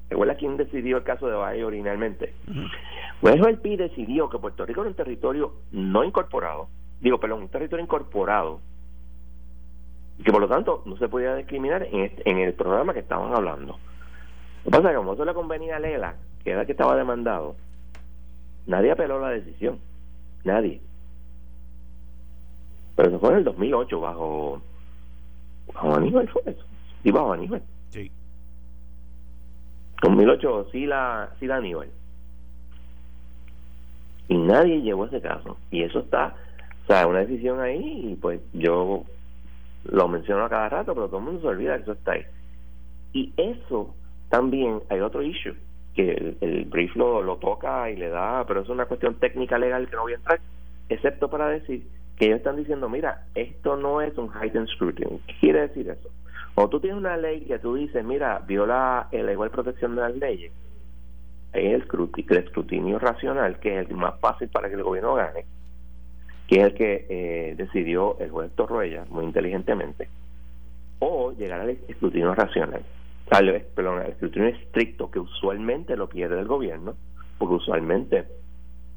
Pi, 0.07 0.13
el 0.13 0.17
juez 0.17 0.29
a 0.29 0.35
quien 0.35 0.57
decidió 0.57 0.97
el 0.97 1.03
caso 1.03 1.27
de 1.27 1.35
Valle 1.35 1.63
originalmente, 1.63 2.33
el 2.47 2.69
juez 3.21 3.35
El 3.35 3.59
Pi 3.59 3.75
decidió 3.75 4.29
que 4.29 4.39
Puerto 4.39 4.65
Rico 4.65 4.81
era 4.81 4.89
un 4.89 4.95
territorio 4.95 5.53
no 5.71 6.03
incorporado, 6.03 6.69
digo, 7.01 7.19
perdón, 7.19 7.43
un 7.43 7.49
territorio 7.49 7.83
incorporado, 7.83 8.61
y 10.17 10.23
que 10.23 10.31
por 10.31 10.41
lo 10.41 10.47
tanto 10.47 10.83
no 10.85 10.97
se 10.97 11.09
podía 11.09 11.35
discriminar 11.35 11.83
en, 11.83 12.01
este, 12.01 12.29
en 12.29 12.39
el 12.39 12.53
programa 12.53 12.93
que 12.93 13.01
estaban 13.01 13.33
hablando. 13.35 13.77
Lo 14.65 14.71
que 14.71 14.77
pasa 14.77 14.89
es 14.89 14.89
que 14.89 14.97
como 14.97 15.13
eso 15.13 15.25
le 15.25 15.33
convenía 15.33 15.77
a 15.77 15.79
Lela, 15.79 16.15
que 16.43 16.51
era 16.51 16.61
el 16.61 16.65
que 16.65 16.71
estaba 16.71 16.95
demandado, 16.95 17.55
nadie 18.65 18.91
apeló 18.91 19.19
la 19.19 19.29
decisión. 19.29 19.79
Nadie. 20.43 20.81
Pero 22.95 23.09
eso 23.09 23.19
fue 23.19 23.29
en 23.31 23.37
el 23.37 23.43
2008 23.43 23.99
bajo, 23.99 24.61
bajo 25.73 25.95
Aníbal 25.95 26.27
fue 26.29 26.41
eso. 26.45 26.63
Sí, 27.03 27.11
bajo 27.11 27.33
Aníbal. 27.33 27.61
Sí. 30.01 30.07
2008 30.07 30.67
sí 30.71 30.85
la, 30.85 31.29
sí 31.39 31.47
la 31.47 31.57
Aníbal. 31.57 31.89
Y 34.27 34.37
nadie 34.37 34.81
llevó 34.81 35.05
ese 35.05 35.21
caso. 35.21 35.57
Y 35.71 35.83
eso 35.83 35.99
está, 35.99 36.35
o 36.83 36.87
sea, 36.87 37.07
una 37.07 37.19
decisión 37.19 37.59
ahí 37.59 38.11
y 38.11 38.15
pues 38.15 38.41
yo 38.53 39.03
lo 39.85 40.07
menciono 40.07 40.45
a 40.45 40.49
cada 40.49 40.69
rato, 40.69 40.93
pero 40.93 41.07
todo 41.07 41.19
el 41.19 41.25
mundo 41.25 41.41
se 41.41 41.47
olvida 41.47 41.77
que 41.77 41.83
eso 41.83 41.93
está 41.93 42.13
ahí. 42.13 42.25
Y 43.13 43.33
eso 43.37 43.95
también 44.29 44.81
hay 44.89 44.99
otro 44.99 45.21
issue 45.21 45.55
que 45.95 46.35
el, 46.41 46.65
brief 46.65 46.95
lo, 46.95 47.37
toca 47.37 47.89
y 47.89 47.95
le 47.95 48.09
da, 48.09 48.45
pero 48.47 48.61
es 48.61 48.69
una 48.69 48.85
cuestión 48.85 49.15
técnica 49.15 49.57
legal 49.57 49.89
que 49.89 49.95
no 49.95 50.03
voy 50.03 50.13
a 50.13 50.17
entrar, 50.17 50.39
excepto 50.89 51.27
para 51.29 51.49
decir 51.49 51.87
que 52.17 52.25
ellos 52.25 52.37
están 52.37 52.55
diciendo, 52.55 52.87
mira, 52.87 53.25
esto 53.33 53.77
no 53.77 54.01
es 54.01 54.15
un 54.17 54.31
heightened 54.31 54.67
scrutiny. 54.67 55.19
¿Qué 55.25 55.33
quiere 55.39 55.61
decir 55.61 55.89
eso? 55.89 56.09
O 56.59 56.67
tú 56.69 56.79
tienes 56.79 56.97
una 56.97 57.15
ley 57.17 57.41
que 57.41 57.59
tú 57.59 57.75
dices, 57.75 58.03
mira, 58.03 58.39
viola 58.39 59.07
la 59.11 59.31
igual 59.31 59.51
protección 59.51 59.95
de 59.95 60.01
las 60.01 60.15
leyes, 60.15 60.51
es 61.53 61.73
el 61.75 62.37
escrutinio, 62.39 62.97
racional, 62.97 63.59
que 63.59 63.79
es 63.79 63.87
el 63.87 63.95
más 63.95 64.19
fácil 64.19 64.47
para 64.47 64.67
que 64.67 64.73
el 64.73 64.81
gobierno 64.81 65.13
gane, 65.13 65.45
que 66.47 66.55
es 66.55 66.65
el 66.65 66.73
que 66.73 67.05
eh, 67.09 67.55
decidió 67.55 68.17
el 68.19 68.31
juez 68.31 68.49
Torruella 68.55 69.05
muy 69.07 69.25
inteligentemente, 69.25 70.09
o 70.97 71.31
llegar 71.33 71.61
al 71.61 71.69
escrutinio 71.69 72.33
racional, 72.33 72.81
perdón, 73.75 73.99
al 73.99 74.09
escrutinio 74.09 74.47
estricto 74.47 75.11
que 75.11 75.19
usualmente 75.19 75.95
lo 75.95 76.09
pierde 76.09 76.39
el 76.39 76.47
gobierno, 76.47 76.95
porque 77.37 77.53
usualmente 77.53 78.25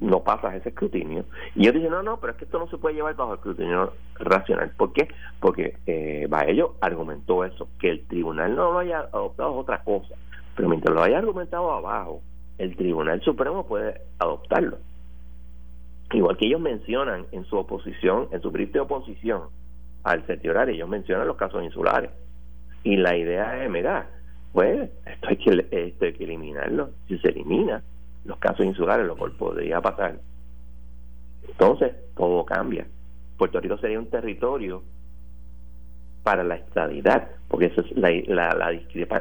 no 0.01 0.23
pasas 0.25 0.55
ese 0.55 0.71
escrutinio. 0.71 1.25
Y 1.55 1.67
yo 1.67 1.73
dije, 1.73 1.89
no, 1.89 2.03
no, 2.03 2.19
pero 2.19 2.33
es 2.33 2.39
que 2.39 2.47
esto 2.47 2.59
no 2.59 2.69
se 2.69 2.79
puede 2.79 2.95
llevar 2.95 3.15
bajo 3.17 3.35
escrutinio 3.35 3.93
racional. 4.15 4.73
¿Por 4.77 4.93
qué? 4.93 5.09
Porque 5.41 5.77
eh, 5.87 6.29
ello 6.47 6.75
argumentó 6.81 7.45
eso, 7.45 7.69
que 7.79 7.91
el 7.91 8.07
tribunal 8.07 8.57
no 8.57 8.73
lo 8.73 8.79
haya 8.79 9.01
adoptado 9.13 9.53
es 9.53 9.57
otra 9.59 9.83
cosa, 9.85 10.15
pero 10.57 10.69
mientras 10.69 10.95
lo 10.95 11.03
haya 11.03 11.19
argumentado 11.19 11.71
abajo, 11.71 12.23
el 12.59 12.77
Tribunal 12.77 13.23
Supremo 13.23 13.67
puede 13.67 14.03
adoptarlo. 14.19 14.79
Igual 16.13 16.37
que 16.37 16.47
ellos 16.47 16.61
mencionan 16.61 17.25
en 17.33 17.45
su 17.45 17.57
oposición, 17.57 18.29
en 18.33 18.43
su 18.43 18.51
brief 18.51 18.73
de 18.73 18.81
oposición 18.81 19.45
al 20.03 20.25
horario, 20.49 20.75
ellos 20.75 20.89
mencionan 20.89 21.27
los 21.27 21.37
casos 21.37 21.63
insulares. 21.63 22.11
Y 22.83 22.97
la 22.97 23.17
idea 23.17 23.65
es, 23.65 23.71
mira, 23.71 24.11
pues 24.53 24.91
esto 25.07 25.29
hay 25.29 25.37
que, 25.37 25.67
esto 25.71 26.05
hay 26.05 26.13
que 26.13 26.25
eliminarlo. 26.25 26.91
Si 27.09 27.19
se 27.19 27.29
elimina, 27.29 27.83
los 28.25 28.39
casos 28.39 28.67
insulares, 28.67 29.07
lo 29.07 29.17
cual 29.17 29.33
podría 29.33 29.81
pasar. 29.81 30.19
Entonces, 31.49 31.93
todo 32.17 32.45
cambia. 32.45 32.87
Puerto 33.37 33.61
Rico 33.61 33.79
sería 33.79 33.99
un 33.99 34.11
territorio 34.11 34.83
para 36.23 36.45
la 36.45 36.57
estadidad, 36.57 37.29
porque 37.49 37.67
esa 37.67 37.81
es 37.81 37.97
la, 37.97 38.11
la, 38.27 38.75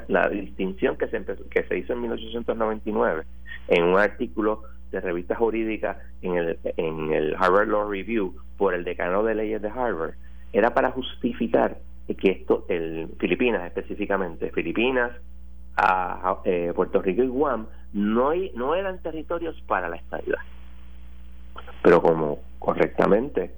la, 0.08 0.30
distinción 0.30 0.97
que 0.97 1.08
se, 1.08 1.24
que 1.50 1.64
se 1.64 1.78
hizo 1.78 1.93
en 1.93 2.02
1899 2.02 3.24
en 3.70 3.84
un 3.86 3.97
artículo 3.97 4.64
de 4.91 5.00
revista 5.00 5.36
jurídica 5.36 6.00
en 6.22 6.36
el, 6.36 6.60
en 6.76 7.14
el 7.14 7.36
Harvard 7.36 7.68
Law 7.68 7.89
Review 7.89 8.36
por 8.58 8.74
el 8.74 8.84
decano 8.84 9.24
de 9.24 9.36
leyes 9.36 9.62
de 9.62 9.70
Harvard, 9.70 10.16
era 10.52 10.74
para 10.74 10.91
justificar 10.91 11.78
que 12.18 12.32
esto, 12.32 12.66
el 12.70 13.08
Filipinas 13.20 13.66
específicamente, 13.68 14.52
Filipinas, 14.52 15.12
a, 15.76 16.39
eh, 16.43 16.74
Puerto 16.76 17.01
Rico 17.01 17.24
y 17.24 17.28
Guam 17.28 17.67
no, 17.93 18.32
no 18.55 18.76
eran 18.76 19.01
territorios 19.01 19.61
para 19.67 19.89
la 19.89 19.95
estabilidad. 19.95 20.39
Pero 21.82 22.01
como 22.01 22.39
correctamente 22.59 23.53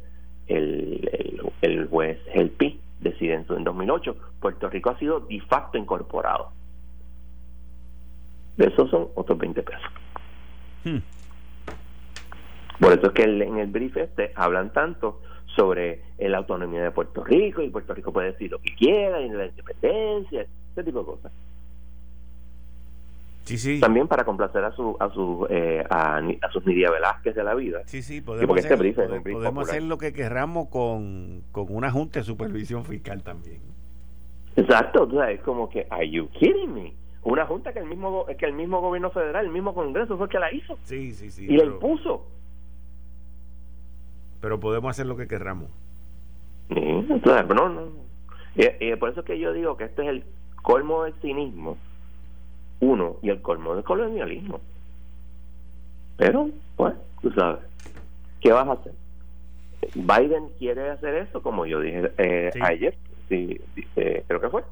el, 0.48 1.10
el, 1.12 1.42
el 1.62 1.88
juez 1.88 2.20
Helpi 2.34 2.80
decide 3.00 3.34
en 3.34 3.64
2008, 3.64 4.16
Puerto 4.40 4.70
Rico 4.70 4.92
ha 4.92 5.00
sido 5.00 5.22
de 5.22 5.42
facto 5.42 5.78
incorporado. 5.78 6.52
De 8.58 8.68
esos 8.68 8.90
son 8.90 9.08
otros 9.16 9.38
20 9.38 9.64
pesos. 9.64 9.92
Hmm. 10.84 10.98
Por 12.80 12.94
eso 12.94 13.08
es 13.08 13.12
que 13.14 13.24
en 13.24 13.58
el 13.60 13.68
brief 13.68 13.96
este 13.98 14.32
hablan 14.36 14.74
tanto 14.74 15.22
sobre 15.56 16.02
la 16.18 16.40
autonomía 16.40 16.82
de 16.82 16.92
Puerto 16.92 17.24
Rico 17.24 17.62
y 17.62 17.70
Puerto 17.70 17.94
Rico 17.94 18.12
puede 18.12 18.32
decir 18.32 18.52
lo 18.52 18.60
que 18.60 18.74
quiera 18.76 19.22
y 19.22 19.30
la 19.30 19.46
independencia, 19.46 20.46
ese 20.72 20.84
tipo 20.84 21.00
de 21.00 21.06
cosas. 21.06 21.32
Sí, 23.44 23.58
sí. 23.58 23.80
También 23.80 24.08
para 24.08 24.24
complacer 24.24 24.64
a 24.64 24.72
su 24.72 24.96
a 25.00 25.10
su 25.10 25.48
eh, 25.50 25.84
a, 25.90 26.22
sus 26.52 26.66
Nidia 26.66 26.92
Velázquez 26.92 27.36
de 27.36 27.44
la 27.44 27.56
vida. 27.56 27.82
Sí, 27.86 28.02
sí, 28.02 28.22
podemos, 28.22 28.58
este 28.58 28.74
hacer, 28.74 29.24
podemos 29.24 29.70
hacer 29.70 29.84
lo 29.84 29.98
que 29.98 30.14
querramos 30.14 30.70
con, 30.70 31.44
con 31.52 31.66
una 31.70 31.92
junta 31.92 32.20
de 32.20 32.26
supervisión 32.26 32.86
fiscal 32.86 33.24
también. 33.24 33.62
Exacto, 34.56 35.04
o 35.04 35.12
sea, 35.12 35.32
es 35.32 35.42
como 35.42 35.70
que, 35.70 35.88
are 35.90 36.10
you 36.10 36.30
kidding 36.30 36.74
me? 36.74 36.94
Una 37.24 37.46
junta 37.46 37.72
que 37.74 37.80
el 37.80 37.86
mismo 37.86 38.26
que 38.26 38.46
el 38.46 38.54
mismo 38.54 38.82
gobierno 38.82 39.12
federal, 39.12 39.46
el 39.46 39.52
mismo 39.52 39.74
Congreso 39.74 40.18
fue 40.18 40.26
el 40.26 40.32
que 40.32 40.40
la 40.40 40.54
hizo. 40.54 40.78
Sí, 40.84 41.14
sí, 41.14 41.30
sí. 41.30 41.46
Y 41.46 41.58
la 41.58 41.66
impuso. 41.66 42.26
Pero 44.40 44.60
podemos 44.60 44.90
hacer 44.90 45.06
lo 45.06 45.16
que 45.16 45.28
querramos. 45.28 45.70
Sí, 46.70 47.06
no, 47.26 47.70
no. 47.70 47.88
Y, 48.56 48.96
por 48.96 49.10
eso 49.10 49.22
es 49.22 49.26
que 49.26 49.40
yo 49.40 49.54
digo 49.54 49.78
que 49.78 49.86
este 49.86 50.04
es 50.04 50.10
el 50.10 50.24
colmo 50.62 51.04
del 51.04 51.14
cinismo 51.22 51.78
uno 52.82 53.18
y 53.22 53.30
el 53.30 53.42
colmo 53.42 53.76
del 53.76 53.84
colonialismo. 53.84 54.60
Pero, 56.18 56.50
pues, 56.76 56.94
tú 57.22 57.32
sabes, 57.32 57.62
¿qué 58.42 58.52
vas 58.52 58.68
a 58.68 58.74
hacer? 58.74 58.94
Biden 59.96 60.50
quiere 60.60 60.90
hacer 60.90 61.16
eso, 61.16 61.42
como 61.42 61.66
yo 61.66 61.80
dije 61.80 62.12
eh, 62.18 62.52
ayer, 62.62 62.96
sí, 63.30 63.60
creo 63.96 64.42
que 64.42 64.50
fue. 64.50 64.64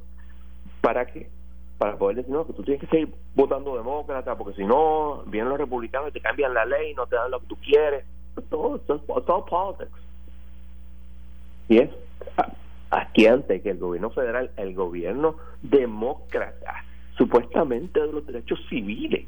¿Para 0.81 1.05
qué? 1.05 1.29
Para 1.77 1.97
poder 1.97 2.17
decir, 2.17 2.31
no, 2.31 2.45
que 2.45 2.53
tú 2.53 2.63
tienes 2.63 2.81
que 2.81 2.87
seguir 2.87 3.13
votando 3.35 3.75
demócrata, 3.75 4.37
porque 4.37 4.55
si 4.55 4.65
no, 4.65 5.23
vienen 5.27 5.49
los 5.49 5.57
republicanos 5.57 6.09
y 6.09 6.11
te 6.11 6.21
cambian 6.21 6.53
la 6.53 6.65
ley, 6.65 6.93
no 6.93 7.07
te 7.07 7.15
dan 7.15 7.31
lo 7.31 7.39
que 7.39 7.47
tú 7.47 7.55
quieres. 7.57 8.05
Todo, 8.49 8.79
todo, 8.79 8.99
todo 9.21 9.45
politics. 9.45 9.91
Y 11.67 11.77
es 11.79 11.89
aquí 12.89 13.27
antes 13.27 13.61
que 13.61 13.71
el 13.71 13.77
gobierno 13.77 14.09
federal, 14.09 14.51
el 14.57 14.73
gobierno 14.73 15.35
demócrata, 15.61 16.83
supuestamente 17.19 17.99
de 17.99 18.13
los 18.13 18.25
derechos 18.25 18.57
civiles, 18.69 19.27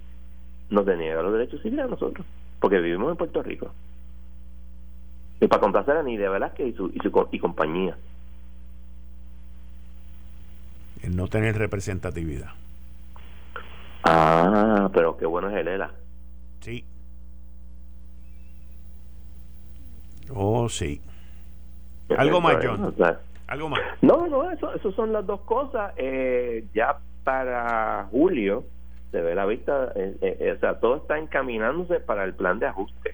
nos 0.70 0.86
deniega 0.86 1.22
los 1.22 1.34
derechos 1.34 1.62
civiles 1.62 1.84
a 1.84 1.90
nosotros, 1.90 2.26
porque 2.62 2.80
vivimos 2.80 3.12
en 3.12 3.18
Puerto 3.18 3.44
Rico. 3.44 3.70
Y 5.42 5.48
para 5.48 5.60
complacer 5.60 5.98
a 5.98 6.04
Nidia 6.04 6.30
Velázquez 6.30 6.68
y, 6.68 6.74
su, 6.74 6.88
y, 6.88 7.00
su, 7.00 7.28
y 7.32 7.40
compañía. 7.40 7.98
El 11.04 11.18
no 11.18 11.28
tener 11.28 11.58
representatividad. 11.58 12.52
Ah, 14.04 14.90
pero 14.94 15.18
qué 15.18 15.26
bueno 15.26 15.50
es 15.50 15.58
el 15.58 15.68
ELA. 15.68 15.92
Sí. 16.62 16.86
Oh, 20.34 20.70
sí. 20.70 21.02
Algo 22.18 22.40
más, 22.40 22.58
John. 22.64 22.96
Algo 23.48 23.68
más. 23.68 23.82
No, 24.02 24.28
no, 24.28 24.50
eso, 24.50 24.74
eso 24.74 24.94
son 24.94 25.12
las 25.12 25.26
dos 25.26 25.42
cosas. 25.42 25.94
Eh, 25.98 26.66
ya 26.74 26.98
para 27.24 28.08
julio 28.12 28.64
se 29.12 29.22
ve 29.22 29.36
la 29.36 29.46
vista, 29.46 29.92
eh, 29.96 30.16
eh, 30.22 30.38
eh, 30.40 30.52
o 30.54 30.60
sea, 30.60 30.80
todo 30.80 30.98
está 30.98 31.20
encaminándose 31.20 32.00
para 32.00 32.24
el 32.24 32.34
plan 32.34 32.60
de 32.60 32.68
ajuste. 32.68 33.14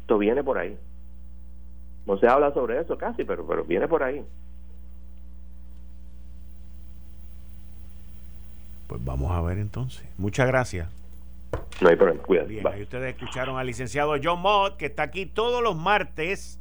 Esto 0.00 0.18
viene 0.18 0.42
por 0.42 0.58
ahí. 0.58 0.76
No 2.06 2.18
se 2.18 2.26
habla 2.26 2.52
sobre 2.52 2.80
eso 2.80 2.96
casi, 2.96 3.24
pero, 3.24 3.46
pero 3.46 3.64
viene 3.64 3.86
por 3.86 4.02
ahí. 4.02 4.24
Pues 8.86 9.04
vamos 9.04 9.32
a 9.32 9.40
ver 9.42 9.58
entonces. 9.58 10.06
Muchas 10.16 10.46
gracias. 10.46 10.88
No 11.80 11.88
hay 11.88 11.96
problema, 11.96 12.22
cuídate. 12.22 12.48
Bien, 12.48 12.66
ahí 12.66 12.82
ustedes 12.82 13.14
escucharon 13.14 13.58
al 13.58 13.66
licenciado 13.66 14.14
John 14.22 14.40
Mott, 14.40 14.76
que 14.76 14.86
está 14.86 15.04
aquí 15.04 15.26
todos 15.26 15.62
los 15.62 15.76
martes 15.76 16.58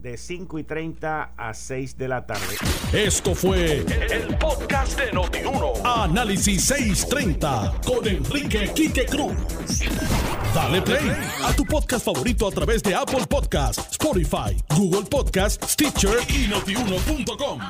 de 0.00 0.16
5 0.16 0.58
y 0.58 0.64
30 0.64 1.32
a 1.36 1.54
6 1.54 1.96
de 1.96 2.08
la 2.08 2.26
tarde. 2.26 2.56
Esto 2.92 3.34
fue 3.34 3.84
el, 4.10 4.36
podcast 4.38 4.98
de 4.98 5.12
Notiuno. 5.12 5.74
Análisis 5.84 6.64
630 6.64 7.80
con 7.84 8.06
Enrique 8.06 8.72
Quique 8.74 9.06
Cruz. 9.06 9.34
Dale 10.54 10.82
play 10.82 11.10
a 11.44 11.52
tu 11.54 11.64
podcast 11.64 12.04
favorito 12.04 12.48
a 12.48 12.50
través 12.50 12.82
de 12.82 12.94
Apple 12.94 13.26
Podcasts, 13.28 13.92
Spotify, 13.92 14.56
Google 14.76 15.08
Podcasts, 15.08 15.72
Stitcher 15.72 16.18
y 16.28 16.48
notiuno.com. 16.48 17.60